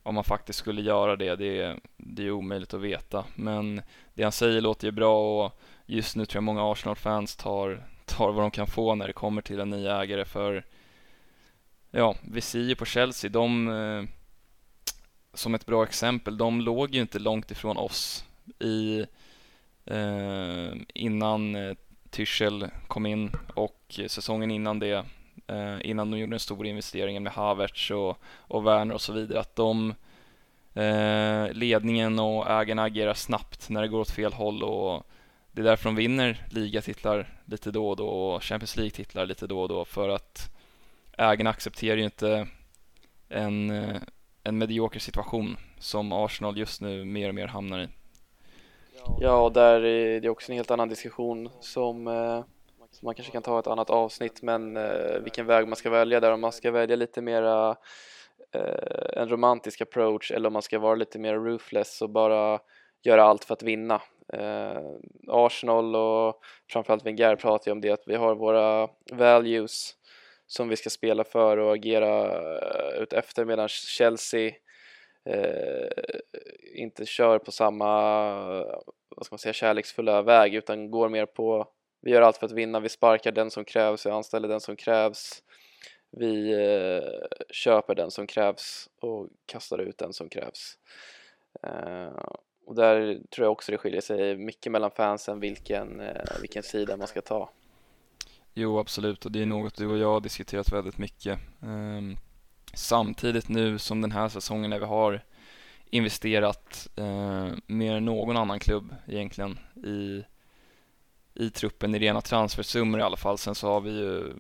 om 0.04 0.16
man 0.16 0.24
faktiskt 0.24 0.60
skulle 0.60 0.82
göra 0.82 1.16
det, 1.16 1.36
det 1.36 1.80
det 1.98 2.28
är 2.28 2.32
omöjligt 2.32 2.74
att 2.74 2.82
veta. 2.82 3.26
Men 3.36 3.82
det 4.14 4.24
han 4.24 4.32
säger 4.32 4.62
låter 4.62 4.88
ju 4.88 4.92
bra 4.92 5.46
och 5.46 5.60
just 5.86 6.16
nu 6.16 6.26
tror 6.26 6.38
jag 6.38 6.44
många 6.44 6.72
Arsenal-fans 6.72 7.36
tar, 7.36 7.88
tar 8.06 8.32
vad 8.32 8.44
de 8.44 8.52
kan 8.52 8.68
få 8.68 8.96
när 8.96 9.08
det 9.08 9.14
kommer 9.14 9.42
till 9.42 9.60
en 9.60 9.70
ny 9.70 9.86
ägare 9.88 10.26
för 10.26 10.66
ja, 11.92 12.16
vi 12.22 12.42
ser 12.42 12.60
ju 12.60 12.76
på 12.76 12.86
Chelsea, 12.86 13.30
de 13.30 13.68
eh, 13.68 14.04
som 15.34 15.56
ett 15.56 15.66
bra 15.66 15.84
exempel, 15.84 16.38
de 16.38 16.62
låg 16.62 16.96
ju 16.96 17.02
inte 17.02 17.20
långt 17.20 17.52
ifrån 17.52 17.78
oss 17.78 18.26
i 18.60 19.06
eh, 19.86 20.74
innan 20.94 21.56
eh, 21.56 21.76
Tyschel 22.10 22.68
kom 22.88 23.06
in 23.06 23.32
och 23.56 24.00
säsongen 24.08 24.52
innan 24.52 24.80
det, 24.80 25.06
eh, 25.48 25.78
innan 25.82 26.12
de 26.12 26.20
gjorde 26.20 26.34
den 26.34 26.40
stora 26.40 26.68
investeringen 26.68 27.24
med 27.24 27.34
Havertz 27.34 27.92
och, 27.92 28.18
och 28.26 28.68
Werner 28.68 28.96
och 28.96 29.02
så 29.02 29.14
vidare, 29.14 29.40
att 29.40 29.56
de 29.56 29.94
eh, 30.74 31.54
ledningen 31.54 32.20
och 32.20 32.50
ägarna 32.50 32.84
agerar 32.84 33.14
snabbt 33.14 33.70
när 33.70 33.82
det 33.82 33.88
går 33.88 34.00
åt 34.00 34.12
fel 34.12 34.34
håll 34.34 34.64
och 34.64 35.04
det 35.52 35.62
är 35.62 35.66
därför 35.66 35.86
de 35.86 35.96
vinner 35.96 36.48
ligatitlar 36.52 37.28
lite 37.46 37.72
då 37.72 37.90
och 37.90 37.96
då 37.96 38.08
och 38.08 38.44
Champions 38.44 38.76
League-titlar 38.78 39.26
lite 39.26 39.48
då 39.48 39.62
och 39.62 39.70
då 39.70 39.86
för 39.86 40.10
att 40.10 40.52
ägarna 41.18 41.50
accepterar 41.50 41.98
ju 41.98 42.04
inte 42.04 42.48
en, 43.30 43.70
eh, 43.70 44.02
en 44.44 44.58
medioker 44.58 45.00
situation 45.00 45.58
som 45.80 46.12
Arsenal 46.12 46.58
just 46.58 46.82
nu 46.82 47.06
mer 47.06 47.30
och 47.30 47.36
mer 47.36 47.48
hamnar 47.48 47.80
i. 47.80 47.88
Ja, 49.20 49.42
och 49.42 49.52
där 49.52 49.86
är 49.86 50.22
det 50.22 50.30
också 50.30 50.52
en 50.52 50.56
helt 50.56 50.72
annan 50.72 50.90
diskussion 50.90 51.50
som, 51.60 52.08
eh, 52.08 52.44
som 52.92 53.06
man 53.06 53.16
kanske 53.16 53.32
kan 53.32 53.44
ta 53.44 53.60
ett 53.60 53.68
annat 53.68 53.90
avsnitt, 53.90 54.42
men 54.42 54.78
eh, 54.78 55.20
vilken 55.24 55.46
väg 55.46 55.68
man 55.68 55.76
ska 55.76 55.90
välja 55.90 56.20
där, 56.20 56.32
om 56.32 56.42
man 56.42 56.52
ska 56.52 56.72
välja 56.72 56.96
lite 56.96 57.22
mera 57.22 57.76
eh, 58.54 59.22
en 59.22 59.30
romantisk 59.30 59.82
approach 59.82 60.32
eller 60.32 60.48
om 60.48 60.54
man 60.54 60.62
ska 60.62 60.80
vara 60.80 60.96
lite 60.96 61.20
mer 61.20 61.36
ruthless 61.36 62.02
och 62.02 62.10
bara 62.10 62.60
göra 63.04 63.24
allt 63.24 63.46
för 63.46 63.54
att 63.54 63.64
vinna. 63.64 64.02
Eh, 64.34 64.82
Arsenal 65.28 65.96
och 65.96 66.40
framförallt 66.72 67.06
Wenger 67.06 67.36
pratar 67.36 67.70
ju 67.70 67.72
om 67.72 67.82
det 67.82 67.92
att 67.92 68.04
vi 68.08 68.16
har 68.16 68.36
våra 68.36 68.90
values 69.12 69.96
som 70.48 70.70
vi 70.70 70.76
ska 70.76 70.90
spela 70.90 71.24
för 71.24 71.58
och 71.58 71.74
agera 71.74 72.26
utefter 72.28 73.02
ut 73.02 73.14
efter 73.14 73.46
medan 73.46 73.68
Chelsea 73.70 74.52
eh, 75.30 75.88
inte 76.76 77.06
kör 77.06 77.40
på 77.40 77.52
samma 77.52 77.90
vad 79.16 79.26
ska 79.26 79.34
man 79.34 79.40
säga, 79.40 79.54
kärleksfulla 79.54 80.22
väg 80.22 80.56
utan 80.56 80.92
går 80.92 81.10
mer 81.10 81.26
på 81.26 81.68
vi 82.02 82.12
gör 82.12 82.22
allt 82.22 82.38
för 82.38 82.46
att 82.46 82.52
vinna, 82.52 82.80
vi 82.80 82.90
sparkar 82.90 83.32
den 83.32 83.52
som 83.52 83.66
krävs, 83.66 84.06
vi 84.06 84.10
anställer 84.10 84.48
den 84.48 84.62
som 84.62 84.76
krävs 84.76 85.44
vi 86.18 86.52
eh, 86.52 87.28
köper 87.50 87.96
den 87.96 88.12
som 88.12 88.28
krävs 88.28 88.90
och 89.00 89.30
kastar 89.46 89.78
ut 89.78 89.98
den 89.98 90.14
som 90.14 90.30
krävs. 90.30 90.78
Eh, 91.64 92.26
och 92.66 92.76
där 92.76 93.20
tror 93.36 93.46
jag 93.46 93.52
också 93.52 93.72
det 93.72 93.78
skiljer 93.78 94.02
sig 94.02 94.38
mycket 94.38 94.72
mellan 94.72 94.92
fansen 94.92 95.40
vilken, 95.40 96.00
eh, 96.00 96.42
vilken 96.42 96.64
sida 96.64 96.98
man 96.98 97.08
ska 97.08 97.22
ta. 97.22 97.50
Jo 98.54 98.80
absolut. 98.80 99.26
Och 99.26 99.32
det 99.32 99.42
är 99.42 99.46
något 99.46 99.76
du 99.76 99.88
och 99.88 99.98
jag 99.98 100.14
har 100.14 100.22
diskuterat 100.22 100.72
väldigt 100.72 100.98
mycket. 100.98 101.40
Ehm, 101.62 102.16
samtidigt 102.74 103.50
nu 103.50 103.80
som 103.80 104.02
den 104.02 104.12
här 104.12 104.30
säsongen 104.30 104.70
när 104.70 104.80
vi 104.80 104.86
har 104.86 105.22
investerat 105.90 106.88
eh, 106.96 107.48
mer 107.68 107.96
än 107.96 108.06
någon 108.06 108.38
annan 108.38 108.60
klubb 108.60 108.96
egentligen 109.08 109.60
i, 109.86 110.24
i 111.36 111.50
truppen 111.50 111.96
i 111.96 112.00
rena 112.00 112.22
transfersummor 112.22 113.00
i 113.00 113.04
alla 113.04 113.18
fall. 113.18 113.38
Sen 113.38 113.56
så 113.56 113.68
har 113.68 113.82
vi 113.82 113.92
ju 113.92 114.34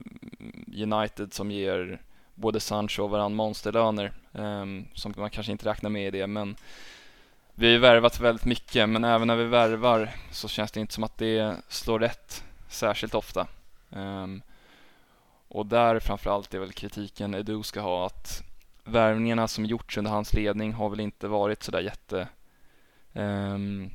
United 0.84 1.34
som 1.34 1.52
ger 1.52 2.02
både 2.36 2.60
Sancho 2.60 3.04
och 3.04 3.10
varann 3.10 3.36
monsterlöner 3.36 4.12
eh, 4.34 4.66
som 4.94 5.14
man 5.18 5.30
kanske 5.30 5.52
inte 5.52 5.70
räknar 5.70 5.90
med 5.90 6.08
i 6.08 6.12
det 6.12 6.28
men 6.28 6.56
vi 7.56 7.66
har 7.66 7.72
ju 7.72 7.80
värvat 7.80 8.20
väldigt 8.20 8.46
mycket 8.46 8.90
men 8.90 9.04
även 9.04 9.28
när 9.28 9.36
vi 9.36 9.44
värvar 9.44 10.10
så 10.32 10.48
känns 10.48 10.72
det 10.72 10.80
inte 10.80 10.94
som 10.94 11.04
att 11.04 11.18
det 11.18 11.58
slår 11.68 12.00
rätt 12.00 12.44
särskilt 12.70 13.16
ofta. 13.16 13.48
Um, 13.90 14.42
och 15.48 15.66
där 15.66 16.00
framförallt 16.00 16.54
är 16.54 16.60
väl 16.60 16.72
kritiken 16.72 17.34
Edu 17.34 17.64
ska 17.64 17.82
ha 17.82 18.06
att 18.06 18.44
värvningarna 18.84 19.48
som 19.48 19.66
gjorts 19.66 19.98
under 19.98 20.12
hans 20.12 20.34
ledning 20.34 20.74
har 20.74 20.90
väl 20.90 21.00
inte 21.00 21.28
varit 21.28 21.64
sådär 21.64 21.82
jätte 21.82 22.28
um, 23.14 23.92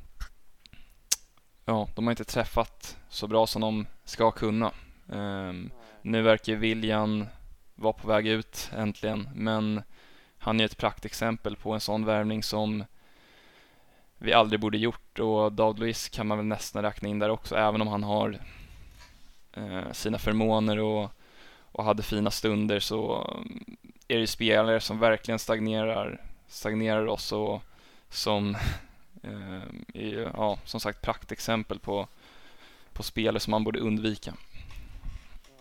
Ja, 1.69 1.87
de 1.95 2.07
har 2.07 2.11
inte 2.11 2.23
träffat 2.23 2.97
så 3.09 3.27
bra 3.27 3.47
som 3.47 3.61
de 3.61 3.85
ska 4.05 4.31
kunna. 4.31 4.71
Um, 5.07 5.71
nu 6.01 6.21
verkar 6.21 6.55
William 6.55 7.25
vara 7.75 7.93
på 7.93 8.07
väg 8.07 8.27
ut 8.27 8.71
äntligen, 8.75 9.29
men 9.35 9.83
han 10.37 10.59
är 10.59 10.65
ett 10.65 10.77
praktexempel 10.77 11.55
på 11.55 11.73
en 11.73 11.79
sån 11.79 12.05
värvning 12.05 12.43
som 12.43 12.83
vi 14.17 14.33
aldrig 14.33 14.59
borde 14.59 14.77
gjort 14.77 15.19
och 15.19 15.51
David 15.51 15.79
Luiz 15.79 16.09
kan 16.09 16.27
man 16.27 16.37
väl 16.37 16.47
nästan 16.47 16.83
räkna 16.83 17.09
in 17.09 17.19
där 17.19 17.29
också, 17.29 17.55
även 17.55 17.81
om 17.81 17.87
han 17.87 18.03
har 18.03 18.39
uh, 19.57 19.91
sina 19.91 20.17
förmåner 20.17 20.79
och 20.79 21.11
och 21.71 21.83
hade 21.83 22.03
fina 22.03 22.31
stunder 22.31 22.79
så 22.79 23.31
mm, 23.37 23.77
är 24.07 24.15
det 24.15 24.21
ju 24.21 24.27
spelare 24.27 24.79
som 24.79 24.99
verkligen 24.99 25.39
stagnerar, 25.39 26.21
stagnerar 26.47 27.07
oss 27.07 27.31
och 27.31 27.61
som 28.09 28.57
eh, 29.23 29.63
är 29.93 30.31
ja, 30.33 30.59
som 30.65 30.79
sagt 30.79 31.01
praktexempel 31.01 31.79
på, 31.79 32.07
på 32.93 33.03
spelare 33.03 33.39
som 33.39 33.51
man 33.51 33.63
borde 33.63 33.79
undvika. 33.79 34.33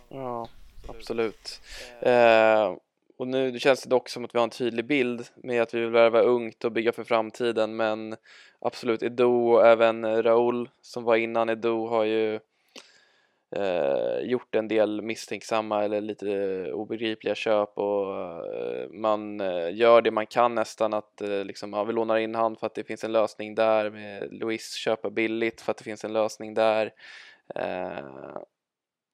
Ja, 0.08 0.48
absolut. 0.88 1.60
Eh, 2.00 2.74
och 3.16 3.28
nu 3.28 3.58
känns 3.58 3.82
det 3.82 3.88
dock 3.88 4.08
som 4.08 4.24
att 4.24 4.34
vi 4.34 4.38
har 4.38 4.44
en 4.44 4.50
tydlig 4.50 4.84
bild 4.84 5.26
med 5.36 5.62
att 5.62 5.74
vi 5.74 5.80
vill 5.80 5.90
värva 5.90 6.20
ungt 6.20 6.64
och 6.64 6.72
bygga 6.72 6.92
för 6.92 7.04
framtiden 7.04 7.76
men 7.76 8.16
absolut 8.60 9.02
Edo 9.02 9.52
och 9.52 9.66
även 9.66 10.22
Raul 10.22 10.68
som 10.82 11.04
var 11.04 11.16
innan 11.16 11.48
Edo 11.48 11.86
har 11.86 12.04
ju 12.04 12.40
eh, 13.56 14.18
gjort 14.20 14.54
en 14.54 14.68
del 14.68 15.02
misstänksamma 15.02 15.84
eller 15.84 16.00
lite 16.00 16.72
obegripliga 16.72 17.34
köp 17.34 17.78
och 17.78 18.16
eh, 18.54 18.90
man 18.90 19.40
eh, 19.40 19.74
gör 19.74 20.02
det 20.02 20.10
man 20.10 20.26
kan 20.26 20.54
nästan 20.54 20.94
att 20.94 21.20
eh, 21.20 21.44
liksom, 21.44 21.72
ja, 21.72 21.84
vi 21.84 21.92
lånar 21.92 22.16
in 22.16 22.34
han 22.34 22.56
för 22.56 22.66
att 22.66 22.74
det 22.74 22.84
finns 22.84 23.04
en 23.04 23.12
lösning 23.12 23.54
där 23.54 23.90
med 23.90 24.32
Luis 24.32 24.74
köpa 24.74 25.10
billigt 25.10 25.60
för 25.60 25.70
att 25.70 25.78
det 25.78 25.84
finns 25.84 26.04
en 26.04 26.12
lösning 26.12 26.54
där. 26.54 26.92
Eh, 27.54 28.36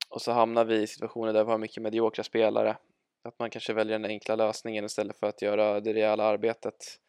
och 0.09 0.23
så 0.23 0.33
hamnar 0.33 0.65
vi 0.65 0.83
i 0.83 0.87
situationer 0.87 1.33
där 1.33 1.45
vi 1.45 1.51
har 1.51 1.59
mycket 1.59 1.83
mediokra 1.83 2.25
spelare. 2.25 2.77
Att 3.25 3.39
man 3.39 3.51
kanske 3.51 3.73
väljer 3.73 3.99
den 3.99 4.11
enkla 4.11 4.37
lösningen 4.37 4.85
istället 4.85 5.17
för 5.17 5.27
att 5.27 5.43
göra 5.43 5.81
det 5.81 5.93
rejäla 5.93 6.25
arbetet. 6.25 7.01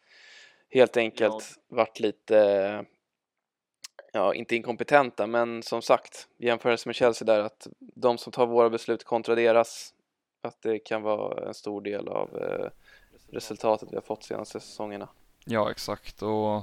Helt 0.70 0.96
enkelt 0.96 1.56
ja. 1.68 1.76
varit 1.76 2.00
lite 2.00 2.84
ja, 4.16 4.34
inte 4.34 4.56
inkompetenta, 4.56 5.26
men 5.26 5.62
som 5.62 5.82
sagt, 5.82 6.28
jämförelse 6.38 6.88
med 6.88 6.96
Chelsea 6.96 7.26
där, 7.26 7.40
att 7.40 7.66
de 7.78 8.18
som 8.18 8.32
tar 8.32 8.46
våra 8.46 8.70
beslut 8.70 9.04
kontra 9.04 9.34
deras, 9.34 9.94
att 10.42 10.62
det 10.62 10.78
kan 10.78 11.02
vara 11.02 11.48
en 11.48 11.54
stor 11.54 11.80
del 11.80 12.08
av 12.08 12.36
eh, 12.36 12.70
resultatet 13.30 13.88
vi 13.92 13.96
har 13.96 14.02
fått 14.02 14.24
senaste 14.24 14.60
säsongerna. 14.60 15.08
Ja, 15.44 15.70
exakt, 15.70 16.22
och 16.22 16.62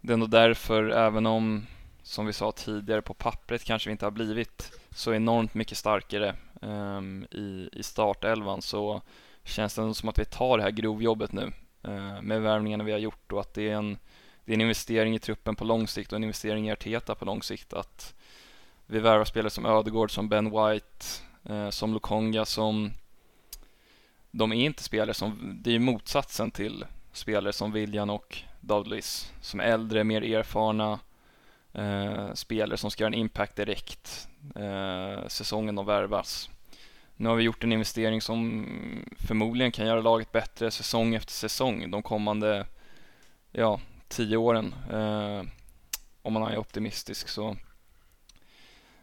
det 0.00 0.12
är 0.12 0.16
nog 0.16 0.30
därför, 0.30 0.88
även 0.90 1.26
om, 1.26 1.66
som 2.02 2.26
vi 2.26 2.32
sa 2.32 2.52
tidigare, 2.52 3.02
på 3.02 3.14
pappret 3.14 3.64
kanske 3.64 3.88
vi 3.88 3.92
inte 3.92 4.06
har 4.06 4.10
blivit 4.10 4.72
så 4.94 5.14
enormt 5.14 5.54
mycket 5.54 5.78
starkare 5.78 6.36
um, 6.60 7.24
i, 7.30 7.68
i 7.72 7.82
startelvan, 7.82 8.62
så 8.62 9.02
känns 9.44 9.74
det 9.74 9.94
som 9.94 10.08
att 10.08 10.18
vi 10.18 10.24
tar 10.24 10.56
det 10.56 10.62
här 10.62 10.70
grovjobbet 10.70 11.32
nu 11.32 11.52
uh, 11.88 12.22
med 12.22 12.42
värvningarna 12.42 12.84
vi 12.84 12.92
har 12.92 12.98
gjort 12.98 13.32
och 13.32 13.40
att 13.40 13.54
det 13.54 13.68
är 13.68 13.74
en 13.74 13.98
det 14.44 14.52
är 14.52 14.54
en 14.54 14.60
investering 14.60 15.14
i 15.14 15.18
truppen 15.18 15.56
på 15.56 15.64
lång 15.64 15.88
sikt 15.88 16.12
och 16.12 16.16
en 16.16 16.24
investering 16.24 16.68
i 16.68 16.72
Arteta 16.72 17.14
på 17.14 17.24
lång 17.24 17.42
sikt 17.42 17.72
att 17.72 18.14
vi 18.86 18.98
värvar 18.98 19.24
spelare 19.24 19.50
som 19.50 19.66
Ödegård, 19.66 20.10
som 20.10 20.28
Ben 20.28 20.50
White, 20.50 21.06
eh, 21.44 21.70
som 21.70 21.94
Lukonga, 21.94 22.44
som 22.44 22.90
de 24.30 24.52
är 24.52 24.56
inte 24.56 24.82
spelare 24.82 25.14
som, 25.14 25.58
det 25.62 25.74
är 25.74 25.78
motsatsen 25.78 26.50
till 26.50 26.84
spelare 27.12 27.52
som 27.52 27.72
William 27.72 28.10
och 28.10 28.38
Douglas, 28.60 29.32
som 29.40 29.60
är 29.60 29.64
äldre, 29.64 30.04
mer 30.04 30.22
erfarna 30.22 30.98
eh, 31.72 32.32
spelare 32.34 32.76
som 32.76 32.90
ska 32.90 33.04
göra 33.04 33.12
en 33.12 33.20
impact 33.20 33.56
direkt 33.56 34.28
eh, 34.56 35.26
säsongen 35.28 35.74
de 35.74 35.86
värvas. 35.86 36.50
Nu 37.16 37.28
har 37.28 37.36
vi 37.36 37.44
gjort 37.44 37.64
en 37.64 37.72
investering 37.72 38.20
som 38.20 38.66
förmodligen 39.18 39.72
kan 39.72 39.86
göra 39.86 40.00
laget 40.00 40.32
bättre 40.32 40.70
säsong 40.70 41.14
efter 41.14 41.32
säsong 41.32 41.90
de 41.90 42.02
kommande 42.02 42.66
ja, 43.52 43.80
tio 44.10 44.36
åren 44.36 44.74
eh, 44.90 45.42
om 46.22 46.32
man 46.32 46.42
är 46.42 46.58
optimistisk 46.58 47.28
så 47.28 47.56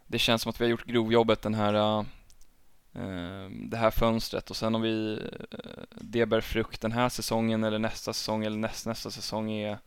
det 0.08 0.20
känns 0.20 0.42
som 0.42 0.50
att 0.50 0.62
vi 0.62 0.66
har 0.66 0.70
gjort 0.70 0.86
grovjobbet 0.86 1.42
den 1.42 1.54
här 1.54 1.74
eh, 1.74 3.50
det 3.50 3.78
här 3.78 3.92
fönstret 3.92 4.50
och 4.50 4.56
sen 4.56 4.76
om 4.76 4.82
vi 4.82 5.14
eh, 5.52 5.84
det 5.92 6.26
bär 6.26 6.42
frukt 6.42 6.82
den 6.82 6.92
här 6.92 7.10
säsongen 7.10 7.64
eller 7.64 7.80
nästa 7.80 8.14
säsong 8.14 8.46
eller 8.46 8.58
näst, 8.58 8.86
nästa 8.86 9.12
säsong 9.12 9.52
är, 9.52 9.78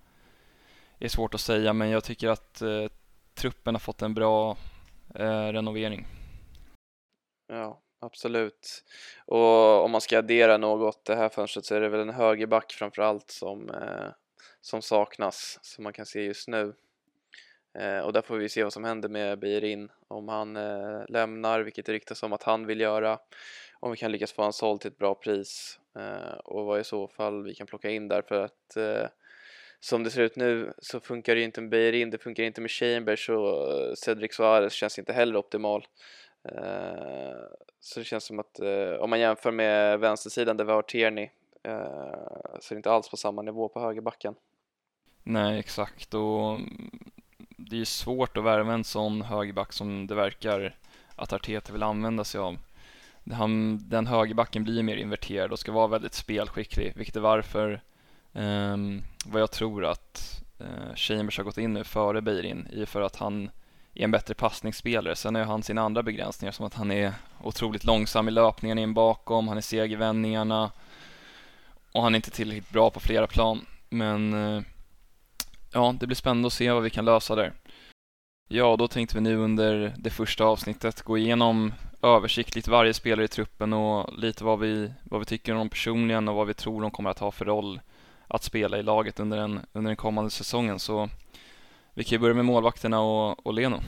är 0.99 1.09
svårt 1.09 1.35
att 1.35 1.41
säga 1.41 1.73
men 1.73 1.91
jag 1.91 2.05
tycker 2.05 2.29
att 2.29 2.63
eh, 2.63 2.87
truppen 3.35 3.75
har 3.75 3.81
fått 3.81 4.03
en 4.03 4.15
bra 4.15 4.57
eh, 5.15 5.47
renovering. 5.47 6.07
Ja, 7.49 7.81
absolut. 8.01 8.85
Och 9.27 9.85
om 9.85 9.91
man 9.91 10.01
ska 10.01 10.19
addera 10.19 10.57
något 10.57 11.05
det 11.05 11.17
här 11.17 11.29
fönstret 11.29 11.65
så 11.65 11.75
är 11.75 11.81
det 11.81 11.89
väl 11.89 12.01
en 12.01 12.15
högerback 12.15 12.73
framförallt 12.73 13.31
som 13.31 13.71
eh, 13.71 14.11
som 14.61 14.83
saknas 14.83 15.59
som 15.63 15.85
man 15.85 15.93
kan 15.93 16.07
se 16.07 16.23
just 16.23 16.49
nu. 16.49 16.75
Eh, 17.79 17.99
och 17.99 18.13
där 18.13 18.23
får 18.23 18.37
vi 18.37 18.49
se 18.49 18.63
vad 18.63 18.73
som 18.73 18.85
händer 18.85 19.09
med 19.09 19.39
Beirin 19.39 19.89
om 20.09 20.29
han 20.29 20.57
eh, 20.57 21.03
lämnar, 21.09 21.61
vilket 21.61 21.87
det 21.87 21.93
ryktas 21.93 22.23
om 22.23 22.33
att 22.33 22.43
han 22.43 22.67
vill 22.67 22.81
göra. 22.81 23.19
Om 23.81 23.91
vi 23.91 23.97
kan 23.97 24.13
lyckas 24.13 24.33
få 24.33 24.43
han 24.43 24.53
såld 24.53 24.81
till 24.81 24.91
ett 24.91 24.99
bra 24.99 25.15
pris 25.15 25.79
eh, 25.97 26.39
och 26.45 26.65
vad 26.65 26.81
i 26.81 26.85
så 26.85 27.09
fall 27.09 27.45
vi 27.45 27.55
kan 27.55 27.67
plocka 27.67 27.91
in 27.91 28.09
där 28.09 28.23
för 28.23 28.45
att 28.45 28.77
eh, 28.77 29.09
som 29.81 30.05
det 30.05 30.11
ser 30.11 30.23
ut 30.23 30.37
nu 30.37 30.73
så 30.79 31.01
funkar 31.01 31.35
det 31.35 31.39
ju 31.39 31.45
inte 31.45 31.61
med 31.61 31.71
Beirin, 31.71 32.11
det 32.11 32.19
funkar 32.19 32.43
inte 32.43 32.61
med 32.61 32.71
Chambers 32.71 33.29
och 33.31 33.73
eh, 33.73 33.95
Cedric 33.95 34.35
Suarez 34.35 34.73
känns 34.73 34.99
inte 34.99 35.13
heller 35.13 35.37
optimal. 35.37 35.87
Eh, 36.49 37.37
så 37.81 38.01
det 38.01 38.05
känns 38.05 38.25
som 38.25 38.39
att 38.39 38.61
eh, 38.61 38.93
om 39.01 39.11
man 39.11 39.21
jämför 39.21 39.51
med 39.51 40.01
vänstersidan 40.01 40.57
där 40.57 40.65
vi 40.65 40.73
har 40.73 40.83
Tierney 40.83 41.29
eh, 41.63 42.59
så 42.61 42.73
är 42.73 42.75
det 42.75 42.77
inte 42.77 42.91
alls 42.91 43.09
på 43.09 43.17
samma 43.17 43.43
nivå 43.43 43.69
på 43.69 43.81
högerbacken. 43.81 44.35
Nej, 45.23 45.59
exakt 45.59 46.15
och 46.15 46.59
det 47.57 47.77
är 47.77 47.79
ju 47.79 47.85
svårt 47.85 48.37
att 48.37 48.45
värva 48.45 48.73
en 48.73 48.85
sån 48.85 49.23
högerback 49.23 49.73
som 49.73 50.07
det 50.07 50.15
verkar 50.15 50.75
att 51.17 51.33
Arteta 51.33 51.73
vill 51.73 51.83
använda 51.83 52.25
sig 52.25 52.41
av. 52.41 52.59
Han, 53.33 53.79
den 53.89 54.07
högerbacken 54.07 54.65
blir 54.65 54.83
mer 54.83 54.97
inverterad 54.97 55.53
och 55.53 55.59
ska 55.59 55.73
vara 55.73 55.87
väldigt 55.87 56.15
spelskicklig, 56.15 56.93
vilket 56.97 57.17
är 57.17 57.21
varför 57.21 57.81
um, 58.33 59.03
vad 59.27 59.43
jag 59.43 59.51
tror 59.51 59.85
att 59.85 60.43
uh, 60.61 60.95
Chambers 60.95 61.37
har 61.39 61.45
gått 61.45 61.59
in 61.59 61.73
nu 61.73 61.85
före 61.85 62.21
Beirin 62.21 62.69
i 62.73 62.87
för 62.87 63.03
att 63.03 63.17
han 63.17 63.51
är 63.95 64.05
en 64.05 64.11
bättre 64.11 64.35
passningsspelare. 64.35 65.17
Sen 65.17 65.35
har 65.35 65.43
han 65.43 65.63
sina 65.63 65.83
andra 65.83 66.03
begränsningar 66.03 66.53
som 66.53 66.67
att 66.67 66.75
han 66.75 66.91
är 66.91 67.13
otroligt 67.43 67.85
långsam 67.85 68.29
i 68.29 68.31
löpningarna 68.31 68.81
in 68.81 68.95
bakom, 68.95 69.49
han 69.49 69.57
är 69.57 69.61
seg 69.61 69.93
i 69.93 69.97
vändningarna 69.97 70.71
och 71.93 72.03
han 72.03 72.15
är 72.15 72.17
inte 72.17 72.31
tillräckligt 72.31 72.71
bra 72.71 72.91
på 72.91 73.01
flera 73.01 73.27
plan. 73.27 73.67
Men 73.89 74.35
uh, 74.35 74.63
ja, 75.73 75.95
det 76.01 76.07
blir 76.07 76.17
spännande 76.17 76.47
att 76.47 76.53
se 76.53 76.71
vad 76.71 76.83
vi 76.83 76.91
kan 76.91 77.05
lösa 77.05 77.35
där. 77.35 77.53
Ja, 78.49 78.77
då 78.77 78.89
tänkte 78.89 79.15
vi 79.15 79.21
nu 79.21 79.37
under 79.37 79.95
det 79.99 80.11
första 80.11 80.45
avsnittet 80.45 81.03
gå 81.03 81.19
igenom 81.19 81.73
översiktligt 82.03 82.69
varje 82.69 82.95
spelare 82.95 83.25
i 83.25 83.29
truppen 83.29 83.73
och 83.73 84.19
lite 84.19 84.45
vad 84.45 84.59
vi, 84.59 84.93
vad 85.05 85.21
vi 85.21 85.27
tycker 85.27 85.53
om 85.53 85.59
dem 85.59 85.69
personligen 85.69 86.29
och 86.29 86.35
vad 86.35 86.47
vi 86.47 86.55
tror 86.55 86.83
de 86.83 86.91
kommer 86.91 87.11
att 87.11 87.19
ha 87.19 87.31
för 87.31 87.45
roll 87.45 87.81
att 88.29 88.43
spela 88.43 88.79
i 88.79 88.83
laget 88.83 89.21
under 89.21 89.37
den, 89.37 89.61
under 89.73 89.89
den 89.89 89.97
kommande 89.97 90.31
säsongen. 90.31 90.79
Så 90.79 91.09
vi 91.95 92.05
kan 92.05 92.17
ju 92.17 92.19
börja 92.19 92.35
med 92.35 92.45
målvakterna 92.45 93.01
och, 93.01 93.47
och 93.47 93.55
Leno. 93.55 93.81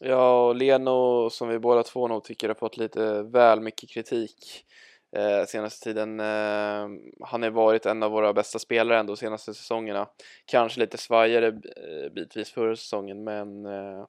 Ja, 0.00 0.46
och 0.46 0.56
Leno 0.56 1.30
som 1.30 1.48
vi 1.48 1.58
båda 1.58 1.82
två 1.82 2.08
nog 2.08 2.24
tycker 2.24 2.48
har 2.48 2.54
fått 2.54 2.76
lite 2.76 3.22
väl 3.22 3.60
mycket 3.60 3.90
kritik 3.90 4.64
eh, 5.16 5.44
senaste 5.46 5.84
tiden. 5.84 6.20
Eh, 6.20 6.88
han 7.20 7.42
har 7.42 7.50
varit 7.50 7.86
en 7.86 8.02
av 8.02 8.10
våra 8.10 8.32
bästa 8.32 8.58
spelare 8.58 8.98
ändå 8.98 9.16
senaste 9.16 9.54
säsongerna. 9.54 10.08
Kanske 10.44 10.80
lite 10.80 10.98
svajare 10.98 11.46
eh, 11.46 12.12
bitvis 12.12 12.50
förra 12.50 12.76
säsongen 12.76 13.24
men 13.24 13.66
eh, 13.66 14.06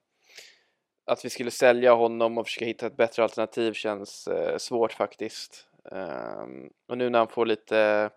att 1.05 1.25
vi 1.25 1.29
skulle 1.29 1.51
sälja 1.51 1.93
honom 1.93 2.37
och 2.37 2.45
försöka 2.47 2.65
hitta 2.65 2.87
ett 2.87 2.97
bättre 2.97 3.23
alternativ 3.23 3.73
känns 3.73 4.27
eh, 4.27 4.57
svårt 4.57 4.93
faktiskt. 4.93 5.67
Ehm, 5.91 6.69
och 6.87 6.97
nu 6.97 7.09
när 7.09 7.19
han 7.19 7.27
får 7.27 7.45
lite 7.45 8.09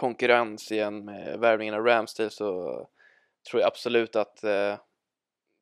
konkurrens 0.00 0.72
igen 0.72 1.04
med 1.04 1.38
värvningen 1.40 1.74
av 1.74 1.84
Ramsdale 1.84 2.30
så 2.30 2.62
tror 3.50 3.60
jag 3.60 3.68
absolut 3.68 4.16
att 4.16 4.44
eh, 4.44 4.76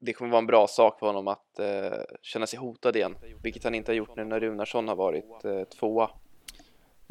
det 0.00 0.12
kommer 0.12 0.30
vara 0.30 0.38
en 0.38 0.46
bra 0.46 0.66
sak 0.66 0.98
för 0.98 1.06
honom 1.06 1.28
att 1.28 1.58
eh, 1.58 1.98
känna 2.22 2.46
sig 2.46 2.58
hotad 2.58 2.96
igen, 2.96 3.16
vilket 3.42 3.64
han 3.64 3.74
inte 3.74 3.92
har 3.92 3.96
gjort 3.96 4.16
nu 4.16 4.24
när 4.24 4.40
Runarsson 4.40 4.88
har 4.88 4.96
varit 4.96 5.44
eh, 5.44 5.64
tvåa. 5.64 6.10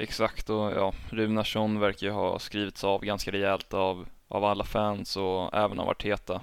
Exakt 0.01 0.49
och 0.49 0.71
ja, 0.71 0.93
Runarsson 1.09 1.79
verkar 1.79 2.07
ju 2.07 2.13
ha 2.13 2.39
skrivits 2.39 2.83
av 2.83 3.01
ganska 3.01 3.31
rejält 3.31 3.73
av, 3.73 4.07
av 4.27 4.45
alla 4.45 4.63
fans 4.63 5.17
och 5.17 5.53
även 5.53 5.79
av 5.79 5.89
Arteta 5.89 6.41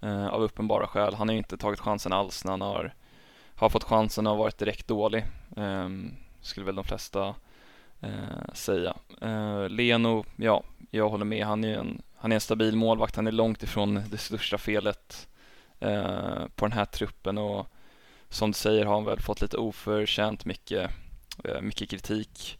eh, 0.00 0.26
av 0.26 0.42
uppenbara 0.42 0.86
skäl. 0.86 1.14
Han 1.14 1.28
har 1.28 1.32
ju 1.32 1.38
inte 1.38 1.56
tagit 1.56 1.80
chansen 1.80 2.12
alls 2.12 2.44
när 2.44 2.50
han 2.50 2.60
har, 2.60 2.94
har 3.54 3.68
fått 3.68 3.84
chansen 3.84 4.26
och 4.26 4.36
varit 4.36 4.58
direkt 4.58 4.88
dålig. 4.88 5.24
Eh, 5.56 5.88
skulle 6.40 6.66
väl 6.66 6.74
de 6.74 6.84
flesta 6.84 7.34
eh, 8.00 8.52
säga. 8.52 8.96
Eh, 9.20 9.68
Leno, 9.68 10.24
ja, 10.36 10.62
jag 10.90 11.08
håller 11.08 11.24
med. 11.24 11.46
Han 11.46 11.64
är 11.64 11.78
en, 11.78 12.02
han 12.16 12.32
är 12.32 12.34
en 12.34 12.40
stabil 12.40 12.76
målvakt. 12.76 13.16
Han 13.16 13.26
är 13.26 13.32
långt 13.32 13.62
ifrån 13.62 14.02
det 14.10 14.18
största 14.18 14.58
felet 14.58 15.28
eh, 15.80 16.46
på 16.54 16.64
den 16.64 16.72
här 16.72 16.84
truppen 16.84 17.38
och 17.38 17.66
som 18.28 18.50
du 18.50 18.54
säger 18.54 18.84
har 18.84 18.94
han 18.94 19.04
väl 19.04 19.20
fått 19.20 19.40
lite 19.40 19.56
oförtjänt 19.56 20.44
mycket, 20.44 20.90
eh, 21.44 21.60
mycket 21.60 21.90
kritik 21.90 22.58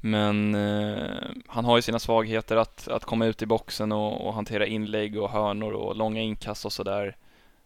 men 0.00 0.54
eh, 0.54 1.30
han 1.46 1.64
har 1.64 1.76
ju 1.76 1.82
sina 1.82 1.98
svagheter 1.98 2.56
att, 2.56 2.88
att 2.88 3.04
komma 3.04 3.26
ut 3.26 3.42
i 3.42 3.46
boxen 3.46 3.92
och, 3.92 4.26
och 4.26 4.34
hantera 4.34 4.66
inlägg 4.66 5.18
och 5.22 5.30
hörnor 5.30 5.72
och 5.72 5.96
långa 5.96 6.20
inkast 6.20 6.64
och 6.64 6.72
sådär. 6.72 7.16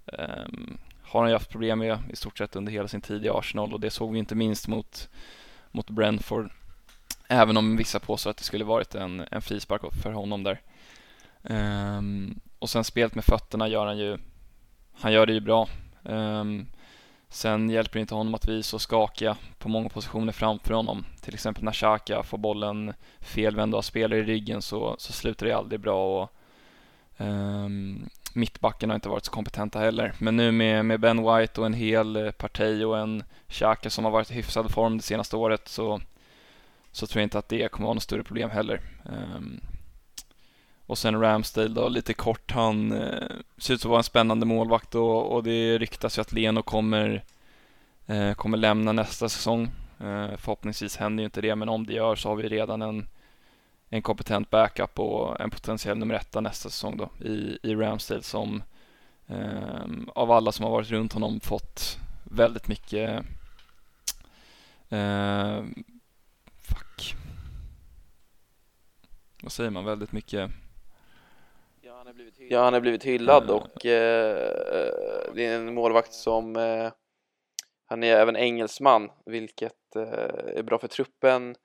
Eh, 0.07 0.47
har 1.03 1.21
han 1.21 1.29
ju 1.29 1.35
haft 1.35 1.51
problem 1.51 1.79
med 1.79 1.99
i 2.13 2.17
stort 2.17 2.39
sett 2.39 2.57
under 2.57 2.73
hela 2.73 2.89
sin 2.89 3.01
tid 3.01 3.25
i 3.25 3.29
Arsenal 3.29 3.73
och 3.73 3.81
det 3.81 3.91
såg 3.91 4.13
vi 4.13 4.19
inte 4.19 4.35
minst 4.35 4.69
mot, 4.69 5.09
mot 5.71 5.91
Brentford. 5.91 6.51
Även 7.29 7.57
om 7.57 7.77
vissa 7.77 8.01
påstår 8.01 8.31
att 8.31 8.37
det 8.37 8.45
skulle 8.45 8.65
varit 8.65 8.95
en, 8.95 9.25
en 9.31 9.43
frispark 9.43 9.83
för 10.03 10.13
honom 10.13 10.43
där. 10.43 10.61
Eh, 11.43 12.03
och 12.59 12.71
sen 12.71 12.85
spelet 12.85 13.15
med 13.15 13.25
fötterna 13.25 13.69
gör 13.69 13.87
han 13.87 13.99
ju, 13.99 14.19
han 14.93 15.13
gör 15.13 15.27
det 15.27 15.33
ju 15.33 15.41
bra. 15.41 15.69
Ehm, 16.05 16.67
Sen 17.35 17.71
hjälper 17.71 17.99
det 17.99 18.01
inte 18.01 18.15
honom 18.15 18.35
att 18.35 18.49
vi 18.49 18.59
är 18.59 18.63
så 18.63 18.79
skakiga 18.79 19.37
på 19.59 19.69
många 19.69 19.89
positioner 19.89 20.33
framför 20.33 20.75
honom. 20.75 21.05
Till 21.21 21.35
exempel 21.35 21.65
när 21.65 21.73
Xhaka 21.73 22.23
får 22.23 22.39
bollen 22.39 22.93
felvänd 23.21 23.75
och 23.75 23.77
har 23.77 23.83
spelare 23.83 24.21
i 24.21 24.23
ryggen 24.23 24.63
så, 24.63 24.95
så 24.99 25.13
slutar 25.13 25.47
det 25.47 25.53
aldrig 25.53 25.81
bra. 25.81 26.23
Och, 26.23 26.31
um, 27.17 28.09
mittbacken 28.35 28.91
har 28.91 28.95
inte 28.95 29.09
varit 29.09 29.25
så 29.25 29.33
kompetenta 29.33 29.79
heller. 29.79 30.15
Men 30.19 30.37
nu 30.37 30.53
med, 30.53 30.85
med 30.85 31.01
Ben 31.01 31.17
White 31.17 31.61
och 31.61 31.67
en 31.67 31.75
hel 31.75 32.17
eh, 32.17 32.31
parti 32.31 32.85
och 32.85 32.99
en 32.99 33.25
Xhaka 33.49 33.91
som 33.91 34.05
har 34.05 34.13
varit 34.13 34.31
i 34.31 34.35
hyfsad 34.35 34.71
form 34.71 34.97
det 34.97 35.03
senaste 35.03 35.37
året 35.37 35.69
så, 35.69 36.01
så 36.93 37.07
tror 37.07 37.21
jag 37.21 37.27
inte 37.27 37.39
att 37.39 37.49
det 37.49 37.71
kommer 37.71 37.87
vara 37.87 37.95
något 37.95 38.03
större 38.03 38.23
problem 38.23 38.51
heller. 38.51 38.81
Um, 39.05 39.61
och 40.87 40.99
sen 40.99 41.21
Ramsdale 41.21 41.69
då, 41.69 41.89
lite 41.89 42.15
kort, 42.15 42.51
han 42.51 42.93
eh, 42.93 43.29
ser 43.59 43.75
ut 43.75 43.81
att 43.81 43.85
vara 43.85 43.99
en 43.99 44.05
spännande 44.05 44.47
målvakt 44.47 44.95
och, 44.95 45.33
och 45.33 45.43
det 45.43 45.79
ryktas 45.79 46.19
ju 46.19 46.23
att 46.23 46.33
Leno 46.33 46.63
kommer, 46.63 47.25
eh, 48.07 48.35
kommer 48.35 48.59
lämna 48.59 48.93
nästa 48.93 49.29
säsong. 49.29 49.63
Eh, 50.01 50.37
förhoppningsvis 50.37 50.97
händer 50.97 51.23
ju 51.23 51.25
inte 51.25 51.41
det, 51.41 51.57
men 51.57 51.69
om 51.69 51.87
det 51.87 51.93
gör 51.93 52.17
så 52.17 52.29
har 52.29 52.37
vi 52.37 52.49
redan 52.49 52.83
en, 52.83 53.09
en 53.89 54.03
kompetent 54.03 54.51
backup 54.51 54.99
och 54.99 55.41
en 55.41 55.51
potentiell 55.51 55.99
nummer 55.99 56.15
etta 56.15 56.41
nästa 56.41 56.71
säsong 56.71 56.97
då 56.97 57.27
i, 57.27 57.59
i 57.63 57.75
Ramsdale 57.75 58.23
som 58.23 58.63
eh, 59.27 59.85
av 60.15 60.31
alla 60.31 60.53
som 60.53 60.65
har 60.65 60.73
varit 60.73 60.91
runt 60.91 61.13
honom 61.13 61.41
fått 61.41 61.99
väldigt 62.25 62.69
mycket 62.69 63.25
eh, 64.89 65.63
fuck 66.61 67.17
vad 69.43 69.53
säger 69.53 69.71
man, 69.71 69.85
väldigt 69.85 70.13
mycket 70.13 70.51
han 72.63 72.75
har 72.75 72.81
blivit 72.81 73.05
hyllad 73.05 73.51
och 73.51 73.87
eh, 73.87 74.91
det 75.35 75.47
är 75.47 75.57
en 75.57 75.75
målvakt 75.75 76.13
som 76.13 76.57
eh, 76.57 76.91
han 77.87 78.03
är 78.03 78.17
även 78.17 78.37
engelsman, 78.37 79.11
vilket 79.27 79.97
eh, 79.97 80.57
är 80.57 80.63
bra 80.63 80.79
för 80.79 80.89
truppen. 80.89 81.57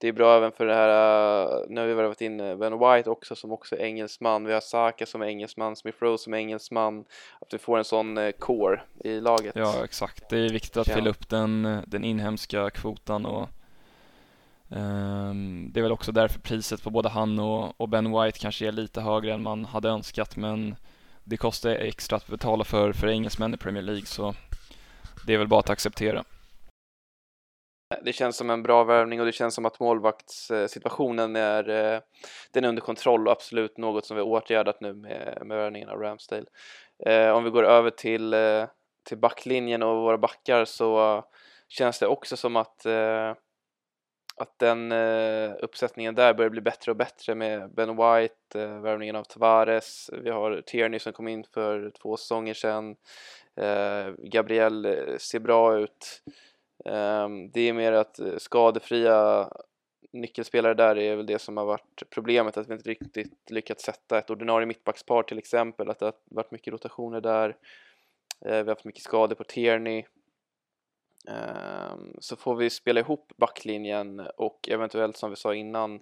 Det 0.00 0.08
är 0.08 0.12
bra 0.12 0.36
även 0.36 0.52
för 0.52 0.66
det 0.66 0.74
här, 0.74 1.66
nu 1.68 1.80
har 1.80 1.88
vi 1.88 1.94
varit 1.94 2.20
in 2.20 2.38
Ben 2.38 2.78
White 2.78 3.10
också 3.10 3.36
som 3.36 3.52
också 3.52 3.76
är 3.76 3.80
engelsman. 3.80 4.44
Vi 4.44 4.52
har 4.52 4.60
Saka 4.60 5.06
som 5.06 5.22
är 5.22 5.26
engelsman, 5.26 5.76
Smith 5.76 5.98
Rowe 6.02 6.18
som 6.18 6.34
är 6.34 6.38
engelsman. 6.38 7.04
Att 7.40 7.54
vi 7.54 7.58
får 7.58 7.78
en 7.78 7.84
sån 7.84 8.18
eh, 8.18 8.30
core 8.30 8.80
i 9.04 9.20
laget. 9.20 9.56
Ja, 9.56 9.84
exakt. 9.84 10.28
Det 10.30 10.38
är 10.38 10.52
viktigt 10.52 10.76
att 10.76 10.88
fylla 10.88 11.10
upp 11.10 11.28
den, 11.28 11.82
den 11.86 12.04
inhemska 12.04 12.70
kvotan 12.70 13.26
och 13.26 13.48
Ehm, 14.70 15.70
det 15.72 15.80
är 15.80 15.82
väl 15.82 15.92
också 15.92 16.12
därför 16.12 16.40
priset 16.40 16.82
på 16.82 16.90
både 16.90 17.08
han 17.08 17.38
och, 17.38 17.88
Ben 17.88 18.12
White 18.12 18.38
kanske 18.38 18.66
är 18.66 18.72
lite 18.72 19.00
högre 19.00 19.32
än 19.32 19.42
man 19.42 19.64
hade 19.64 19.88
önskat 19.88 20.36
men 20.36 20.76
det 21.24 21.36
kostar 21.36 21.70
extra 21.70 22.16
att 22.16 22.26
betala 22.26 22.64
för, 22.64 22.92
för 22.92 23.06
engelsmän 23.06 23.54
i 23.54 23.56
Premier 23.56 23.82
League 23.82 24.06
så 24.06 24.34
det 25.26 25.34
är 25.34 25.38
väl 25.38 25.48
bara 25.48 25.60
att 25.60 25.70
acceptera. 25.70 26.24
Det 28.02 28.12
känns 28.12 28.36
som 28.36 28.50
en 28.50 28.62
bra 28.62 28.84
värvning 28.84 29.20
och 29.20 29.26
det 29.26 29.32
känns 29.32 29.54
som 29.54 29.66
att 29.66 29.80
målvaktssituationen 29.80 31.36
är, 31.36 31.68
eh, 31.68 32.00
den 32.52 32.64
är 32.64 32.68
under 32.68 32.82
kontroll 32.82 33.26
och 33.26 33.32
absolut 33.32 33.78
något 33.78 34.06
som 34.06 34.16
vi 34.16 34.22
har 34.22 34.28
åtgärdat 34.28 34.80
nu 34.80 34.94
med, 34.94 35.38
med 35.44 35.58
värvningen 35.58 35.88
av 35.88 36.00
Ramsdale. 36.00 36.46
Eh, 37.06 37.30
om 37.30 37.44
vi 37.44 37.50
går 37.50 37.64
över 37.64 37.90
till, 37.90 38.34
eh, 38.34 38.64
till 39.08 39.18
backlinjen 39.18 39.82
och 39.82 40.02
våra 40.02 40.18
backar 40.18 40.64
så 40.64 41.24
känns 41.68 41.98
det 41.98 42.06
också 42.06 42.36
som 42.36 42.56
att 42.56 42.86
att 44.42 44.58
den 44.58 44.92
eh, 44.92 45.52
uppsättningen 45.58 46.14
där 46.14 46.34
börjar 46.34 46.50
bli 46.50 46.60
bättre 46.60 46.90
och 46.92 46.96
bättre 46.96 47.34
med 47.34 47.70
Ben 47.70 47.88
White, 47.88 48.62
eh, 48.62 48.80
värvningen 48.80 49.16
av 49.16 49.24
Tavares, 49.24 50.10
vi 50.22 50.30
har 50.30 50.62
Tierney 50.66 50.98
som 50.98 51.12
kom 51.12 51.28
in 51.28 51.44
för 51.54 51.90
två 52.02 52.16
säsonger 52.16 52.54
sedan, 52.54 52.96
eh, 53.56 54.14
Gabriel 54.18 54.84
eh, 54.84 55.16
ser 55.18 55.38
bra 55.38 55.78
ut. 55.78 56.22
Eh, 56.84 57.28
det 57.52 57.60
är 57.60 57.72
mer 57.72 57.92
att 57.92 58.18
eh, 58.18 58.36
skadefria 58.38 59.48
nyckelspelare 60.12 60.74
där 60.74 60.98
är 60.98 61.16
väl 61.16 61.26
det 61.26 61.38
som 61.38 61.56
har 61.56 61.64
varit 61.64 62.02
problemet, 62.10 62.56
att 62.56 62.68
vi 62.68 62.74
inte 62.74 62.90
riktigt 62.90 63.50
lyckats 63.50 63.84
sätta 63.84 64.18
ett 64.18 64.30
ordinarie 64.30 64.66
mittbackspar 64.66 65.22
till 65.22 65.38
exempel, 65.38 65.90
att 65.90 65.98
det 65.98 66.06
har 66.06 66.14
varit 66.24 66.50
mycket 66.50 66.72
rotationer 66.72 67.20
där. 67.20 67.56
Eh, 68.44 68.50
vi 68.50 68.58
har 68.58 68.66
haft 68.66 68.84
mycket 68.84 69.02
skador 69.02 69.34
på 69.34 69.44
Tierney 69.44 70.04
Ehm, 71.28 72.14
så 72.18 72.36
får 72.36 72.56
vi 72.56 72.70
spela 72.70 73.00
ihop 73.00 73.32
backlinjen 73.36 74.20
och 74.36 74.68
eventuellt 74.68 75.16
som 75.16 75.30
vi 75.30 75.36
sa 75.36 75.54
innan 75.54 76.00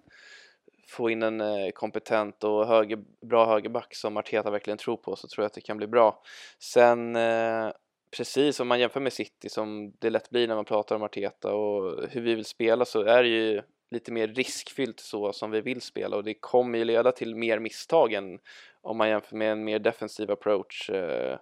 få 0.87 1.09
in 1.09 1.23
en 1.23 1.41
eh, 1.41 1.69
kompetent 1.73 2.43
och 2.43 2.67
höger, 2.67 2.99
bra 3.21 3.45
högerback 3.45 3.95
som 3.95 4.17
Arteta 4.17 4.51
verkligen 4.51 4.77
tror 4.77 4.97
på 4.97 5.15
så 5.15 5.27
tror 5.27 5.43
jag 5.43 5.47
att 5.47 5.53
det 5.53 5.61
kan 5.61 5.77
bli 5.77 5.87
bra. 5.87 6.21
Sen 6.59 7.15
eh, 7.15 7.71
precis 8.17 8.59
om 8.59 8.67
man 8.67 8.79
jämför 8.79 8.99
med 8.99 9.13
City 9.13 9.49
som 9.49 9.93
det 9.99 10.09
lätt 10.09 10.29
blir 10.29 10.47
när 10.47 10.55
man 10.55 10.65
pratar 10.65 10.95
om 10.95 11.03
Arteta 11.03 11.53
och 11.53 12.09
hur 12.09 12.21
vi 12.21 12.35
vill 12.35 12.45
spela 12.45 12.85
så 12.85 13.01
är 13.01 13.23
det 13.23 13.29
ju 13.29 13.61
lite 13.91 14.11
mer 14.11 14.27
riskfyllt 14.27 14.99
så 14.99 15.33
som 15.33 15.51
vi 15.51 15.61
vill 15.61 15.81
spela 15.81 16.15
och 16.15 16.23
det 16.23 16.33
kommer 16.33 16.77
ju 16.77 16.85
leda 16.85 17.11
till 17.11 17.35
mer 17.35 17.59
misstag 17.59 18.13
än 18.13 18.39
om 18.81 18.97
man 18.97 19.09
jämför 19.09 19.35
med 19.35 19.51
en 19.51 19.63
mer 19.63 19.79
defensiv 19.79 20.31
approach 20.31 20.89
eh, 20.89 21.37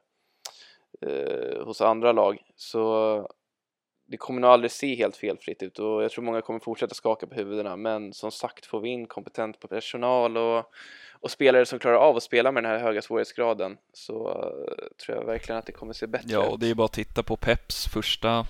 eh, 1.02 1.66
hos 1.66 1.82
andra 1.82 2.12
lag. 2.12 2.42
Så 2.56 3.28
det 4.06 4.18
kommer 4.18 4.42
nog 4.42 4.50
aldrig 4.50 4.72
se 4.72 4.96
helt 4.96 5.18
felfritt 5.18 5.64
ut 5.64 5.80
och 5.80 6.04
jag 6.04 6.12
tror 6.12 6.24
många 6.24 6.42
kommer 6.42 6.60
fortsätta 6.60 6.96
skaka 6.96 7.28
på 7.28 7.36
huvudena 7.36 7.76
men 7.76 8.14
som 8.14 8.32
sagt 8.32 8.66
får 8.66 8.80
vi 8.80 8.90
in 8.90 9.08
kompetent 9.08 9.60
personal 9.60 10.38
och, 10.38 10.72
och 11.12 11.32
spelare 11.32 11.66
som 11.66 11.80
klarar 11.80 11.98
av 11.98 12.18
att 12.18 12.24
spela 12.24 12.52
med 12.52 12.64
den 12.64 12.72
här 12.72 12.80
höga 12.80 13.02
svårighetsgraden 13.02 13.78
så 13.94 14.28
uh, 14.28 15.06
tror 15.06 15.18
jag 15.18 15.26
verkligen 15.26 15.60
att 15.60 15.66
det 15.66 15.72
kommer 15.72 15.94
se 15.94 16.08
bättre 16.08 16.26
ut. 16.26 16.32
Ja, 16.32 16.50
och 16.50 16.60
det 16.60 16.70
är 16.70 16.76
bara 16.76 16.86
att 16.86 16.94
titta 16.94 17.24
på 17.24 17.38
Peps 17.38 17.88
första 17.88 18.48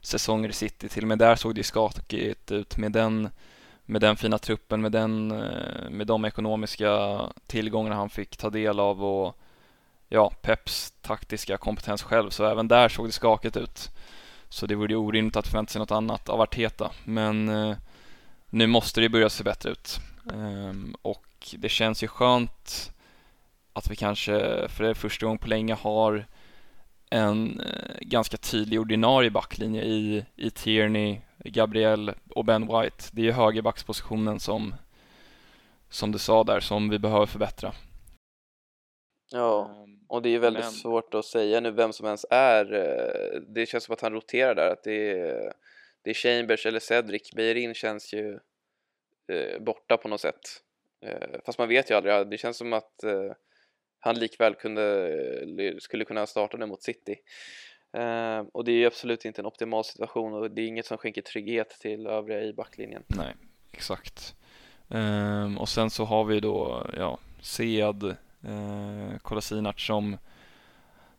säsonger 0.00 0.48
i 0.48 0.52
City, 0.52 0.88
till 0.88 1.04
och 1.04 1.08
med 1.08 1.18
där 1.18 1.36
såg 1.36 1.54
det 1.54 1.62
skakigt 1.62 2.52
ut 2.52 2.76
med 2.76 2.92
den 2.92 3.28
med 3.86 4.00
den 4.00 4.16
fina 4.16 4.38
truppen, 4.38 4.80
med, 4.80 4.92
den, 4.92 5.30
eh, 5.30 5.90
med 5.90 6.06
de 6.06 6.24
ekonomiska 6.24 7.20
tillgångarna 7.46 7.96
han 7.96 8.10
fick 8.10 8.36
ta 8.36 8.50
del 8.50 8.80
av 8.80 9.04
och 9.04 9.36
ja, 10.08 10.32
Peps 10.42 10.90
taktiska 10.90 11.56
kompetens 11.56 12.02
själv, 12.02 12.30
så 12.30 12.44
även 12.44 12.68
där 12.68 12.88
såg 12.88 13.08
det 13.08 13.12
skakigt 13.12 13.56
ut. 13.56 13.90
Så 14.48 14.66
det 14.66 14.74
vore 14.74 14.92
ju 14.92 14.96
orimligt 14.96 15.36
att 15.36 15.46
förvänta 15.46 15.72
sig 15.72 15.78
något 15.78 15.90
annat 15.90 16.28
av 16.28 16.40
Arteta. 16.40 16.90
Men 17.04 17.48
eh, 17.48 17.76
nu 18.50 18.66
måste 18.66 19.00
det 19.00 19.08
börja 19.08 19.30
se 19.30 19.44
bättre 19.44 19.70
ut. 19.70 20.00
Um, 20.24 20.96
och 21.02 21.54
det 21.58 21.68
känns 21.68 22.02
ju 22.02 22.08
skönt 22.08 22.92
att 23.72 23.90
vi 23.90 23.96
kanske 23.96 24.68
för 24.68 24.84
det 24.84 24.94
första 24.94 25.26
gången 25.26 25.38
på 25.38 25.48
länge 25.48 25.74
har 25.74 26.26
en 27.10 27.60
eh, 27.60 27.96
ganska 28.00 28.36
tydlig 28.36 28.80
ordinarie 28.80 29.30
backlinje 29.30 29.82
i, 29.82 30.24
i 30.36 30.50
Tierney, 30.50 31.20
Gabriel 31.38 32.14
och 32.30 32.44
Ben 32.44 32.66
White. 32.66 33.04
Det 33.12 33.22
är 33.22 33.24
ju 33.26 33.32
högerbackspositionen 33.32 34.40
som, 34.40 34.74
som 35.88 36.12
du 36.12 36.18
sa 36.18 36.44
där, 36.44 36.60
som 36.60 36.88
vi 36.88 36.98
behöver 36.98 37.26
förbättra. 37.26 37.72
Ja, 39.30 39.70
ehm, 39.70 39.93
och 40.06 40.22
det 40.22 40.34
är 40.34 40.38
väldigt 40.38 40.64
Men... 40.64 40.72
svårt 40.72 41.14
att 41.14 41.24
säga 41.24 41.60
nu 41.60 41.70
vem 41.70 41.92
som 41.92 42.06
ens 42.06 42.26
är. 42.30 42.74
Eh, 42.74 43.40
det 43.40 43.66
känns 43.66 43.84
som 43.84 43.92
att 43.92 44.00
han 44.00 44.12
roterar 44.12 44.54
där, 44.54 44.70
att 44.70 44.82
det 44.82 45.10
är, 45.10 45.52
det 46.02 46.10
är 46.10 46.14
Chambers 46.14 46.66
eller 46.66 46.80
Cedric. 46.80 47.30
Beirin 47.36 47.74
känns 47.74 48.12
ju 48.12 48.38
eh, 49.28 49.60
borta 49.60 49.96
på 49.96 50.08
något 50.08 50.20
sätt. 50.20 50.40
Eh, 51.00 51.40
fast 51.46 51.58
man 51.58 51.68
vet 51.68 51.90
ju 51.90 51.94
aldrig, 51.94 52.26
det 52.26 52.38
känns 52.38 52.56
som 52.56 52.72
att 52.72 53.04
eh, 53.04 53.32
han 54.00 54.18
likväl 54.18 54.54
kunde, 54.54 55.80
skulle 55.80 56.04
kunna 56.04 56.26
starta 56.26 56.56
nu 56.56 56.66
mot 56.66 56.82
City. 56.82 57.16
Och 58.52 58.64
det 58.64 58.72
är 58.72 58.76
ju 58.76 58.86
absolut 58.86 59.24
inte 59.24 59.40
en 59.40 59.46
optimal 59.46 59.84
situation 59.84 60.32
och 60.34 60.50
det 60.50 60.62
är 60.62 60.66
inget 60.66 60.86
som 60.86 60.98
skänker 60.98 61.22
trygghet 61.22 61.70
till 61.80 62.06
övriga 62.06 62.42
i 62.42 62.52
backlinjen. 62.52 63.02
Nej, 63.06 63.34
exakt. 63.72 64.34
Ehm, 64.90 65.58
och 65.58 65.68
sen 65.68 65.90
så 65.90 66.04
har 66.04 66.24
vi 66.24 66.40
då, 66.40 66.86
ja, 66.96 67.18
Sead 67.40 68.16
eh, 68.46 69.18
Kolasinac 69.18 69.80
som 69.80 70.16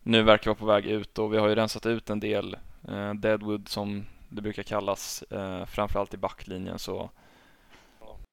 nu 0.04 0.24
verkar 0.24 0.52
vara 0.52 0.60
på 0.60 0.66
väg 0.66 0.86
ut 0.86 1.20
och 1.20 1.34
vi 1.34 1.38
har 1.38 1.48
ju 1.48 1.56
rensat 1.56 1.86
ut 1.86 2.10
en 2.10 2.20
del 2.20 2.58
eh, 2.88 3.14
Deadwood 3.14 3.68
som 3.68 4.06
det 4.30 4.42
brukar 4.42 4.64
kallas, 4.64 5.22
eh, 5.22 5.66
framförallt 5.66 6.14
i 6.14 6.18
backlinjen 6.18 6.80
så 6.80 7.10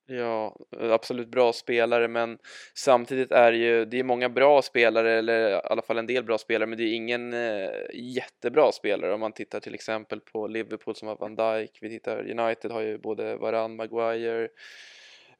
Ja, 0.06 0.56
absolut 0.80 1.28
bra 1.28 1.52
spelare 1.52 2.08
men 2.08 2.38
samtidigt 2.74 3.32
är 3.32 3.52
det 3.52 3.58
ju, 3.58 3.84
det 3.84 3.98
är 3.98 4.04
många 4.04 4.28
bra 4.28 4.62
spelare 4.62 5.12
eller 5.12 5.50
i 5.50 5.60
alla 5.64 5.82
fall 5.82 5.98
en 5.98 6.06
del 6.06 6.24
bra 6.24 6.38
spelare 6.38 6.66
men 6.66 6.78
det 6.78 6.84
är 6.84 6.94
ingen 6.94 7.32
eh, 7.32 7.70
jättebra 7.94 8.72
spelare. 8.72 9.14
Om 9.14 9.20
man 9.20 9.32
tittar 9.32 9.60
till 9.60 9.74
exempel 9.74 10.20
på 10.20 10.46
Liverpool 10.46 10.96
som 10.96 11.08
har 11.08 11.16
Van 11.16 11.36
Dijk, 11.36 11.78
vi 11.80 11.88
tittar 11.88 12.40
United 12.40 12.70
har 12.70 12.80
ju 12.80 12.98
både 12.98 13.36
Varan, 13.36 13.76
Maguire, 13.76 14.48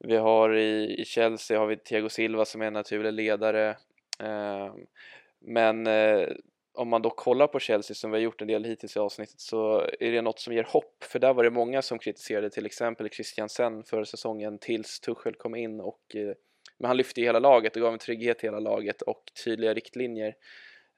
vi 0.05 0.17
har 0.17 0.55
i, 0.55 1.01
i 1.01 1.05
Chelsea 1.05 1.59
har 1.59 1.67
vi 1.67 1.77
Thiago 1.77 2.09
Silva 2.09 2.45
som 2.45 2.63
är 2.63 2.67
en 2.67 2.73
naturlig 2.73 3.13
ledare. 3.13 3.77
Ehm, 4.19 4.87
men 5.41 5.87
eh, 5.87 6.29
om 6.75 6.89
man 6.89 7.03
då 7.03 7.11
kollar 7.11 7.47
på 7.47 7.59
Chelsea 7.59 7.95
som 7.95 8.11
vi 8.11 8.17
har 8.17 8.23
gjort 8.23 8.41
en 8.41 8.49
del 8.49 8.65
hittills 8.65 8.97
i 8.97 8.99
avsnittet 8.99 9.41
så 9.41 9.81
är 10.01 10.13
det 10.13 10.23
något 10.23 10.41
som 10.41 10.55
ger 10.55 10.65
hopp 10.65 11.05
för 11.05 11.19
där 11.19 11.35
var 11.35 11.45
det 11.45 11.51
många 11.51 11.83
som 11.83 11.99
kritiserade 11.99 12.51
till 12.51 12.67
exempel 12.67 13.09
Christiansen 13.09 13.85
för 13.85 14.05
säsongen 14.05 14.59
tills 14.59 15.01
Tuchel 15.01 15.35
kom 15.35 15.55
in 15.55 15.81
och 15.81 16.03
eh, 16.15 16.35
men 16.79 16.89
han 16.89 16.97
lyfte 16.97 17.21
ju 17.21 17.27
hela 17.27 17.39
laget 17.39 17.77
och 17.77 17.83
gav 17.83 17.93
en 17.93 17.99
trygghet 17.99 18.39
till 18.39 18.47
hela 18.47 18.61
laget 18.61 19.03
och 19.03 19.23
tydliga 19.45 19.75
riktlinjer. 19.75 20.35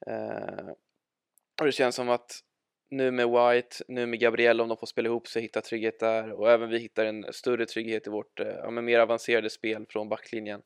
Eh, 0.07 0.69
och 1.61 1.67
det 1.67 1.73
känns 1.73 1.95
som 1.95 2.09
att 2.09 2.41
nu 2.95 3.11
med 3.11 3.29
White, 3.29 3.77
nu 3.89 4.07
med 4.07 4.21
Gabriel 4.21 4.61
om 4.61 4.69
de 4.69 4.77
får 4.77 4.87
spela 4.87 5.09
ihop 5.09 5.29
sig, 5.29 5.43
hitta 5.43 5.61
trygghet 5.61 6.01
där 6.01 6.33
och 6.33 6.51
även 6.51 6.69
vi 6.69 6.79
hittar 6.79 7.05
en 7.05 7.27
större 7.33 7.67
trygghet 7.67 8.07
i 8.07 8.11
vårt 8.11 8.41
eh, 8.41 8.47
ja, 8.47 8.71
mer 8.71 9.01
avancerade 9.01 9.51
spel 9.51 9.87
från 9.89 10.09
backlinjen 10.09 10.63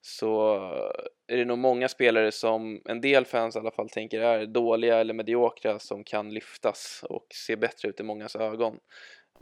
så 0.00 0.56
eh, 0.56 1.34
är 1.34 1.36
det 1.36 1.44
nog 1.44 1.58
många 1.58 1.88
spelare 1.88 2.32
som 2.32 2.82
en 2.84 3.00
del 3.00 3.24
fans 3.24 3.56
i 3.56 3.58
alla 3.58 3.70
fall 3.70 3.88
tänker 3.88 4.20
är 4.20 4.46
dåliga 4.46 5.00
eller 5.00 5.14
mediokra 5.14 5.78
som 5.78 6.04
kan 6.04 6.34
lyftas 6.34 7.04
och 7.08 7.26
se 7.34 7.56
bättre 7.56 7.88
ut 7.88 8.00
i 8.00 8.02
mångas 8.02 8.36
ögon. 8.36 8.78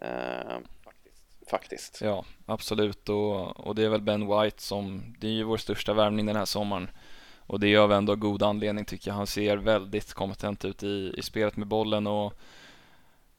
Eh, 0.03 0.59
faktiskt. 1.51 2.01
Ja, 2.01 2.25
absolut 2.47 3.09
och, 3.09 3.67
och 3.67 3.75
det 3.75 3.85
är 3.85 3.89
väl 3.89 4.03
Ben 4.03 4.27
White 4.27 4.63
som, 4.63 5.15
det 5.19 5.27
är 5.27 5.33
ju 5.33 5.45
vår 5.45 5.57
största 5.57 5.95
värvning 5.95 6.27
den 6.27 6.37
här 6.37 6.45
sommaren 6.45 6.91
och 7.49 7.61
det 7.61 7.69
gör 7.69 7.87
vi 7.87 7.95
ändå 7.95 8.17
god 8.17 8.43
anledning 8.43 8.85
tycker 8.85 9.11
jag. 9.11 9.17
Han 9.17 9.27
ser 9.27 9.57
väldigt 9.57 10.15
kompetent 10.15 10.65
ut 10.65 10.83
i, 10.83 11.15
i 11.17 11.23
spelet 11.23 11.57
med 11.57 11.67
bollen 11.67 12.07
och 12.07 12.35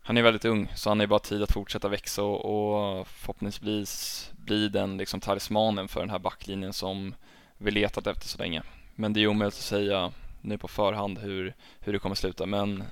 han 0.01 0.17
är 0.17 0.21
väldigt 0.21 0.45
ung 0.45 0.71
så 0.75 0.89
han 0.89 0.99
har 0.99 1.03
ju 1.03 1.07
bara 1.07 1.19
tid 1.19 1.43
att 1.43 1.51
fortsätta 1.51 1.89
växa 1.89 2.23
och, 2.23 2.45
och 2.45 3.07
förhoppningsvis 3.07 4.31
bli 4.37 4.69
den 4.69 4.97
liksom 4.97 5.19
talismanen 5.19 5.87
för 5.87 5.99
den 5.99 6.09
här 6.09 6.19
backlinjen 6.19 6.73
som 6.73 7.15
vi 7.57 7.71
letat 7.71 8.07
efter 8.07 8.27
så 8.27 8.37
länge. 8.37 8.61
Men 8.95 9.13
det 9.13 9.19
är 9.19 9.27
omöjligt 9.27 9.57
att 9.57 9.63
säga 9.63 10.11
nu 10.41 10.57
på 10.57 10.67
förhand 10.67 11.19
hur, 11.19 11.53
hur 11.79 11.93
det 11.93 11.99
kommer 11.99 12.15
sluta 12.15 12.45
men 12.45 12.83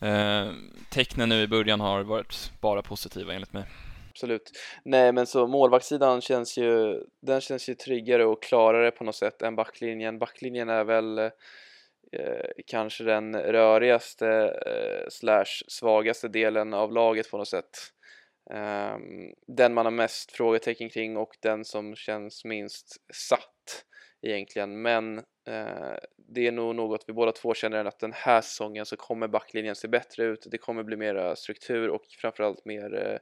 eh, 0.00 0.50
tecknen 0.90 1.28
nu 1.28 1.42
i 1.42 1.48
början 1.48 1.80
har 1.80 2.02
varit 2.02 2.52
bara 2.60 2.82
positiva 2.82 3.34
enligt 3.34 3.52
mig. 3.52 3.64
Absolut. 4.12 4.50
Nej 4.84 5.12
men 5.12 5.26
så 5.26 5.46
målvaktssidan 5.46 6.20
känns 6.20 6.58
ju, 6.58 7.02
den 7.22 7.40
känns 7.40 7.68
ju 7.68 7.74
tryggare 7.74 8.24
och 8.24 8.42
klarare 8.42 8.90
på 8.90 9.04
något 9.04 9.14
sätt 9.16 9.42
än 9.42 9.56
backlinjen. 9.56 10.18
Backlinjen 10.18 10.68
är 10.68 10.84
väl 10.84 11.18
eh, 11.18 11.30
kanske 12.66 13.04
den 13.04 13.36
rörigaste 13.36 14.28
eh, 14.66 15.08
slash 15.08 15.62
svagaste 15.68 16.28
delen 16.28 16.74
av 16.74 16.92
laget 16.92 17.30
på 17.30 17.38
något 17.38 17.48
sätt. 17.48 17.78
Eh, 18.50 18.96
den 19.46 19.74
man 19.74 19.86
har 19.86 19.90
mest 19.90 20.32
frågetecken 20.32 20.88
kring 20.90 21.16
och 21.16 21.36
den 21.42 21.64
som 21.64 21.94
känns 21.96 22.44
minst 22.44 22.96
satt 23.14 23.84
egentligen. 24.22 24.82
Men 24.82 25.18
eh, 25.48 25.96
det 26.16 26.46
är 26.46 26.52
nog 26.52 26.74
något 26.74 27.04
vi 27.06 27.12
båda 27.12 27.32
två 27.32 27.54
känner 27.54 27.84
att 27.84 27.98
den 27.98 28.12
här 28.12 28.40
säsongen 28.40 28.86
så 28.86 28.96
kommer 28.96 29.28
backlinjen 29.28 29.74
se 29.74 29.88
bättre 29.88 30.24
ut. 30.24 30.46
Det 30.50 30.58
kommer 30.58 30.82
bli 30.82 30.96
mera 30.96 31.36
struktur 31.36 31.88
och 31.88 32.02
framförallt 32.20 32.64
mer 32.64 33.06
eh, 33.06 33.18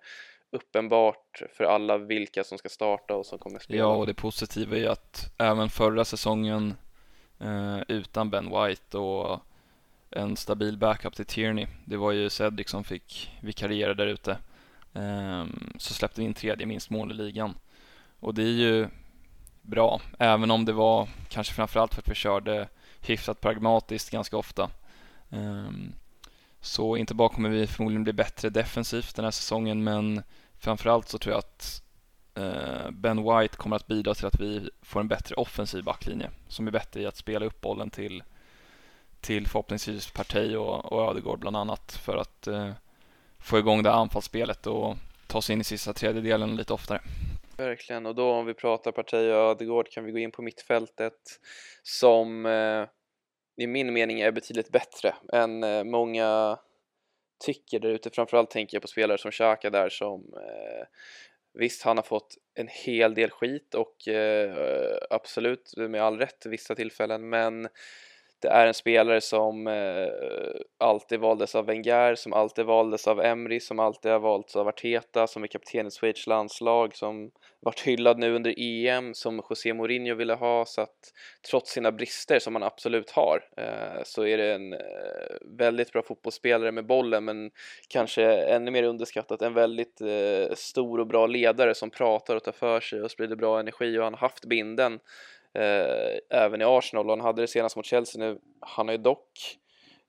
uppenbart 0.51 1.43
för 1.57 1.65
alla 1.65 1.99
vilka 1.99 2.45
som 2.45 2.59
ska 2.59 2.69
starta 2.69 3.15
och 3.15 3.27
som 3.27 3.39
kommer 3.39 3.59
spela. 3.59 3.79
Ja, 3.79 3.87
och 3.87 4.07
det 4.07 4.15
positiva 4.15 4.77
är 4.77 4.89
att 4.89 5.33
även 5.39 5.71
förra 5.71 6.05
säsongen 6.05 6.75
eh, 7.41 7.79
utan 7.89 8.31
Ben 8.31 8.51
White 8.51 8.99
och 8.99 9.41
en 10.11 10.37
stabil 10.37 10.79
backup 10.79 11.15
till 11.15 11.27
Tierney, 11.27 11.67
det 11.85 11.97
var 11.97 12.13
ju 12.13 12.31
Cedric 12.31 12.69
som 12.69 12.85
fick 12.85 13.31
vikariera 13.41 13.95
där 13.95 14.07
ute, 14.07 14.31
eh, 14.95 15.45
så 15.79 15.95
släppte 15.95 16.21
vi 16.21 16.27
in 16.27 16.35
tredje 16.35 16.67
minst 16.67 16.91
mål 16.91 17.11
i 17.11 17.15
ligan. 17.15 17.55
Och 18.21 18.35
det 18.35 18.43
är 18.43 18.47
ju 18.47 18.89
bra, 19.63 20.01
även 20.19 20.51
om 20.51 20.65
det 20.65 20.73
var 20.73 21.09
kanske 21.29 21.55
framförallt 21.55 21.95
för 21.95 22.03
att 22.03 22.09
vi 22.09 22.15
körde 22.15 22.69
hyfsat 23.01 23.41
pragmatiskt 23.41 24.11
ganska 24.11 24.37
ofta. 24.37 24.71
Eh, 25.31 25.71
så 26.61 26.97
inte 26.97 27.15
bara 27.15 27.29
kommer 27.29 27.49
vi 27.49 27.67
förmodligen 27.67 28.05
bli 28.05 28.13
bättre 28.13 28.51
defensivt 28.51 29.17
den 29.17 29.25
här 29.25 29.33
säsongen 29.33 29.85
men 29.85 30.23
framförallt 30.61 31.09
så 31.09 31.19
tror 31.19 31.33
jag 31.33 31.39
att 31.39 31.83
eh, 32.35 32.91
Ben 32.91 33.17
White 33.17 33.57
kommer 33.57 33.77
att 33.77 33.87
bidra 33.87 34.15
till 34.15 34.27
att 34.27 34.41
vi 34.41 34.71
får 34.83 35.01
en 35.01 35.09
bättre 35.09 35.35
offensiv 35.35 35.85
backlinje 35.85 36.31
som 36.49 36.67
är 36.67 36.71
bättre 36.71 37.01
i 37.01 37.07
att 37.07 37.17
spela 37.17 37.47
upp 37.47 37.61
bollen 37.61 37.91
till, 37.91 38.23
till 39.21 39.47
förhoppningsvis 39.47 40.11
Partey 40.11 40.57
och, 40.57 40.93
och 40.93 41.11
Ödegård 41.11 41.39
bland 41.39 41.57
annat 41.57 41.93
för 41.93 42.17
att 42.17 42.47
eh, 42.47 42.71
få 43.39 43.59
igång 43.59 43.83
det 43.83 43.93
anfallsspelet 43.93 44.67
och 44.67 44.97
ta 45.27 45.43
sig 45.43 45.53
in 45.53 45.61
i 45.61 45.65
sista 45.65 45.93
tredjedelen 45.93 46.57
lite 46.57 46.73
oftare. 46.73 47.01
Verkligen, 47.57 48.07
och 48.07 48.15
då 48.15 48.31
om 48.31 48.47
vi 48.47 48.55
pratar 48.55 48.93
Partey 48.93 49.33
och 49.33 49.51
Ödegård 49.51 49.91
kan 49.91 50.05
vi 50.05 50.13
gå 50.13 50.19
in 50.19 50.31
på 50.31 50.43
mittfältet 50.43 51.15
som 51.83 52.47
eh, 52.47 52.87
i 53.57 53.67
min 53.67 53.93
mening 53.93 54.21
är 54.21 54.33
betydligt 54.33 54.73
bättre 54.73 55.15
än 55.33 55.65
eh, 55.65 55.85
många 55.85 56.59
tycker 57.41 57.81
där 57.81 57.89
ute. 57.89 58.11
Framförallt 58.11 58.51
tänker 58.51 58.75
jag 58.75 58.83
på 58.83 58.89
spelare 58.89 59.19
som 59.19 59.31
Xhaka 59.31 59.71
där 59.71 59.89
som 59.89 60.35
eh, 60.35 60.87
Visst, 61.55 61.83
han 61.83 61.97
har 61.97 62.05
fått 62.05 62.35
en 62.55 62.69
hel 62.69 63.15
del 63.15 63.31
skit 63.31 63.75
och 63.75 64.09
eh, 64.09 64.99
absolut 65.11 65.75
med 65.77 66.03
all 66.03 66.19
rätt 66.19 66.47
vissa 66.47 66.75
tillfällen, 66.75 67.29
men 67.29 67.69
det 68.41 68.49
är 68.49 68.67
en 68.67 68.75
spelare 68.75 69.21
som 69.21 69.67
eh, 69.67 70.09
alltid 70.79 71.21
valdes 71.21 71.55
av 71.55 71.67
Wenger, 71.67 72.15
som 72.15 72.33
alltid 72.33 72.65
valdes 72.65 73.09
av 73.09 73.21
Emry, 73.21 73.61
som 73.61 73.79
alltid 73.79 74.13
har 74.13 74.19
valts 74.19 74.57
av 74.57 74.69
Arteta, 74.69 75.27
som 75.27 75.43
är 75.43 75.47
kapten 75.47 75.87
i 75.87 75.91
Schweiz 75.91 76.27
landslag, 76.27 76.97
som 76.97 77.31
varit 77.61 77.81
hyllad 77.81 78.19
nu 78.19 78.35
under 78.35 78.55
EM, 78.59 79.15
som 79.15 79.43
José 79.51 79.75
Mourinho 79.75 80.15
ville 80.15 80.35
ha, 80.35 80.65
så 80.65 80.81
att 80.81 81.13
trots 81.51 81.71
sina 81.71 81.93
brister 81.93 82.39
som 82.39 82.55
han 82.55 82.63
absolut 82.63 83.11
har 83.11 83.45
eh, 83.57 84.03
så 84.05 84.27
är 84.27 84.39
det 84.39 84.53
en 84.53 84.73
eh, 84.73 84.79
väldigt 85.43 85.93
bra 85.93 86.03
fotbollsspelare 86.03 86.73
med 86.73 86.87
bollen, 86.87 87.25
men 87.25 87.51
kanske 87.89 88.25
ännu 88.33 88.71
mer 88.71 88.83
underskattat, 88.83 89.43
en 89.43 89.55
väldigt 89.55 90.01
eh, 90.01 90.55
stor 90.55 91.01
och 91.01 91.07
bra 91.07 91.27
ledare 91.27 91.75
som 91.75 91.91
pratar 91.91 92.37
och 92.37 92.45
tar 92.45 92.53
för 92.53 92.81
sig 92.81 93.03
och 93.03 93.11
sprider 93.11 93.37
bra 93.37 93.61
energi 93.61 93.99
och 93.99 94.05
han 94.05 94.15
har 94.15 94.21
haft 94.21 94.45
binden. 94.45 95.01
Eh, 95.55 96.19
även 96.31 96.61
i 96.61 96.65
Arsenal 96.65 97.07
och 97.07 97.17
han 97.17 97.27
hade 97.27 97.43
det 97.43 97.49
senast 97.49 97.77
mot 97.77 97.87
Chelsea 97.87 98.25
nu. 98.25 98.39
Han 98.61 98.89
har 98.89 98.93
ju 98.93 99.03
dock 99.03 99.59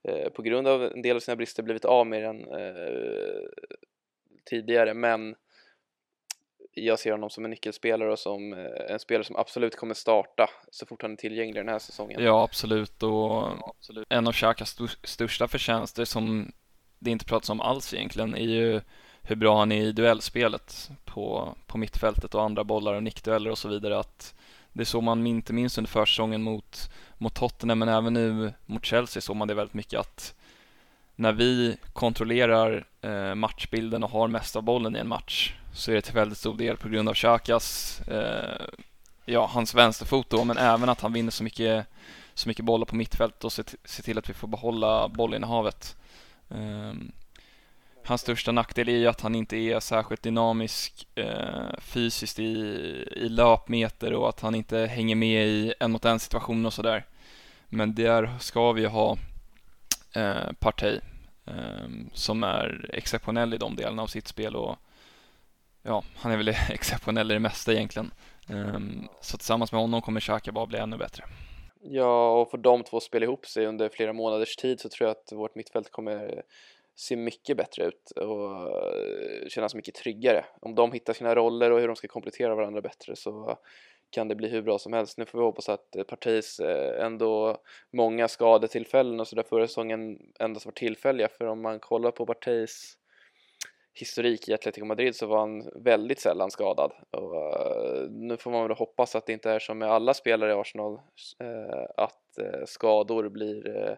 eh, 0.03 0.29
på 0.29 0.41
grund 0.41 0.67
av 0.67 0.83
en 0.83 1.01
del 1.01 1.15
av 1.15 1.19
sina 1.19 1.35
brister 1.35 1.63
blivit 1.63 1.85
av 1.85 2.07
med 2.07 2.23
den 2.23 2.47
eh, 2.47 3.41
tidigare 4.45 4.93
men 4.93 5.35
jag 6.73 6.99
ser 6.99 7.11
honom 7.11 7.29
som 7.29 7.45
en 7.45 7.51
nyckelspelare 7.51 8.11
och 8.11 8.19
som 8.19 8.53
eh, 8.53 8.91
en 8.93 8.99
spelare 8.99 9.23
som 9.23 9.35
absolut 9.35 9.75
kommer 9.75 9.93
starta 9.93 10.49
så 10.71 10.85
fort 10.85 11.01
han 11.01 11.11
är 11.11 11.15
tillgänglig 11.15 11.55
den 11.55 11.69
här 11.69 11.79
säsongen. 11.79 12.23
Ja, 12.23 12.43
absolut 12.43 13.03
och 13.03 13.47
absolut. 13.69 14.07
en 14.09 14.27
av 14.27 14.31
Xhakas 14.31 14.77
största 15.03 15.47
förtjänster 15.47 16.05
som 16.05 16.51
det 16.99 17.11
inte 17.11 17.25
pratas 17.25 17.49
om 17.49 17.61
alls 17.61 17.93
egentligen 17.93 18.35
är 18.35 18.47
ju 18.47 18.81
hur 19.21 19.35
bra 19.35 19.59
han 19.59 19.71
är 19.71 19.81
i 19.81 19.91
duellspelet 19.91 20.89
på, 21.05 21.55
på 21.67 21.77
mittfältet 21.77 22.35
och 22.35 22.43
andra 22.43 22.63
bollar 22.63 22.93
och 22.93 23.03
nickdueller 23.03 23.51
och 23.51 23.57
så 23.57 23.67
vidare. 23.67 23.99
Att 23.99 24.35
det 24.73 24.85
såg 24.85 25.03
man 25.03 25.27
inte 25.27 25.53
minst 25.53 25.77
under 25.77 25.89
försäsongen 25.89 26.43
mot, 26.43 26.89
mot 27.17 27.33
Tottenham 27.33 27.79
men 27.79 27.89
även 27.89 28.13
nu 28.13 28.53
mot 28.65 28.85
Chelsea 28.85 29.21
såg 29.21 29.35
man 29.35 29.47
det 29.47 29.53
väldigt 29.53 29.73
mycket 29.73 29.99
att 29.99 30.33
när 31.15 31.31
vi 31.31 31.77
kontrollerar 31.93 32.85
eh, 33.01 33.35
matchbilden 33.35 34.03
och 34.03 34.09
har 34.09 34.27
mest 34.27 34.55
av 34.55 34.63
bollen 34.63 34.95
i 34.95 34.99
en 34.99 35.07
match 35.07 35.55
så 35.73 35.91
är 35.91 35.95
det 35.95 36.01
till 36.01 36.13
väldigt 36.13 36.37
stor 36.37 36.57
del 36.57 36.77
på 36.77 36.89
grund 36.89 37.09
av 37.09 37.13
Xhakas, 37.13 37.99
eh, 38.01 38.65
ja 39.25 39.49
hans 39.53 39.75
vänsterfot 39.75 40.29
då, 40.29 40.43
men 40.43 40.57
även 40.57 40.89
att 40.89 41.01
han 41.01 41.13
vinner 41.13 41.31
så 41.31 41.43
mycket, 41.43 41.85
så 42.33 42.49
mycket 42.49 42.65
bollar 42.65 42.85
på 42.85 42.95
mittfält 42.95 43.43
och 43.43 43.51
ser, 43.51 43.65
ser 43.83 44.03
till 44.03 44.17
att 44.17 44.29
vi 44.29 44.33
får 44.33 44.47
behålla 44.47 45.07
bollinnehavet. 45.07 45.95
Eh, 46.49 46.93
Hans 48.03 48.21
största 48.21 48.51
nackdel 48.51 48.89
är 48.89 48.97
ju 48.97 49.07
att 49.07 49.21
han 49.21 49.35
inte 49.35 49.57
är 49.57 49.79
särskilt 49.79 50.23
dynamisk 50.23 51.07
eh, 51.15 51.79
fysiskt 51.79 52.39
i, 52.39 52.43
i 53.15 53.29
löpmeter 53.29 54.13
och 54.13 54.29
att 54.29 54.39
han 54.39 54.55
inte 54.55 54.77
hänger 54.77 55.15
med 55.15 55.47
i 55.47 55.73
en 55.79 55.91
mot 55.91 56.05
en 56.05 56.19
situation 56.19 56.65
och 56.65 56.73
sådär. 56.73 57.05
Men 57.69 57.95
där 57.95 58.37
ska 58.39 58.71
vi 58.71 58.81
ju 58.81 58.87
ha 58.87 59.17
eh, 60.15 60.51
Partey 60.59 60.99
eh, 61.45 61.87
som 62.13 62.43
är 62.43 62.89
exceptionell 62.93 63.53
i 63.53 63.57
de 63.57 63.75
delarna 63.75 64.01
av 64.01 64.07
sitt 64.07 64.27
spel 64.27 64.55
och 64.55 64.75
ja, 65.83 66.03
han 66.15 66.31
är 66.31 66.37
väl 66.37 66.47
exceptionell 66.69 67.31
i 67.31 67.33
det 67.33 67.39
mesta 67.39 67.73
egentligen. 67.73 68.11
Eh, 68.49 68.79
så 69.21 69.37
tillsammans 69.37 69.71
med 69.71 69.81
honom 69.81 70.01
kommer 70.01 70.19
Xhaka 70.19 70.51
bara 70.51 70.65
bli 70.65 70.79
ännu 70.79 70.97
bättre. 70.97 71.23
Ja, 71.83 72.41
och 72.41 72.51
för 72.51 72.57
de 72.57 72.83
två 72.83 72.99
spela 72.99 73.25
ihop 73.25 73.45
sig 73.45 73.65
under 73.65 73.89
flera 73.89 74.13
månaders 74.13 74.55
tid 74.55 74.79
så 74.79 74.89
tror 74.89 75.07
jag 75.07 75.17
att 75.17 75.31
vårt 75.31 75.55
mittfält 75.55 75.91
kommer 75.91 76.43
se 76.95 77.15
mycket 77.15 77.57
bättre 77.57 77.85
ut 77.85 78.11
och 78.11 78.51
eh, 78.51 79.47
kännas 79.47 79.75
mycket 79.75 79.95
tryggare. 79.95 80.45
Om 80.61 80.75
de 80.75 80.91
hittar 80.91 81.13
sina 81.13 81.35
roller 81.35 81.71
och 81.71 81.79
hur 81.79 81.87
de 81.87 81.95
ska 81.95 82.07
komplettera 82.07 82.55
varandra 82.55 82.81
bättre 82.81 83.15
så 83.15 83.57
kan 84.09 84.27
det 84.27 84.35
bli 84.35 84.49
hur 84.49 84.61
bra 84.61 84.79
som 84.79 84.93
helst. 84.93 85.17
Nu 85.17 85.25
får 85.25 85.39
vi 85.39 85.45
hoppas 85.45 85.69
att 85.69 85.95
eh, 85.95 86.03
Partis 86.03 86.59
eh, 86.59 87.05
ändå 87.05 87.57
många 87.93 88.27
skadetillfällen 88.27 89.19
och 89.19 89.27
sådär 89.27 89.43
förra 89.43 89.67
säsongen 89.67 90.19
endast 90.39 90.65
var 90.65 90.73
tillfälliga 90.73 91.27
för 91.27 91.45
om 91.45 91.61
man 91.61 91.79
kollar 91.79 92.11
på 92.11 92.25
Partis 92.25 92.97
historik 93.93 94.49
i 94.49 94.53
Atletico 94.53 94.85
Madrid 94.85 95.15
så 95.15 95.27
var 95.27 95.39
han 95.39 95.83
väldigt 95.83 96.19
sällan 96.19 96.51
skadad 96.51 96.91
och 97.11 98.11
nu 98.11 98.37
får 98.37 98.51
man 98.51 98.67
väl 98.67 98.77
hoppas 98.77 99.15
att 99.15 99.25
det 99.25 99.33
inte 99.33 99.51
är 99.51 99.59
som 99.59 99.77
med 99.77 99.91
alla 99.91 100.13
spelare 100.13 100.51
i 100.51 100.53
Arsenal 100.53 100.99
att 101.97 102.39
skador 102.65 103.29
blir 103.29 103.97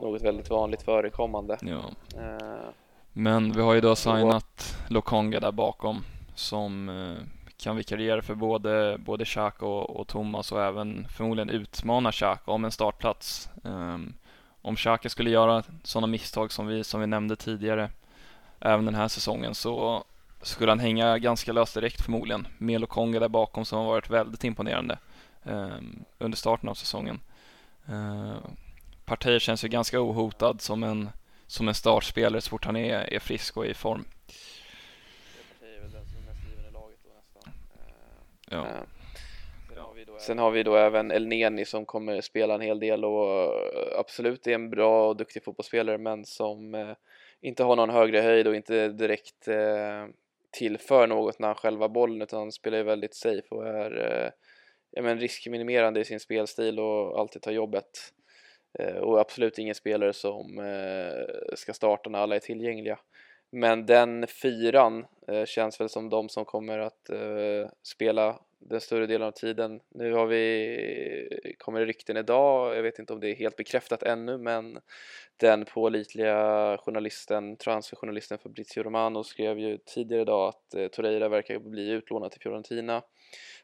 något 0.00 0.22
väldigt 0.22 0.50
vanligt 0.50 0.82
förekommande. 0.82 1.58
Ja. 1.62 1.82
Uh, 2.20 2.68
Men 3.12 3.52
vi 3.52 3.62
har 3.62 3.74
ju 3.74 3.80
då 3.80 3.96
signat 3.96 4.76
Lokonga 4.88 5.40
där 5.40 5.52
bakom 5.52 6.04
som 6.34 6.88
uh, 6.88 7.18
kan 7.56 7.76
vikariera 7.76 8.22
för 8.22 8.34
både, 8.34 8.98
både 8.98 9.24
Xhaka 9.24 9.66
och, 9.66 10.00
och, 10.00 10.08
Thomas 10.08 10.52
och 10.52 10.62
även 10.62 11.06
förmodligen 11.08 11.50
utmana 11.50 12.12
Xhaka 12.12 12.50
om 12.50 12.64
en 12.64 12.72
startplats. 12.72 13.48
Um, 13.62 14.14
om 14.62 14.76
Xhaka 14.76 15.08
skulle 15.08 15.30
göra 15.30 15.62
sådana 15.82 16.06
misstag 16.06 16.52
som 16.52 16.66
vi, 16.66 16.84
som 16.84 17.00
vi 17.00 17.06
nämnde 17.06 17.36
tidigare 17.36 17.90
även 18.60 18.84
den 18.84 18.94
här 18.94 19.08
säsongen 19.08 19.54
så 19.54 20.04
skulle 20.42 20.70
han 20.70 20.78
hänga 20.78 21.18
ganska 21.18 21.52
löst 21.52 21.74
direkt 21.74 22.02
förmodligen. 22.02 22.46
Med 22.58 22.80
Lokonga 22.80 23.20
där 23.20 23.28
bakom 23.28 23.64
som 23.64 23.78
har 23.78 23.86
varit 23.86 24.10
väldigt 24.10 24.44
imponerande 24.44 24.98
eh, 25.42 25.76
under 26.18 26.38
starten 26.38 26.68
av 26.68 26.74
säsongen. 26.74 27.20
Eh, 27.86 28.36
Partey 29.04 29.38
känns 29.38 29.64
ju 29.64 29.68
ganska 29.68 30.00
ohotad 30.00 30.60
som 30.60 30.82
en, 30.82 31.10
som 31.46 31.68
en 31.68 31.74
startspelare 31.74 32.40
så 32.40 32.50
fort 32.50 32.64
han 32.64 32.76
är, 32.76 33.14
är 33.14 33.18
frisk 33.18 33.56
och 33.56 33.66
är 33.66 33.70
i 33.70 33.74
form. 33.74 34.04
Ja. 38.50 38.66
Eh, 38.66 38.82
sen 40.18 40.38
har 40.38 40.50
vi 40.50 40.62
då 40.62 40.76
även 40.76 41.10
El 41.10 41.26
Neni 41.26 41.64
som 41.64 41.86
kommer 41.86 42.20
spela 42.20 42.54
en 42.54 42.60
hel 42.60 42.80
del 42.80 43.04
och 43.04 43.52
absolut 43.98 44.46
är 44.46 44.52
en 44.52 44.70
bra 44.70 45.08
och 45.08 45.16
duktig 45.16 45.44
fotbollsspelare 45.44 45.98
men 45.98 46.24
som 46.24 46.74
eh, 46.74 46.94
inte 47.40 47.64
har 47.64 47.76
någon 47.76 47.90
högre 47.90 48.20
höjd 48.20 48.46
och 48.46 48.56
inte 48.56 48.88
direkt 48.88 49.48
eh, 49.48 50.06
tillför 50.50 51.06
något 51.06 51.38
när 51.38 51.48
han 51.48 51.54
själva 51.54 51.88
bollen 51.88 52.22
utan 52.22 52.38
han 52.38 52.52
spelar 52.52 52.78
ju 52.78 52.84
väldigt 52.84 53.14
safe 53.14 53.48
och 53.50 53.66
är 53.66 54.32
ja, 54.90 55.02
men 55.02 55.20
riskminimerande 55.20 56.00
i 56.00 56.04
sin 56.04 56.20
spelstil 56.20 56.78
och 56.78 57.20
alltid 57.20 57.42
tar 57.42 57.52
jobbet. 57.52 58.12
Eh, 58.78 58.96
och 58.96 59.20
absolut 59.20 59.58
ingen 59.58 59.74
spelare 59.74 60.12
som 60.12 60.58
eh, 60.58 61.54
ska 61.56 61.72
starta 61.72 62.10
när 62.10 62.18
alla 62.18 62.36
är 62.36 62.40
tillgängliga. 62.40 62.98
Men 63.50 63.86
den 63.86 64.26
fyran 64.26 65.06
eh, 65.28 65.44
känns 65.44 65.80
väl 65.80 65.88
som 65.88 66.08
de 66.08 66.28
som 66.28 66.44
kommer 66.44 66.78
att 66.78 67.10
spela 67.82 68.40
den 68.58 68.80
större 68.80 69.06
delen 69.06 69.28
av 69.28 69.32
tiden. 69.32 69.80
Nu 69.88 70.12
har 70.12 70.26
vi, 70.26 71.54
kommer 71.58 71.80
det 71.80 71.86
rykten 71.86 72.16
idag, 72.16 72.76
jag 72.76 72.82
vet 72.82 72.98
inte 72.98 73.12
om 73.12 73.20
det 73.20 73.30
är 73.30 73.34
helt 73.34 73.56
bekräftat 73.56 74.02
ännu, 74.02 74.38
men 74.38 74.78
den 75.36 75.64
pålitliga 75.64 76.78
journalisten, 76.78 77.56
transferjournalisten 77.56 78.38
Fabrizio 78.38 78.82
Romano 78.82 79.24
skrev 79.24 79.58
ju 79.58 79.78
tidigare 79.78 80.22
idag 80.22 80.48
att 80.48 80.92
Torreira 80.92 81.28
verkar 81.28 81.58
bli 81.58 81.90
utlånad 81.90 82.30
till 82.30 82.40
Fiorentina. 82.40 83.02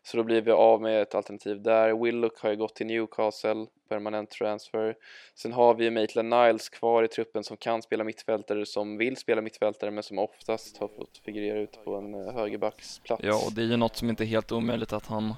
Så 0.03 0.17
då 0.17 0.23
blir 0.23 0.41
vi 0.41 0.51
av 0.51 0.83
med 0.83 1.03
ett 1.03 1.15
alternativ 1.15 1.63
där. 1.63 2.05
Willock 2.05 2.41
har 2.41 2.51
ju 2.51 2.57
gått 2.57 2.75
till 2.75 2.87
Newcastle, 2.87 3.67
permanent 3.89 4.31
transfer. 4.31 4.97
Sen 5.35 5.53
har 5.53 5.75
vi 5.75 5.91
Maitland 5.91 6.29
Niles 6.29 6.69
kvar 6.69 7.03
i 7.03 7.09
truppen 7.09 7.45
som 7.45 7.57
kan 7.57 7.83
spela 7.83 8.05
mittfältare, 8.05 8.67
som 8.67 8.97
vill 8.97 9.17
spela 9.17 9.43
mittfältare 9.43 9.91
men 9.91 10.03
som 10.03 10.19
oftast 10.19 10.79
har 10.79 10.89
fått 10.89 11.21
figurera 11.25 11.59
ut 11.59 11.85
på 11.85 11.97
en 11.97 12.15
eh, 12.15 12.35
högerbacksplats. 12.35 13.23
Ja, 13.25 13.47
och 13.47 13.53
det 13.53 13.63
är 13.63 13.67
ju 13.67 13.77
något 13.77 13.97
som 13.97 14.09
inte 14.09 14.25
är 14.25 14.27
helt 14.27 14.53
omöjligt 14.53 14.93
att 14.93 15.07
han 15.07 15.35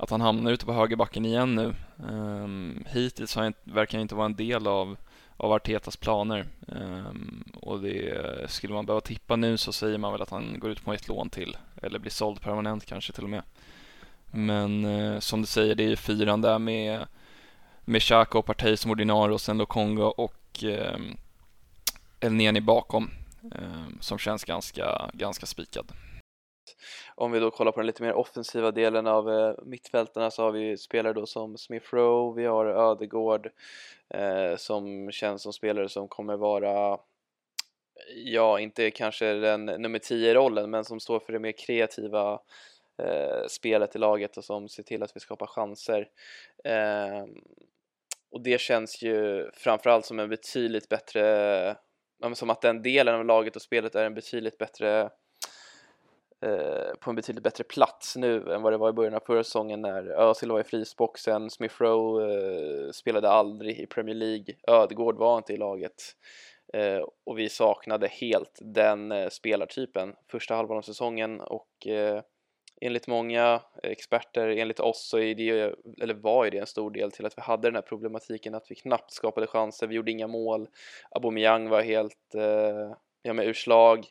att 0.00 0.10
han 0.10 0.20
hamnar 0.20 0.52
ute 0.52 0.66
på 0.66 0.72
högerbacken 0.72 1.24
igen 1.24 1.54
nu. 1.54 1.74
Um, 2.08 2.84
hittills 2.88 3.34
har 3.34 3.42
han, 3.42 3.54
verkar 3.64 3.98
han 3.98 4.02
inte 4.02 4.14
vara 4.14 4.26
en 4.26 4.36
del 4.36 4.66
av, 4.66 4.96
av 5.36 5.52
Artetas 5.52 5.96
planer. 5.96 6.46
Um, 6.66 7.44
och 7.54 7.80
det, 7.80 8.50
skulle 8.50 8.74
man 8.74 8.86
behöva 8.86 9.00
tippa 9.00 9.36
nu 9.36 9.56
så 9.56 9.72
säger 9.72 9.98
man 9.98 10.12
väl 10.12 10.22
att 10.22 10.30
han 10.30 10.58
går 10.58 10.70
ut 10.70 10.84
på 10.84 10.92
ett 10.92 11.08
lån 11.08 11.30
till, 11.30 11.56
eller 11.82 11.98
blir 11.98 12.10
såld 12.10 12.40
permanent 12.40 12.86
kanske 12.86 13.12
till 13.12 13.24
och 13.24 13.30
med. 13.30 13.42
Men 14.30 14.84
eh, 14.84 15.18
som 15.18 15.40
du 15.40 15.46
säger, 15.46 15.74
det 15.74 15.84
är 15.84 15.88
ju 15.88 15.96
fyran 15.96 16.40
där 16.40 16.58
med, 16.58 17.06
med 17.84 18.02
Xhaka 18.02 18.38
och 18.38 18.46
Partey 18.46 18.76
som 18.76 18.90
ordinarie 18.90 19.34
och 19.34 19.40
sen 19.40 19.58
Lokonga 19.58 20.04
och 20.04 20.64
eh, 20.64 20.98
Elneni 22.20 22.60
bakom 22.60 23.10
eh, 23.54 24.00
som 24.00 24.18
känns 24.18 24.44
ganska, 24.44 25.10
ganska 25.12 25.46
spikad. 25.46 25.92
Om 27.14 27.32
vi 27.32 27.40
då 27.40 27.50
kollar 27.50 27.72
på 27.72 27.80
den 27.80 27.86
lite 27.86 28.02
mer 28.02 28.12
offensiva 28.12 28.70
delen 28.70 29.06
av 29.06 29.30
eh, 29.30 29.54
mittfältarna 29.64 30.30
så 30.30 30.42
har 30.42 30.52
vi 30.52 30.76
spelare 30.76 31.12
då 31.12 31.26
som 31.26 31.58
Smith 31.58 31.94
Rowe, 31.94 32.42
vi 32.42 32.46
har 32.46 32.66
Ödegård 32.66 33.50
eh, 34.08 34.56
som 34.56 35.10
känns 35.10 35.42
som 35.42 35.52
spelare 35.52 35.88
som 35.88 36.08
kommer 36.08 36.36
vara 36.36 36.98
ja, 38.14 38.60
inte 38.60 38.90
kanske 38.90 39.32
den 39.32 39.66
nummer 39.66 39.98
10-rollen 39.98 40.70
men 40.70 40.84
som 40.84 41.00
står 41.00 41.20
för 41.20 41.32
det 41.32 41.38
mer 41.38 41.52
kreativa 41.52 42.40
eh, 43.04 43.46
spelet 43.48 43.96
i 43.96 43.98
laget 43.98 44.36
och 44.36 44.44
som 44.44 44.68
ser 44.68 44.82
till 44.82 45.02
att 45.02 45.16
vi 45.16 45.20
skapar 45.20 45.46
chanser. 45.46 46.08
Eh, 46.64 47.24
och 48.30 48.42
det 48.42 48.60
känns 48.60 49.02
ju 49.02 49.50
framförallt 49.54 50.06
som 50.06 50.18
en 50.18 50.28
betydligt 50.28 50.88
bättre, 50.88 51.76
som 52.34 52.50
att 52.50 52.60
den 52.60 52.82
delen 52.82 53.14
av 53.14 53.24
laget 53.24 53.56
och 53.56 53.62
spelet 53.62 53.94
är 53.94 54.04
en 54.04 54.14
betydligt 54.14 54.58
bättre 54.58 55.10
eh, 56.40 56.94
på 57.00 57.10
en 57.10 57.16
betydligt 57.16 57.44
bättre 57.44 57.64
plats 57.64 58.16
nu 58.16 58.52
än 58.52 58.62
vad 58.62 58.72
det 58.72 58.76
var 58.76 58.88
i 58.88 58.92
början 58.92 59.14
av 59.14 59.20
förra 59.26 59.44
säsongen 59.44 59.82
när 59.82 60.06
Özil 60.06 60.50
var 60.50 60.60
i 60.60 60.64
frysboxen, 60.64 61.50
Smith 61.50 61.82
Rowe 61.82 62.24
eh, 62.24 62.90
spelade 62.90 63.30
aldrig 63.30 63.80
i 63.80 63.86
Premier 63.86 64.14
League, 64.14 64.54
Ödegård 64.68 65.16
var 65.16 65.38
inte 65.38 65.52
i 65.52 65.56
laget 65.56 66.16
eh, 66.72 67.02
och 67.24 67.38
vi 67.38 67.48
saknade 67.48 68.08
helt 68.08 68.58
den 68.60 69.12
eh, 69.12 69.28
spelartypen 69.28 70.14
första 70.30 70.54
halvan 70.54 70.78
av 70.78 70.82
säsongen 70.82 71.40
och 71.40 71.86
eh, 71.86 72.22
enligt 72.80 73.06
många 73.06 73.60
experter, 73.82 74.48
enligt 74.48 74.80
oss 74.80 75.08
så 75.08 75.18
är 75.18 75.34
det, 75.34 75.74
eller 76.02 76.14
var 76.14 76.50
det 76.50 76.58
en 76.58 76.66
stor 76.66 76.90
del 76.90 77.10
till 77.10 77.26
att 77.26 77.38
vi 77.38 77.42
hade 77.42 77.68
den 77.68 77.74
här 77.74 77.82
problematiken 77.82 78.54
att 78.54 78.70
vi 78.70 78.74
knappt 78.74 79.12
skapade 79.12 79.46
chanser, 79.46 79.86
vi 79.86 79.94
gjorde 79.94 80.10
inga 80.10 80.26
mål, 80.26 80.68
Aubameyang 81.10 81.68
var 81.68 81.82
helt 81.82 82.34
eh, 82.34 82.96
ja, 83.22 83.32
med 83.32 83.48
urslag. 83.48 84.06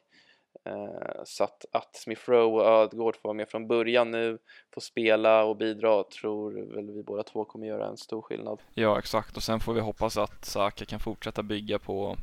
Eh, 0.66 1.24
så 1.26 1.44
att, 1.44 1.66
att 1.72 1.96
Smith 1.96 2.30
Rowe 2.30 2.62
och 2.62 2.68
Ödegård 2.68 3.16
får 3.16 3.30
vara 3.30 3.34
med 3.34 3.50
från 3.50 3.68
början 3.68 4.12
nu, 4.12 4.38
få 4.74 4.82
spela 4.82 5.44
och 5.44 5.58
bidra 5.58 6.04
tror 6.04 6.76
väl 6.76 6.92
vi 6.92 7.04
båda 7.04 7.24
två 7.24 7.46
kommer 7.46 7.68
göra 7.68 7.88
en 7.88 7.98
stor 7.98 8.22
skillnad. 8.22 8.62
Ja 8.74 9.00
exakt. 9.00 9.38
Och 9.38 9.44
sen 9.44 9.60
får 9.60 9.74
vi 9.74 9.80
hoppas 9.80 10.18
att 10.18 10.46
Saka 10.46 10.86
kan 10.86 11.00
fortsätta 11.00 11.44
bygga 11.44 11.80
på 11.80 12.18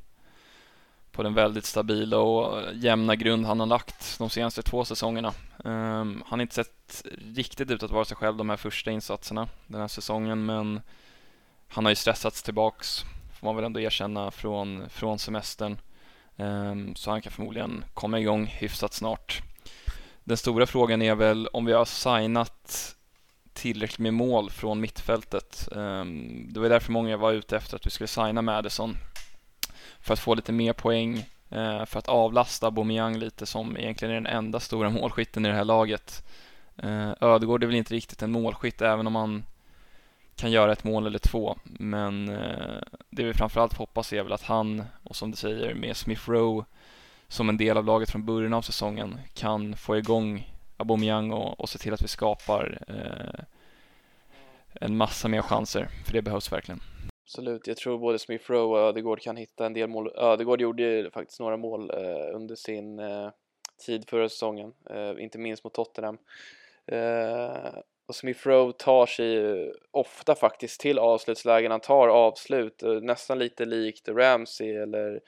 på 1.16 1.22
den 1.22 1.34
väldigt 1.34 1.64
stabila 1.64 2.18
och 2.18 2.74
jämna 2.74 3.16
grund 3.16 3.46
han 3.46 3.60
har 3.60 3.66
lagt 3.66 4.18
de 4.18 4.30
senaste 4.30 4.62
två 4.62 4.84
säsongerna. 4.84 5.32
Um, 5.64 6.22
han 6.26 6.38
har 6.38 6.40
inte 6.40 6.54
sett 6.54 7.04
riktigt 7.34 7.70
ut 7.70 7.82
att 7.82 7.90
vara 7.90 8.04
sig 8.04 8.16
själv 8.16 8.36
de 8.36 8.50
här 8.50 8.56
första 8.56 8.90
insatserna 8.90 9.48
den 9.66 9.80
här 9.80 9.88
säsongen 9.88 10.46
men 10.46 10.80
han 11.68 11.84
har 11.84 11.92
ju 11.92 11.96
stressats 11.96 12.42
tillbaks 12.42 13.04
får 13.40 13.46
man 13.46 13.56
väl 13.56 13.64
ändå 13.64 13.80
erkänna 13.80 14.30
från, 14.30 14.88
från 14.88 15.18
semestern. 15.18 15.78
Um, 16.36 16.96
så 16.96 17.10
han 17.10 17.22
kan 17.22 17.32
förmodligen 17.32 17.84
komma 17.94 18.20
igång 18.20 18.46
hyfsat 18.46 18.92
snart. 18.92 19.42
Den 20.24 20.36
stora 20.36 20.66
frågan 20.66 21.02
är 21.02 21.14
väl 21.14 21.46
om 21.46 21.64
vi 21.64 21.72
har 21.72 21.84
signat 21.84 22.96
tillräckligt 23.52 23.98
med 23.98 24.14
mål 24.14 24.50
från 24.50 24.80
mittfältet. 24.80 25.68
Um, 25.72 26.46
det 26.52 26.60
var 26.60 26.68
därför 26.68 26.92
många 26.92 27.16
var 27.16 27.32
ute 27.32 27.56
efter 27.56 27.76
att 27.76 27.86
vi 27.86 27.90
skulle 27.90 28.08
signa 28.08 28.42
Madison 28.42 28.96
för 30.00 30.12
att 30.12 30.20
få 30.20 30.34
lite 30.34 30.52
mer 30.52 30.72
poäng, 30.72 31.16
eh, 31.50 31.84
för 31.84 31.98
att 31.98 32.08
avlasta 32.08 32.66
Aubameyang 32.66 33.18
lite 33.18 33.46
som 33.46 33.76
egentligen 33.76 34.14
är 34.14 34.20
den 34.20 34.36
enda 34.36 34.60
stora 34.60 34.90
målskytten 35.00 35.46
i 35.46 35.48
det 35.48 35.54
här 35.54 35.64
laget. 35.64 36.26
Eh, 36.76 37.12
Ödegård 37.20 37.62
är 37.62 37.66
väl 37.66 37.76
inte 37.76 37.94
riktigt 37.94 38.22
en 38.22 38.32
målskytt 38.32 38.82
även 38.82 39.06
om 39.06 39.14
han 39.14 39.44
kan 40.36 40.50
göra 40.50 40.72
ett 40.72 40.84
mål 40.84 41.06
eller 41.06 41.18
två, 41.18 41.58
men 41.64 42.28
eh, 42.28 42.82
det 43.10 43.24
vi 43.24 43.34
framförallt 43.34 43.78
hoppas 43.78 44.12
är 44.12 44.22
väl 44.22 44.32
att 44.32 44.42
han, 44.42 44.84
och 45.02 45.16
som 45.16 45.30
du 45.30 45.36
säger 45.36 45.74
med 45.74 45.96
Smith 45.96 46.30
Rowe 46.30 46.64
som 47.28 47.48
en 47.48 47.56
del 47.56 47.76
av 47.76 47.84
laget 47.84 48.10
från 48.10 48.24
början 48.24 48.54
av 48.54 48.62
säsongen 48.62 49.20
kan 49.34 49.76
få 49.76 49.96
igång 49.96 50.54
Aubameyang 50.76 51.30
och, 51.30 51.60
och 51.60 51.68
se 51.68 51.78
till 51.78 51.94
att 51.94 52.02
vi 52.02 52.08
skapar 52.08 52.78
eh, 52.88 53.44
en 54.80 54.96
massa 54.96 55.28
mer 55.28 55.42
chanser, 55.42 55.88
för 56.04 56.12
det 56.12 56.22
behövs 56.22 56.52
verkligen. 56.52 56.80
Absolut, 57.26 57.66
jag 57.66 57.76
tror 57.76 57.98
både 57.98 58.18
Smith 58.18 58.50
Rowe 58.50 58.78
och 58.78 58.88
Ödegård 58.88 59.20
kan 59.20 59.36
hitta 59.36 59.66
en 59.66 59.72
del 59.72 59.88
mål. 59.88 60.12
Ödegård 60.16 60.60
gjorde 60.60 60.82
ju 60.82 61.10
faktiskt 61.10 61.40
några 61.40 61.56
mål 61.56 61.90
eh, 61.90 62.34
under 62.34 62.54
sin 62.54 62.98
eh, 62.98 63.30
tid 63.86 64.08
förra 64.08 64.28
säsongen, 64.28 64.72
eh, 64.90 65.12
inte 65.18 65.38
minst 65.38 65.64
mot 65.64 65.74
Tottenham. 65.74 66.18
Eh, 66.86 67.78
och 68.08 68.14
Smith 68.14 68.48
Rowe 68.48 68.72
tar 68.72 69.06
sig 69.06 69.72
ofta 69.90 70.34
faktiskt 70.34 70.80
till 70.80 70.98
avslutslägen, 70.98 71.70
han 71.70 71.80
tar 71.80 72.08
avslut, 72.08 72.82
eh, 72.82 72.92
nästan 72.92 73.38
lite 73.38 73.64
likt 73.64 74.08
Ramsey 74.08 74.76
eller 74.76 75.20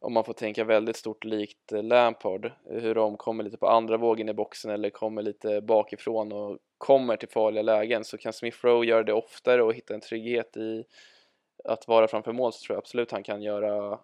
om 0.00 0.12
man 0.12 0.24
får 0.24 0.32
tänka 0.32 0.64
väldigt 0.64 0.96
stort 0.96 1.24
likt 1.24 1.72
eh, 1.72 1.82
Lampard, 1.82 2.52
hur 2.64 2.94
de 2.94 3.16
kommer 3.16 3.44
lite 3.44 3.56
på 3.56 3.68
andra 3.68 3.96
vågen 3.96 4.28
i 4.28 4.34
boxen 4.34 4.70
eller 4.70 4.90
kommer 4.90 5.22
lite 5.22 5.60
bakifrån 5.60 6.32
och 6.32 6.58
kommer 6.78 7.16
till 7.16 7.28
farliga 7.28 7.62
lägen 7.62 8.04
så 8.04 8.18
kan 8.18 8.32
Smith 8.32 8.58
Rowe 8.60 8.86
göra 8.86 9.02
det 9.02 9.12
oftare 9.12 9.62
och 9.62 9.74
hitta 9.74 9.94
en 9.94 10.00
trygghet 10.00 10.56
i 10.56 10.84
att 11.64 11.88
vara 11.88 12.08
framför 12.08 12.32
mål 12.32 12.52
så 12.52 12.66
tror 12.66 12.74
jag 12.74 12.78
absolut 12.78 13.12
han 13.12 13.22
kan 13.22 13.42
göra, 13.42 13.98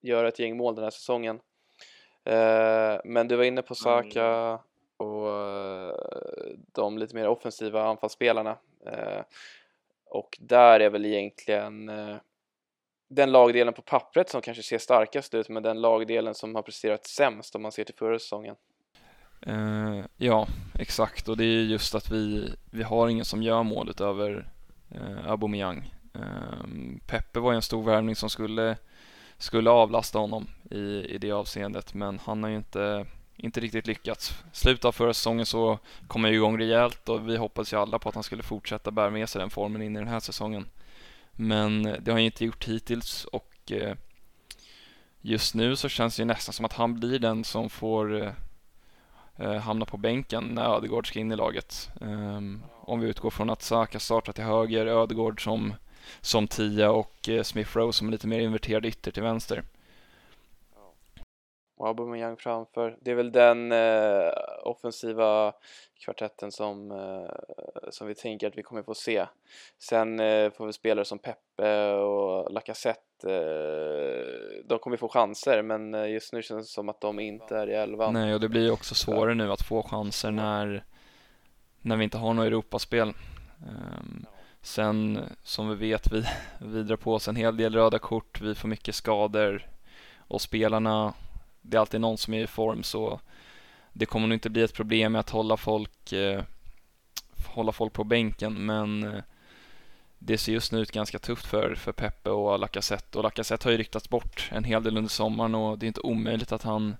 göra 0.00 0.28
ett 0.28 0.38
gäng 0.38 0.56
mål 0.56 0.74
den 0.74 0.84
här 0.84 0.90
säsongen. 0.90 1.40
Eh, 2.24 3.00
men 3.04 3.28
du 3.28 3.36
var 3.36 3.44
inne 3.44 3.62
på 3.62 3.74
Saka 3.74 4.58
och 4.96 5.28
eh, 5.28 5.94
de 6.72 6.98
lite 6.98 7.14
mer 7.14 7.28
offensiva 7.28 7.84
anfallsspelarna. 7.84 8.56
Eh, 8.86 9.22
och 10.04 10.38
där 10.40 10.80
är 10.80 10.90
väl 10.90 11.06
egentligen 11.06 11.88
eh, 11.88 12.16
den 13.08 13.32
lagdelen 13.32 13.74
på 13.74 13.82
pappret 13.82 14.28
som 14.28 14.40
kanske 14.40 14.62
ser 14.62 14.78
starkast 14.78 15.34
ut 15.34 15.48
men 15.48 15.62
den 15.62 15.80
lagdelen 15.80 16.34
som 16.34 16.54
har 16.54 16.62
presterat 16.62 17.06
sämst 17.06 17.54
om 17.54 17.62
man 17.62 17.72
ser 17.72 17.84
till 17.84 17.94
förra 17.94 18.18
säsongen. 18.18 18.56
Uh, 19.46 20.04
ja, 20.16 20.46
exakt 20.78 21.28
och 21.28 21.36
det 21.36 21.44
är 21.44 21.62
just 21.62 21.94
att 21.94 22.10
vi, 22.10 22.52
vi 22.72 22.82
har 22.82 23.08
ingen 23.08 23.24
som 23.24 23.42
gör 23.42 23.62
mål 23.62 23.90
utöver 23.90 24.50
uh, 24.94 25.30
Aubameyang 25.30 25.76
Um, 25.76 25.97
Ehm, 26.14 27.00
Peppe 27.06 27.40
var 27.40 27.52
ju 27.52 27.56
en 27.56 27.62
stor 27.62 27.82
värvning 27.82 28.16
som 28.16 28.30
skulle, 28.30 28.76
skulle 29.38 29.70
avlasta 29.70 30.18
honom 30.18 30.46
i, 30.70 31.14
i 31.14 31.18
det 31.18 31.32
avseendet 31.32 31.94
men 31.94 32.18
han 32.24 32.42
har 32.42 32.50
ju 32.50 32.56
inte, 32.56 33.06
inte 33.36 33.60
riktigt 33.60 33.86
lyckats. 33.86 34.42
Slutet 34.52 34.84
av 34.84 34.92
förra 34.92 35.14
säsongen 35.14 35.46
så 35.46 35.78
kom 36.06 36.24
han 36.24 36.32
igång 36.32 36.58
rejält 36.58 37.08
och 37.08 37.28
vi 37.28 37.36
hoppades 37.36 37.72
ju 37.72 37.76
alla 37.76 37.98
på 37.98 38.08
att 38.08 38.14
han 38.14 38.24
skulle 38.24 38.42
fortsätta 38.42 38.90
bära 38.90 39.10
med 39.10 39.28
sig 39.28 39.40
den 39.40 39.50
formen 39.50 39.82
in 39.82 39.96
i 39.96 39.98
den 39.98 40.08
här 40.08 40.20
säsongen. 40.20 40.66
Men 41.32 41.82
det 41.82 42.06
har 42.06 42.12
han 42.12 42.18
inte 42.18 42.44
gjort 42.44 42.64
hittills 42.64 43.24
och 43.24 43.72
eh, 43.72 43.94
just 45.20 45.54
nu 45.54 45.76
så 45.76 45.88
känns 45.88 46.16
det 46.16 46.20
ju 46.20 46.26
nästan 46.26 46.52
som 46.52 46.64
att 46.64 46.72
han 46.72 47.00
blir 47.00 47.18
den 47.18 47.44
som 47.44 47.70
får 47.70 48.22
eh, 48.22 48.32
eh, 49.36 49.54
hamna 49.54 49.84
på 49.84 49.96
bänken 49.96 50.44
när 50.44 50.76
Ödegård 50.76 51.08
ska 51.08 51.18
in 51.18 51.32
i 51.32 51.36
laget. 51.36 51.90
Ehm, 52.00 52.62
om 52.80 53.00
vi 53.00 53.08
utgår 53.08 53.30
från 53.30 53.50
att 53.50 53.62
Saka 53.62 54.00
startar 54.00 54.32
till 54.32 54.44
höger, 54.44 54.86
Ödegård 54.86 55.44
som, 55.44 55.74
som 56.20 56.48
tia 56.48 56.90
och 56.90 57.28
eh, 57.28 57.42
Smith 57.42 57.76
Rowe 57.76 57.92
som 57.92 58.10
lite 58.10 58.26
mer 58.26 58.40
inverterad 58.40 58.86
ytter 58.86 59.10
till 59.10 59.22
vänster. 59.22 59.62
Och 61.78 61.88
Aubameyang 61.88 62.36
framför. 62.36 62.96
Det 63.00 63.10
är 63.10 63.14
väl 63.14 63.32
den 63.32 63.72
eh, 63.72 64.32
offensiva 64.62 65.52
kvartetten 66.04 66.52
som, 66.52 66.90
eh, 66.90 67.90
som 67.90 68.06
vi 68.06 68.14
tänker 68.14 68.46
att 68.46 68.58
vi 68.58 68.62
kommer 68.62 68.82
få 68.82 68.94
se. 68.94 69.26
Sen 69.78 70.20
eh, 70.20 70.52
får 70.52 70.66
vi 70.66 70.72
spelare 70.72 71.04
som 71.04 71.18
Peppe 71.18 71.92
och 71.92 72.52
Lacazette, 72.52 73.32
eh, 73.32 74.64
de 74.64 74.78
kommer 74.78 74.96
få 74.96 75.08
chanser 75.08 75.62
men 75.62 75.94
eh, 75.94 76.10
just 76.10 76.32
nu 76.32 76.42
känns 76.42 76.66
det 76.66 76.72
som 76.72 76.88
att 76.88 77.00
de 77.00 77.20
inte 77.20 77.56
är 77.56 77.70
i 77.70 77.74
elvan. 77.74 78.12
Nej, 78.12 78.34
och 78.34 78.40
det 78.40 78.48
blir 78.48 78.70
också 78.70 78.94
svårare 78.94 79.34
nu 79.34 79.52
att 79.52 79.62
få 79.62 79.82
chanser 79.82 80.30
när, 80.30 80.84
när 81.80 81.96
vi 81.96 82.04
inte 82.04 82.18
har 82.18 82.34
något 82.34 82.46
Europaspel. 82.46 83.08
Um, 83.08 84.26
sen 84.62 85.24
som 85.42 85.68
vi 85.68 85.74
vet, 85.74 86.12
vi, 86.12 86.24
vi 86.58 86.82
drar 86.82 86.96
på 86.96 87.14
oss 87.14 87.28
en 87.28 87.36
hel 87.36 87.56
del 87.56 87.74
röda 87.74 87.98
kort, 87.98 88.40
vi 88.40 88.54
får 88.54 88.68
mycket 88.68 88.94
skador 88.94 89.68
och 90.16 90.40
spelarna 90.40 91.14
det 91.62 91.76
är 91.76 91.80
alltid 91.80 92.00
någon 92.00 92.18
som 92.18 92.34
är 92.34 92.42
i 92.42 92.46
form 92.46 92.82
så 92.82 93.20
det 93.92 94.06
kommer 94.06 94.26
nog 94.26 94.36
inte 94.36 94.50
bli 94.50 94.62
ett 94.62 94.74
problem 94.74 95.12
med 95.12 95.20
att 95.20 95.30
hålla 95.30 95.56
folk, 95.56 96.12
eh, 96.12 96.42
hålla 97.46 97.72
folk 97.72 97.92
på 97.92 98.04
bänken 98.04 98.66
men 98.66 99.02
eh, 99.02 99.22
det 100.18 100.38
ser 100.38 100.52
just 100.52 100.72
nu 100.72 100.80
ut 100.80 100.92
ganska 100.92 101.18
tufft 101.18 101.46
för, 101.46 101.74
för 101.74 101.92
Peppe 101.92 102.30
och 102.30 102.58
Lacazette 102.58 103.18
och 103.18 103.24
Lacazette 103.24 103.66
har 103.66 103.72
ju 103.72 103.78
ryktats 103.78 104.08
bort 104.08 104.48
en 104.52 104.64
hel 104.64 104.82
del 104.82 104.96
under 104.96 105.10
sommaren 105.10 105.54
och 105.54 105.78
det 105.78 105.86
är 105.86 105.88
inte 105.88 106.00
omöjligt 106.00 106.52
att 106.52 106.62
han 106.62 106.96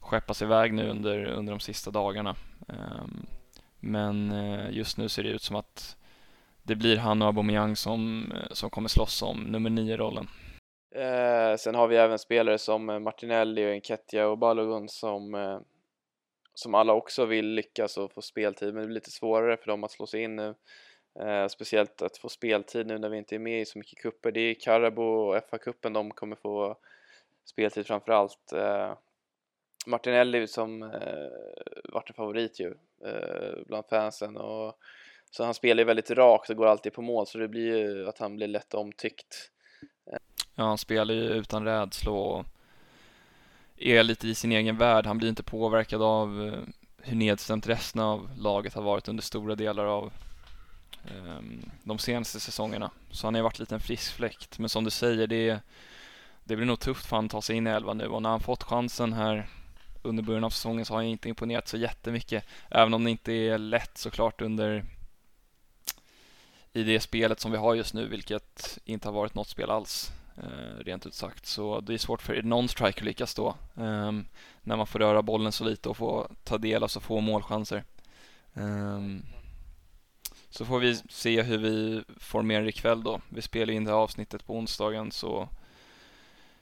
skeppas 0.00 0.42
iväg 0.42 0.74
nu 0.74 0.90
under, 0.90 1.24
under 1.24 1.52
de 1.52 1.60
sista 1.60 1.90
dagarna. 1.90 2.36
Um, 2.66 3.26
men 3.80 4.32
eh, 4.32 4.70
just 4.70 4.96
nu 4.96 5.08
ser 5.08 5.22
det 5.22 5.28
ut 5.28 5.42
som 5.42 5.56
att 5.56 5.96
det 6.66 6.76
blir 6.76 6.96
han 6.96 7.22
och 7.22 7.28
Aubameyang 7.28 7.76
som, 7.76 8.32
eh, 8.32 8.50
som 8.50 8.70
kommer 8.70 8.88
slåss 8.88 9.22
om 9.22 9.42
nummer 9.42 9.70
nio-rollen. 9.70 10.28
Eh, 10.94 11.56
sen 11.56 11.74
har 11.74 11.88
vi 11.88 11.96
även 11.96 12.18
spelare 12.18 12.58
som 12.58 12.90
eh, 12.90 12.98
Martinelli 12.98 13.66
och 13.66 13.70
Enketia 13.70 14.28
och 14.28 14.38
Balogun 14.38 14.88
som, 14.88 15.34
eh, 15.34 15.60
som 16.54 16.74
alla 16.74 16.92
också 16.92 17.24
vill 17.24 17.46
lyckas 17.46 17.96
och 17.96 18.12
få 18.12 18.22
speltid 18.22 18.74
men 18.74 18.82
det 18.82 18.86
blir 18.86 18.94
lite 18.94 19.10
svårare 19.10 19.56
för 19.56 19.66
dem 19.66 19.84
att 19.84 19.90
slå 19.90 20.06
sig 20.06 20.22
in 20.22 20.36
nu. 20.36 20.54
Eh, 21.20 21.48
speciellt 21.48 22.02
att 22.02 22.18
få 22.18 22.28
speltid 22.28 22.86
nu 22.86 22.98
när 22.98 23.08
vi 23.08 23.18
inte 23.18 23.34
är 23.34 23.38
med 23.38 23.60
i 23.60 23.64
så 23.64 23.78
mycket 23.78 23.98
kupper. 23.98 24.32
Det 24.32 24.40
är 24.40 24.54
Karabo 24.54 25.02
och 25.02 25.36
FA-cupen 25.36 25.92
de 25.92 26.10
kommer 26.10 26.36
få 26.36 26.76
speltid 27.44 27.86
framför 27.86 28.12
allt. 28.12 28.52
Eh, 28.52 28.94
Martinelli 29.86 30.46
som 30.46 30.82
eh, 30.82 31.28
varit 31.84 32.10
en 32.10 32.14
favorit 32.14 32.60
ju 32.60 32.74
eh, 33.04 33.64
bland 33.66 33.86
fansen 33.86 34.36
och 34.36 34.78
så 35.30 35.44
han 35.44 35.54
spelar 35.54 35.80
ju 35.80 35.84
väldigt 35.84 36.10
rakt 36.10 36.50
och 36.50 36.56
går 36.56 36.66
alltid 36.66 36.92
på 36.92 37.02
mål 37.02 37.26
så 37.26 37.38
det 37.38 37.48
blir 37.48 37.76
ju 37.76 38.08
att 38.08 38.18
han 38.18 38.36
blir 38.36 38.48
lätt 38.48 38.74
omtyckt. 38.74 39.50
Ja, 40.54 40.64
han 40.64 40.78
spelar 40.78 41.14
ju 41.14 41.20
utan 41.20 41.64
rädsla 41.64 42.12
och 42.12 42.46
är 43.76 44.02
lite 44.02 44.28
i 44.28 44.34
sin 44.34 44.52
egen 44.52 44.76
värld. 44.76 45.06
Han 45.06 45.18
blir 45.18 45.28
inte 45.28 45.42
påverkad 45.42 46.02
av 46.02 46.46
eh, 46.46 46.60
hur 47.02 47.16
nedstämt 47.16 47.66
resten 47.66 48.00
av 48.00 48.30
laget 48.38 48.74
har 48.74 48.82
varit 48.82 49.08
under 49.08 49.22
stora 49.22 49.54
delar 49.54 49.84
av 49.84 50.12
um, 51.14 51.70
de 51.82 51.98
senaste 51.98 52.40
säsongerna. 52.40 52.90
Så 53.10 53.26
han 53.26 53.34
har 53.34 53.38
ju 53.38 53.42
varit 53.42 53.58
lite 53.58 53.74
en 53.74 53.80
frisk 53.80 54.12
fläkt. 54.12 54.58
Men 54.58 54.68
som 54.68 54.84
du 54.84 54.90
säger, 54.90 55.26
det, 55.26 55.60
det 56.44 56.56
blir 56.56 56.66
nog 56.66 56.80
tufft 56.80 57.06
för 57.06 57.16
honom 57.16 57.26
att 57.26 57.32
ta 57.32 57.42
sig 57.42 57.56
in 57.56 57.66
i 57.66 57.70
elva 57.70 57.94
nu 57.94 58.06
och 58.06 58.22
när 58.22 58.30
han 58.30 58.40
fått 58.40 58.62
chansen 58.62 59.12
här 59.12 59.48
under 60.02 60.22
början 60.22 60.44
av 60.44 60.50
säsongen 60.50 60.84
så 60.84 60.94
har 60.94 60.98
han 60.98 61.06
inte 61.06 61.28
imponerat 61.28 61.68
så 61.68 61.76
jättemycket. 61.76 62.44
Även 62.70 62.94
om 62.94 63.04
det 63.04 63.10
inte 63.10 63.32
är 63.32 63.58
lätt 63.58 63.98
såklart 63.98 64.40
under 64.40 64.84
i 66.76 66.82
det 66.82 67.00
spelet 67.00 67.40
som 67.40 67.50
vi 67.52 67.58
har 67.58 67.74
just 67.74 67.94
nu, 67.94 68.08
vilket 68.08 68.78
inte 68.84 69.08
har 69.08 69.12
varit 69.12 69.34
något 69.34 69.48
spel 69.48 69.70
alls. 69.70 70.12
Eh, 70.36 70.84
rent 70.84 71.06
ut 71.06 71.14
sagt. 71.14 71.46
Så 71.46 71.80
det 71.80 71.94
är 71.94 71.98
svårt 71.98 72.22
för 72.22 72.42
någon 72.42 72.68
striker 72.68 73.00
att 73.00 73.06
lyckas 73.06 73.34
då 73.34 73.56
ehm, 73.76 74.24
när 74.62 74.76
man 74.76 74.86
får 74.86 74.98
röra 74.98 75.22
bollen 75.22 75.52
så 75.52 75.64
lite 75.64 75.88
och 75.88 75.96
få 75.96 76.28
ta 76.44 76.58
del 76.58 76.82
av 76.82 76.88
så 76.88 77.00
få 77.00 77.20
målchanser. 77.20 77.84
Ehm, 78.54 79.22
så 80.50 80.64
får 80.64 80.78
vi 80.78 80.96
se 81.08 81.42
hur 81.42 81.58
vi 81.58 82.02
formerar 82.16 82.68
ikväll 82.68 83.02
då. 83.02 83.20
Vi 83.28 83.42
spelar 83.42 83.72
in 83.72 83.84
det 83.84 83.90
här 83.90 83.98
avsnittet 83.98 84.46
på 84.46 84.56
onsdagen 84.56 85.12
så 85.12 85.48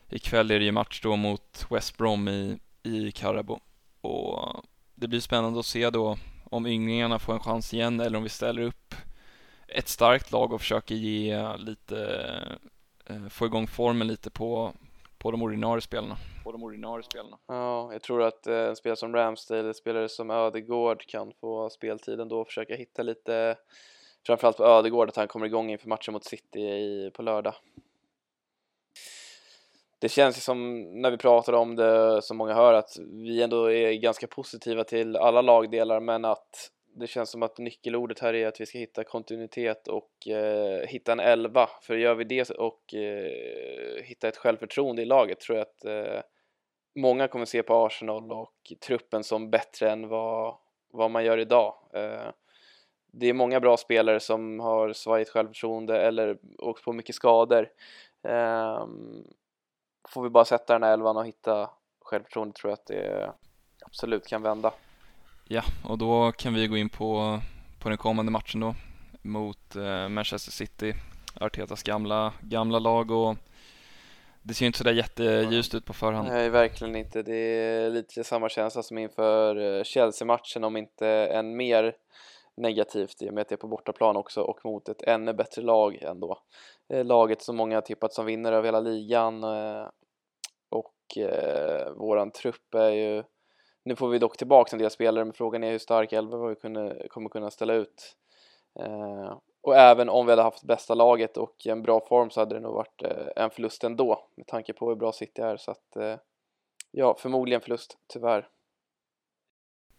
ikväll 0.09 0.51
är 0.51 0.59
det 0.59 0.65
ju 0.65 0.73
match 0.73 1.01
då 1.03 1.17
mot 1.17 1.67
West 1.71 1.99
Brom 1.99 2.29
i, 2.29 2.59
i 2.83 3.13
Karabo 3.13 3.61
och 4.01 4.65
det 4.95 5.09
blir 5.09 5.21
spännande 5.21 5.61
att 5.61 5.67
se 5.67 5.91
då 5.91 6.19
om 6.45 6.67
ynglingarna 6.67 7.19
får 7.19 7.33
en 7.33 7.41
chans 7.41 7.75
igen 7.75 8.01
eller 8.01 8.17
om 8.19 8.23
vi 8.23 8.29
ställer 8.29 8.63
upp 8.63 8.95
ett 9.69 9.89
starkt 9.89 10.33
lag 10.33 10.53
och 10.53 10.61
försöker 10.61 10.95
ge 10.95 11.57
lite 11.57 11.97
Eh, 13.07 13.29
få 13.29 13.47
igång 13.47 13.67
formen 13.67 14.07
lite 14.07 14.31
på, 14.31 14.73
på 15.19 15.31
de 15.31 15.43
ordinarie 15.43 15.81
spelarna. 15.81 16.17
På 16.45 16.53
de 16.53 16.63
ordinarie 16.63 17.03
spelarna. 17.03 17.39
Ja, 17.47 17.93
jag 17.93 18.03
tror 18.03 18.23
att 18.23 18.47
eh, 18.47 18.57
en 18.57 18.77
spelare 18.77 18.97
som 18.97 19.15
Ramsdale, 19.15 19.75
spelare 19.75 20.09
som 20.09 20.31
Ödegård 20.31 21.07
kan 21.07 21.33
få 21.41 21.71
speltiden 21.71 22.29
då 22.29 22.41
och 22.41 22.47
försöka 22.47 22.75
hitta 22.77 23.03
lite, 23.03 23.57
framförallt 24.27 24.57
på 24.57 24.65
Ödegård, 24.65 25.09
att 25.09 25.17
han 25.17 25.29
kommer 25.29 25.47
igång 25.47 25.71
inför 25.71 25.89
matchen 25.89 26.13
mot 26.13 26.25
City 26.25 26.61
i, 26.61 27.11
på 27.15 27.23
lördag. 27.23 27.55
Det 29.99 30.09
känns 30.09 30.45
som 30.45 30.83
när 31.03 31.11
vi 31.11 31.17
pratar 31.17 31.53
om 31.53 31.77
det, 31.77 32.23
som 32.23 32.37
många 32.37 32.55
hör, 32.55 32.75
att 32.75 32.97
vi 32.99 33.43
ändå 33.43 33.73
är 33.73 33.93
ganska 33.93 34.27
positiva 34.27 34.85
till 34.85 35.17
alla 35.17 35.43
lagdelar 35.43 36.01
men 36.01 36.25
att 36.25 36.71
det 36.97 37.07
känns 37.07 37.31
som 37.31 37.43
att 37.43 37.59
nyckelordet 37.59 38.19
här 38.19 38.35
är 38.35 38.47
att 38.47 38.61
vi 38.61 38.67
ska 38.67 38.79
hitta 38.79 39.05
kontinuitet 39.05 39.89
och 39.89 40.29
eh, 40.29 40.87
hitta 40.87 41.13
en 41.13 41.21
elva. 41.21 41.69
För 41.83 41.97
gör 41.97 42.15
vi 42.15 42.25
det 42.25 42.51
och 42.51 42.95
eh, 42.95 44.03
hitta 44.05 44.29
ett 44.29 44.37
självförtroende 44.37 45.03
i 45.03 45.05
laget 45.05 45.41
tror 45.41 45.59
jag 45.59 45.67
att 45.67 45.85
eh, 45.85 46.23
många 46.95 47.29
kommer 47.29 47.45
se 47.45 47.63
på 47.63 47.87
Arsenal 47.87 48.33
och 48.33 48.73
truppen 48.87 49.25
som 49.25 49.51
bättre 49.51 49.91
än 49.91 50.09
vad, 50.09 50.57
vad 50.91 51.11
man 51.11 51.25
gör 51.25 51.39
idag. 51.39 51.75
Eh, 51.93 52.31
det 53.13 53.27
är 53.27 53.33
många 53.33 53.61
bra 53.61 53.77
spelare 53.77 54.21
som 54.21 54.61
har 54.61 54.93
svajigt 54.93 55.31
självförtroende 55.31 56.01
eller 56.03 56.39
åkt 56.59 56.85
på 56.85 56.93
mycket 56.93 57.15
skador. 57.15 57.69
Ehm, 58.23 59.25
får 60.09 60.23
vi 60.23 60.29
bara 60.31 60.45
sätta 60.45 60.73
den 60.73 60.83
här 60.83 60.93
elvan 60.93 61.17
och 61.17 61.27
hitta 61.27 61.71
självförtroende 62.01 62.55
tror 62.55 62.71
jag 62.71 62.75
att 62.79 62.87
det 62.87 63.33
absolut 63.87 64.27
kan 64.27 64.43
vända. 64.43 64.73
Ja, 65.49 65.63
och 65.85 65.99
då 65.99 66.33
kan 66.33 66.55
vi 66.55 66.67
gå 66.67 66.77
in 66.77 66.89
på, 66.89 67.41
på 67.79 67.89
den 67.89 67.99
kommande 67.99 68.33
matchen 68.33 68.61
då 68.61 68.75
mot 69.23 69.77
eh, 69.77 70.09
Manchester 70.09 70.53
City, 70.53 70.95
Artetas 71.41 71.83
gamla, 71.83 72.33
gamla 72.43 72.79
lag 72.79 73.11
och 73.11 73.37
det 74.43 74.55
ser 74.55 74.65
ju 74.65 74.67
inte 74.67 74.79
sådär 74.79 74.93
jätteljust 74.93 75.75
ut 75.75 75.85
på 75.85 75.93
förhand. 75.93 76.29
Nej, 76.29 76.51
verkligen 76.51 76.97
inte. 76.97 77.23
Det 77.23 77.37
är 77.37 77.91
lite 77.91 78.25
samma 78.25 78.49
känsla 78.49 78.83
som 78.83 78.99
inför 78.99 79.57
eh, 79.57 79.85
Chelsea-matchen, 79.85 80.65
om 80.65 80.77
inte 80.77 81.09
än 81.09 81.57
mer 81.57 81.97
negativt 82.57 83.23
i 83.23 83.31
och 83.31 83.35
med 83.35 83.43
att 83.43 83.49
det 83.49 83.55
är 83.55 83.57
på 83.57 83.69
bortaplan 83.69 84.17
också 84.17 84.41
och 84.41 84.65
mot 84.65 84.89
ett 84.89 85.03
ännu 85.03 85.33
bättre 85.33 85.63
lag 85.63 86.03
ändå. 86.03 86.39
Eh, 86.93 87.05
laget 87.05 87.43
som 87.43 87.57
många 87.57 87.77
har 87.77 87.83
tippat 87.83 88.13
som 88.13 88.27
vinnare 88.27 88.59
av 88.59 88.65
hela 88.65 88.81
ligan 88.81 89.45
eh, 89.45 89.89
och 90.71 90.95
våran 91.97 92.31
trupp 92.31 92.75
är 92.75 92.91
ju 92.91 93.23
nu 93.85 93.97
får 93.97 94.09
vi 94.09 94.19
dock 94.19 94.37
tillbaka 94.37 94.77
en 94.77 94.79
del 94.79 94.91
spelare, 94.91 95.25
men 95.25 95.35
frågan 95.35 95.65
är 95.65 95.71
hur 95.71 95.79
stark 95.79 96.13
elva 96.13 96.49
vi 96.49 96.55
kunde, 96.55 97.07
kommer 97.11 97.29
kunna 97.29 97.51
ställa 97.51 97.75
ut. 97.75 98.17
Eh, 98.81 99.39
och 99.63 99.77
även 99.77 100.09
om 100.09 100.27
vi 100.27 100.33
hade 100.33 100.43
haft 100.43 100.65
bästa 100.65 100.95
laget 100.95 101.37
och 101.37 101.67
en 101.67 101.83
bra 101.83 102.01
form 102.09 102.31
så 102.31 102.41
hade 102.41 102.55
det 102.55 102.61
nog 102.61 102.75
varit 102.75 103.03
eh, 103.03 103.45
en 103.45 103.51
förlust 103.51 103.85
ändå 103.85 104.29
med 104.37 104.47
tanke 104.47 104.73
på 104.73 104.89
hur 104.89 104.97
bra 104.97 105.13
City 105.13 105.43
är. 105.43 105.57
Så 105.57 105.71
att, 105.71 105.97
eh, 105.97 106.17
ja, 106.91 107.17
förmodligen 107.19 107.61
förlust, 107.61 107.99
tyvärr. 108.07 108.49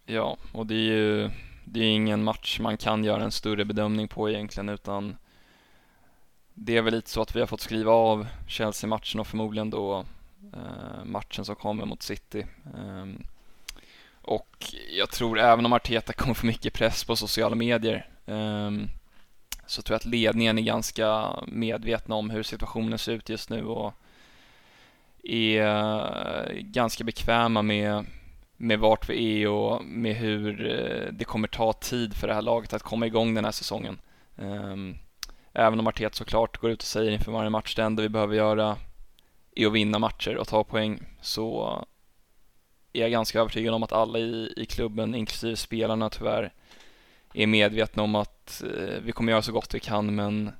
Ja, 0.05 0.37
och 0.53 0.65
det 0.65 0.75
är 0.75 0.93
ju 0.93 1.29
det 1.65 1.79
är 1.79 1.91
ingen 1.91 2.23
match 2.23 2.59
man 2.59 2.77
kan 2.77 3.03
göra 3.03 3.23
en 3.23 3.31
större 3.31 3.65
bedömning 3.65 4.07
på 4.07 4.29
egentligen 4.29 4.69
utan 4.69 5.15
det 6.53 6.77
är 6.77 6.81
väl 6.81 6.93
lite 6.93 7.09
så 7.09 7.21
att 7.21 7.35
vi 7.35 7.39
har 7.39 7.47
fått 7.47 7.61
skriva 7.61 7.91
av 7.91 8.27
Chelsea-matchen 8.47 9.19
och 9.19 9.27
förmodligen 9.27 9.69
då 9.69 10.05
eh, 10.53 11.05
matchen 11.05 11.45
som 11.45 11.55
kommer 11.55 11.85
mot 11.85 12.01
City. 12.01 12.45
Ehm, 12.77 13.23
jag 15.05 15.11
tror 15.11 15.39
även 15.39 15.65
om 15.65 15.73
Arteta 15.73 16.13
kommer 16.13 16.33
få 16.33 16.45
mycket 16.45 16.73
press 16.73 17.03
på 17.03 17.15
sociala 17.15 17.55
medier 17.55 18.09
um, 18.25 18.89
så 19.65 19.81
tror 19.81 19.93
jag 19.93 19.99
att 19.99 20.05
ledningen 20.05 20.57
är 20.57 20.61
ganska 20.61 21.29
medvetna 21.47 22.15
om 22.15 22.29
hur 22.29 22.43
situationen 22.43 22.99
ser 22.99 23.11
ut 23.11 23.29
just 23.29 23.49
nu 23.49 23.65
och 23.65 23.93
är 25.23 25.61
eh, 25.61 26.53
ganska 26.53 27.03
bekväma 27.03 27.61
med, 27.61 28.05
med 28.57 28.79
vart 28.79 29.09
vi 29.09 29.43
är 29.43 29.47
och 29.47 29.85
med 29.85 30.15
hur 30.15 30.71
eh, 30.71 31.13
det 31.13 31.25
kommer 31.25 31.47
ta 31.47 31.73
tid 31.73 32.13
för 32.13 32.27
det 32.27 32.33
här 32.33 32.41
laget 32.41 32.73
att 32.73 32.83
komma 32.83 33.07
igång 33.07 33.33
den 33.33 33.45
här 33.45 33.51
säsongen. 33.51 33.99
Um, 34.35 34.97
även 35.53 35.79
om 35.79 35.87
Arteta 35.87 36.15
såklart 36.15 36.57
går 36.57 36.71
ut 36.71 36.81
och 36.81 36.87
säger 36.87 37.11
inför 37.11 37.31
varje 37.31 37.49
match 37.49 37.75
det 37.75 37.83
enda 37.83 38.03
vi 38.03 38.09
behöver 38.09 38.35
göra 38.35 38.77
är 39.55 39.67
att 39.67 39.73
vinna 39.73 39.99
matcher 39.99 40.37
och 40.37 40.47
ta 40.47 40.63
poäng 40.63 40.99
så 41.21 41.79
är 42.95 43.01
jag 43.01 43.11
ganska 43.11 43.39
övertygad 43.39 43.73
om 43.73 43.83
att 43.83 43.91
alla 43.91 44.19
i, 44.19 44.53
i 44.57 44.65
klubben, 44.65 45.15
inklusive 45.15 45.55
spelarna 45.55 46.09
tyvärr, 46.09 46.53
är 47.33 47.47
medvetna 47.47 48.03
om 48.03 48.15
att 48.15 48.63
eh, 48.63 48.99
vi 49.03 49.11
kommer 49.11 49.31
göra 49.31 49.41
så 49.41 49.51
gott 49.51 49.75
vi 49.75 49.79
kan 49.79 50.15
men 50.15 50.51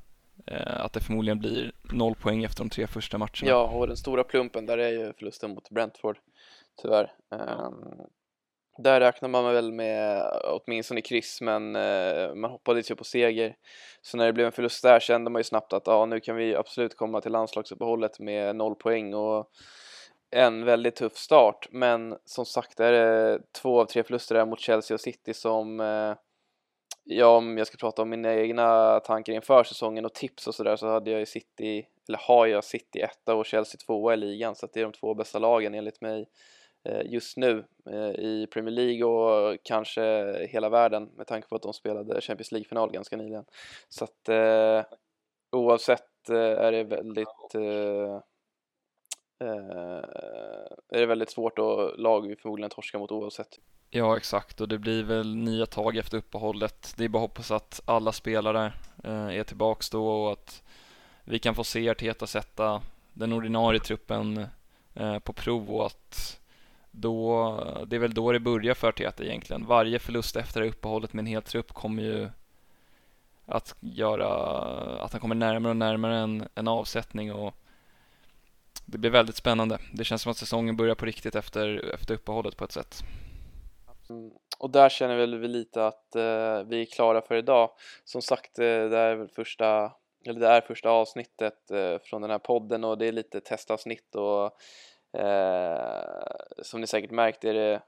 eh, 0.47 0.85
att 0.85 0.93
det 0.93 0.99
förmodligen 0.99 1.39
blir 1.39 1.71
noll 1.83 2.15
poäng 2.15 2.43
efter 2.43 2.63
de 2.63 2.69
tre 2.69 2.87
första 2.87 3.17
matcherna. 3.17 3.47
Ja, 3.47 3.67
och 3.67 3.87
den 3.87 3.97
stora 3.97 4.23
plumpen 4.23 4.65
där 4.65 4.77
är 4.77 4.89
ju 4.89 5.13
förlusten 5.13 5.51
mot 5.51 5.69
Brentford, 5.69 6.17
tyvärr. 6.81 7.11
Um, 7.31 8.01
där 8.77 8.99
räknar 8.99 9.29
man 9.29 9.53
väl 9.53 9.71
med 9.71 10.23
åtminstone 10.43 11.01
kryss, 11.01 11.41
men 11.41 11.75
uh, 11.75 12.35
man 12.35 12.51
hoppades 12.51 12.91
ju 12.91 12.95
på 12.95 13.03
seger. 13.03 13.55
Så 14.01 14.17
när 14.17 14.25
det 14.25 14.33
blev 14.33 14.45
en 14.45 14.51
förlust 14.51 14.83
där 14.83 14.99
kände 14.99 15.31
man 15.31 15.39
ju 15.39 15.43
snabbt 15.43 15.73
att 15.73 15.87
ja, 15.87 16.05
nu 16.05 16.19
kan 16.19 16.35
vi 16.35 16.55
absolut 16.55 16.97
komma 16.97 17.21
till 17.21 17.31
landslagsuppehållet 17.31 18.19
med 18.19 18.55
noll 18.55 18.75
poäng 18.75 19.13
och 19.13 19.51
en 20.35 20.65
väldigt 20.65 20.95
tuff 20.95 21.17
start. 21.17 21.67
Men 21.71 22.17
som 22.25 22.45
sagt 22.45 22.79
är 22.79 22.91
det 22.91 23.39
två 23.51 23.81
av 23.81 23.85
tre 23.85 24.03
förluster 24.03 24.35
där 24.35 24.45
mot 24.45 24.59
Chelsea 24.59 24.95
och 24.95 25.01
City 25.01 25.33
som 25.33 25.79
eh, 25.79 26.13
ja, 27.03 27.27
om 27.27 27.57
jag 27.57 27.67
ska 27.67 27.77
prata 27.77 28.01
om 28.01 28.09
mina 28.09 28.33
egna 28.33 28.99
tankar 28.99 29.33
inför 29.33 29.63
säsongen 29.63 30.05
och 30.05 30.13
tips 30.13 30.47
och 30.47 30.55
sådär 30.55 30.75
så 30.75 30.87
hade 30.87 31.11
jag 31.11 31.19
ju 31.19 31.25
City, 31.25 31.87
eller 32.07 32.19
har 32.27 32.45
jag 32.45 32.63
City 32.63 32.99
etta 32.99 33.35
och 33.35 33.45
Chelsea 33.45 33.79
tvåa 33.85 34.13
i 34.13 34.17
ligan 34.17 34.55
så 34.55 34.65
att 34.65 34.73
det 34.73 34.79
är 34.79 34.83
de 34.83 34.91
två 34.93 35.13
bästa 35.13 35.39
lagen 35.39 35.73
enligt 35.73 36.01
mig 36.01 36.29
eh, 36.89 37.01
just 37.05 37.37
nu 37.37 37.65
eh, 37.89 38.09
i 38.09 38.47
Premier 38.51 38.71
League 38.71 39.03
och 39.05 39.57
kanske 39.63 40.33
hela 40.47 40.69
världen 40.69 41.09
med 41.15 41.27
tanke 41.27 41.47
på 41.47 41.55
att 41.55 41.61
de 41.61 41.73
spelade 41.73 42.21
Champions 42.21 42.51
League-final 42.51 42.91
ganska 42.91 43.17
nyligen. 43.17 43.45
Så 43.89 44.03
att 44.03 44.29
eh, 44.29 44.83
oavsett 45.51 46.29
eh, 46.29 46.37
är 46.37 46.71
det 46.71 46.83
väldigt 46.83 47.55
eh, 47.55 48.21
Eh, 49.39 50.03
är 50.89 50.99
det 50.99 51.05
väldigt 51.05 51.31
svårt 51.31 51.59
och 51.59 51.99
lag 51.99 52.35
förmodligen 52.41 52.69
torska 52.69 52.99
mot 52.99 53.11
oavsett. 53.11 53.59
Ja, 53.89 54.17
exakt 54.17 54.61
och 54.61 54.67
det 54.67 54.77
blir 54.77 55.03
väl 55.03 55.35
nya 55.35 55.65
tag 55.65 55.97
efter 55.97 56.17
uppehållet. 56.17 56.93
Det 56.97 57.03
är 57.03 57.09
bara 57.09 57.23
att 57.23 57.29
hoppas 57.29 57.51
att 57.51 57.81
alla 57.85 58.11
spelare 58.11 58.73
eh, 59.03 59.27
är 59.27 59.43
tillbaks 59.43 59.89
då 59.89 60.07
och 60.07 60.31
att 60.31 60.63
vi 61.23 61.39
kan 61.39 61.55
få 61.55 61.63
se 61.63 61.89
Arteta 61.89 62.27
sätta 62.27 62.81
den 63.13 63.33
ordinarie 63.33 63.79
truppen 63.79 64.45
eh, 64.93 65.19
på 65.19 65.33
prov 65.33 65.71
och 65.71 65.85
att 65.85 66.39
då, 66.91 67.59
det 67.87 67.95
är 67.95 67.99
väl 67.99 68.13
då 68.13 68.31
det 68.31 68.39
börjar 68.39 68.73
för 68.73 68.87
Arteta 68.87 69.23
egentligen. 69.23 69.65
Varje 69.65 69.99
förlust 69.99 70.35
efter 70.35 70.61
uppehållet 70.61 71.13
med 71.13 71.21
en 71.21 71.27
hel 71.27 71.41
trupp 71.41 71.73
kommer 71.73 72.03
ju 72.03 72.29
att 73.45 73.75
göra 73.79 74.27
att 75.03 75.11
han 75.11 75.21
kommer 75.21 75.35
närmare 75.35 75.69
och 75.69 75.77
närmare 75.77 76.17
en, 76.17 76.47
en 76.55 76.67
avsättning 76.67 77.33
och 77.33 77.55
det 78.85 78.97
blir 78.97 79.11
väldigt 79.11 79.35
spännande. 79.35 79.77
Det 79.93 80.03
känns 80.03 80.21
som 80.21 80.31
att 80.31 80.37
säsongen 80.37 80.77
börjar 80.77 80.95
på 80.95 81.05
riktigt 81.05 81.35
efter, 81.35 81.93
efter 81.93 82.13
uppehållet 82.13 82.57
på 82.57 82.65
ett 82.65 82.71
sätt. 82.71 82.95
Mm, 84.09 84.31
och 84.57 84.69
där 84.69 84.89
känner 84.89 85.17
väl 85.17 85.39
vi 85.39 85.47
lite 85.47 85.87
att 85.87 86.15
eh, 86.15 86.63
vi 86.67 86.81
är 86.81 86.85
klara 86.85 87.21
för 87.21 87.35
idag. 87.35 87.69
Som 88.03 88.21
sagt, 88.21 88.59
eh, 88.59 88.63
det 88.65 88.97
är 88.97 89.15
väl 89.15 89.27
första 89.27 89.91
eller 90.27 90.39
det 90.39 90.47
är 90.47 90.61
första 90.61 90.89
avsnittet 90.89 91.71
eh, 91.71 91.97
från 92.03 92.21
den 92.21 92.31
här 92.31 92.39
podden 92.39 92.83
och 92.83 92.97
det 92.97 93.05
är 93.05 93.11
lite 93.11 93.41
testavsnitt 93.41 94.15
och 94.15 94.45
eh, 95.19 96.23
som 96.61 96.81
ni 96.81 96.87
säkert 96.87 97.11
märkt 97.11 97.43
är 97.43 97.53
det 97.53 97.81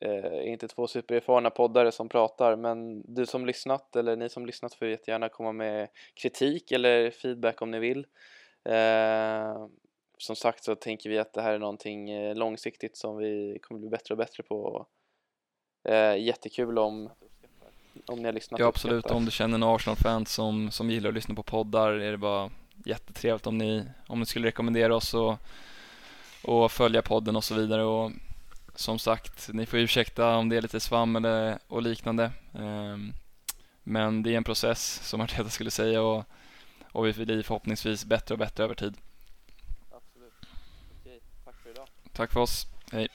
eh, 0.00 0.52
inte 0.52 0.68
två 0.68 0.86
supererfarna 0.86 1.50
poddare 1.50 1.92
som 1.92 2.08
pratar 2.08 2.56
men 2.56 3.02
du 3.14 3.26
som 3.26 3.46
lyssnat 3.46 3.96
eller 3.96 4.16
ni 4.16 4.28
som 4.28 4.46
lyssnat 4.46 4.74
får 4.74 4.88
jättegärna 4.88 5.28
komma 5.28 5.52
med 5.52 5.88
kritik 6.14 6.72
eller 6.72 7.10
feedback 7.10 7.62
om 7.62 7.70
ni 7.70 7.78
vill. 7.78 8.06
Eh, 8.64 9.66
som 10.18 10.36
sagt 10.36 10.64
så 10.64 10.74
tänker 10.74 11.10
vi 11.10 11.18
att 11.18 11.32
det 11.32 11.42
här 11.42 11.52
är 11.52 11.58
någonting 11.58 12.10
eh, 12.10 12.34
långsiktigt 12.34 12.96
som 12.96 13.16
vi 13.16 13.58
kommer 13.62 13.80
bli 13.80 13.90
bättre 13.90 14.14
och 14.14 14.18
bättre 14.18 14.42
på 14.42 14.86
Eh, 15.88 16.16
jättekul 16.18 16.78
om, 16.78 17.10
om 18.06 18.18
ni 18.18 18.24
har 18.24 18.32
lyssnat. 18.32 18.60
Ja 18.60 18.66
absolut, 18.66 19.06
om 19.06 19.24
du 19.24 19.30
känner 19.30 19.54
en 19.54 19.62
Arsenal-fan 19.62 20.26
som, 20.26 20.70
som 20.70 20.90
gillar 20.90 21.08
att 21.08 21.14
lyssna 21.14 21.34
på 21.34 21.42
poddar 21.42 21.92
är 21.92 22.10
det 22.10 22.18
bara 22.18 22.50
jättetrevligt 22.84 23.46
om 23.46 23.58
ni, 23.58 23.84
om 24.06 24.20
ni 24.20 24.26
skulle 24.26 24.46
rekommendera 24.46 24.96
oss 24.96 25.14
och, 25.14 25.36
och 26.44 26.72
följa 26.72 27.02
podden 27.02 27.36
och 27.36 27.44
så 27.44 27.54
vidare. 27.54 27.84
Och 27.84 28.12
som 28.74 28.98
sagt, 28.98 29.48
ni 29.52 29.66
får 29.66 29.78
ursäkta 29.78 30.36
om 30.36 30.48
det 30.48 30.56
är 30.56 30.62
lite 30.62 30.80
svammel 30.80 31.56
och 31.68 31.82
liknande. 31.82 32.30
Um, 32.52 33.12
men 33.82 34.22
det 34.22 34.32
är 34.32 34.36
en 34.36 34.44
process 34.44 35.08
som 35.08 35.20
Arteta 35.20 35.48
skulle 35.48 35.70
säga 35.70 36.02
och, 36.02 36.24
och 36.92 37.06
vi 37.06 37.12
blir 37.12 37.42
förhoppningsvis 37.42 38.04
bättre 38.04 38.34
och 38.34 38.38
bättre 38.38 38.64
över 38.64 38.74
tid. 38.74 38.96
Absolut. 39.92 40.34
Okej, 41.00 41.20
tack 41.44 41.54
för 41.62 41.70
idag. 41.70 41.88
Tack 42.16 42.32
för 42.32 42.40
oss. 42.40 42.66
Hej. 42.92 43.08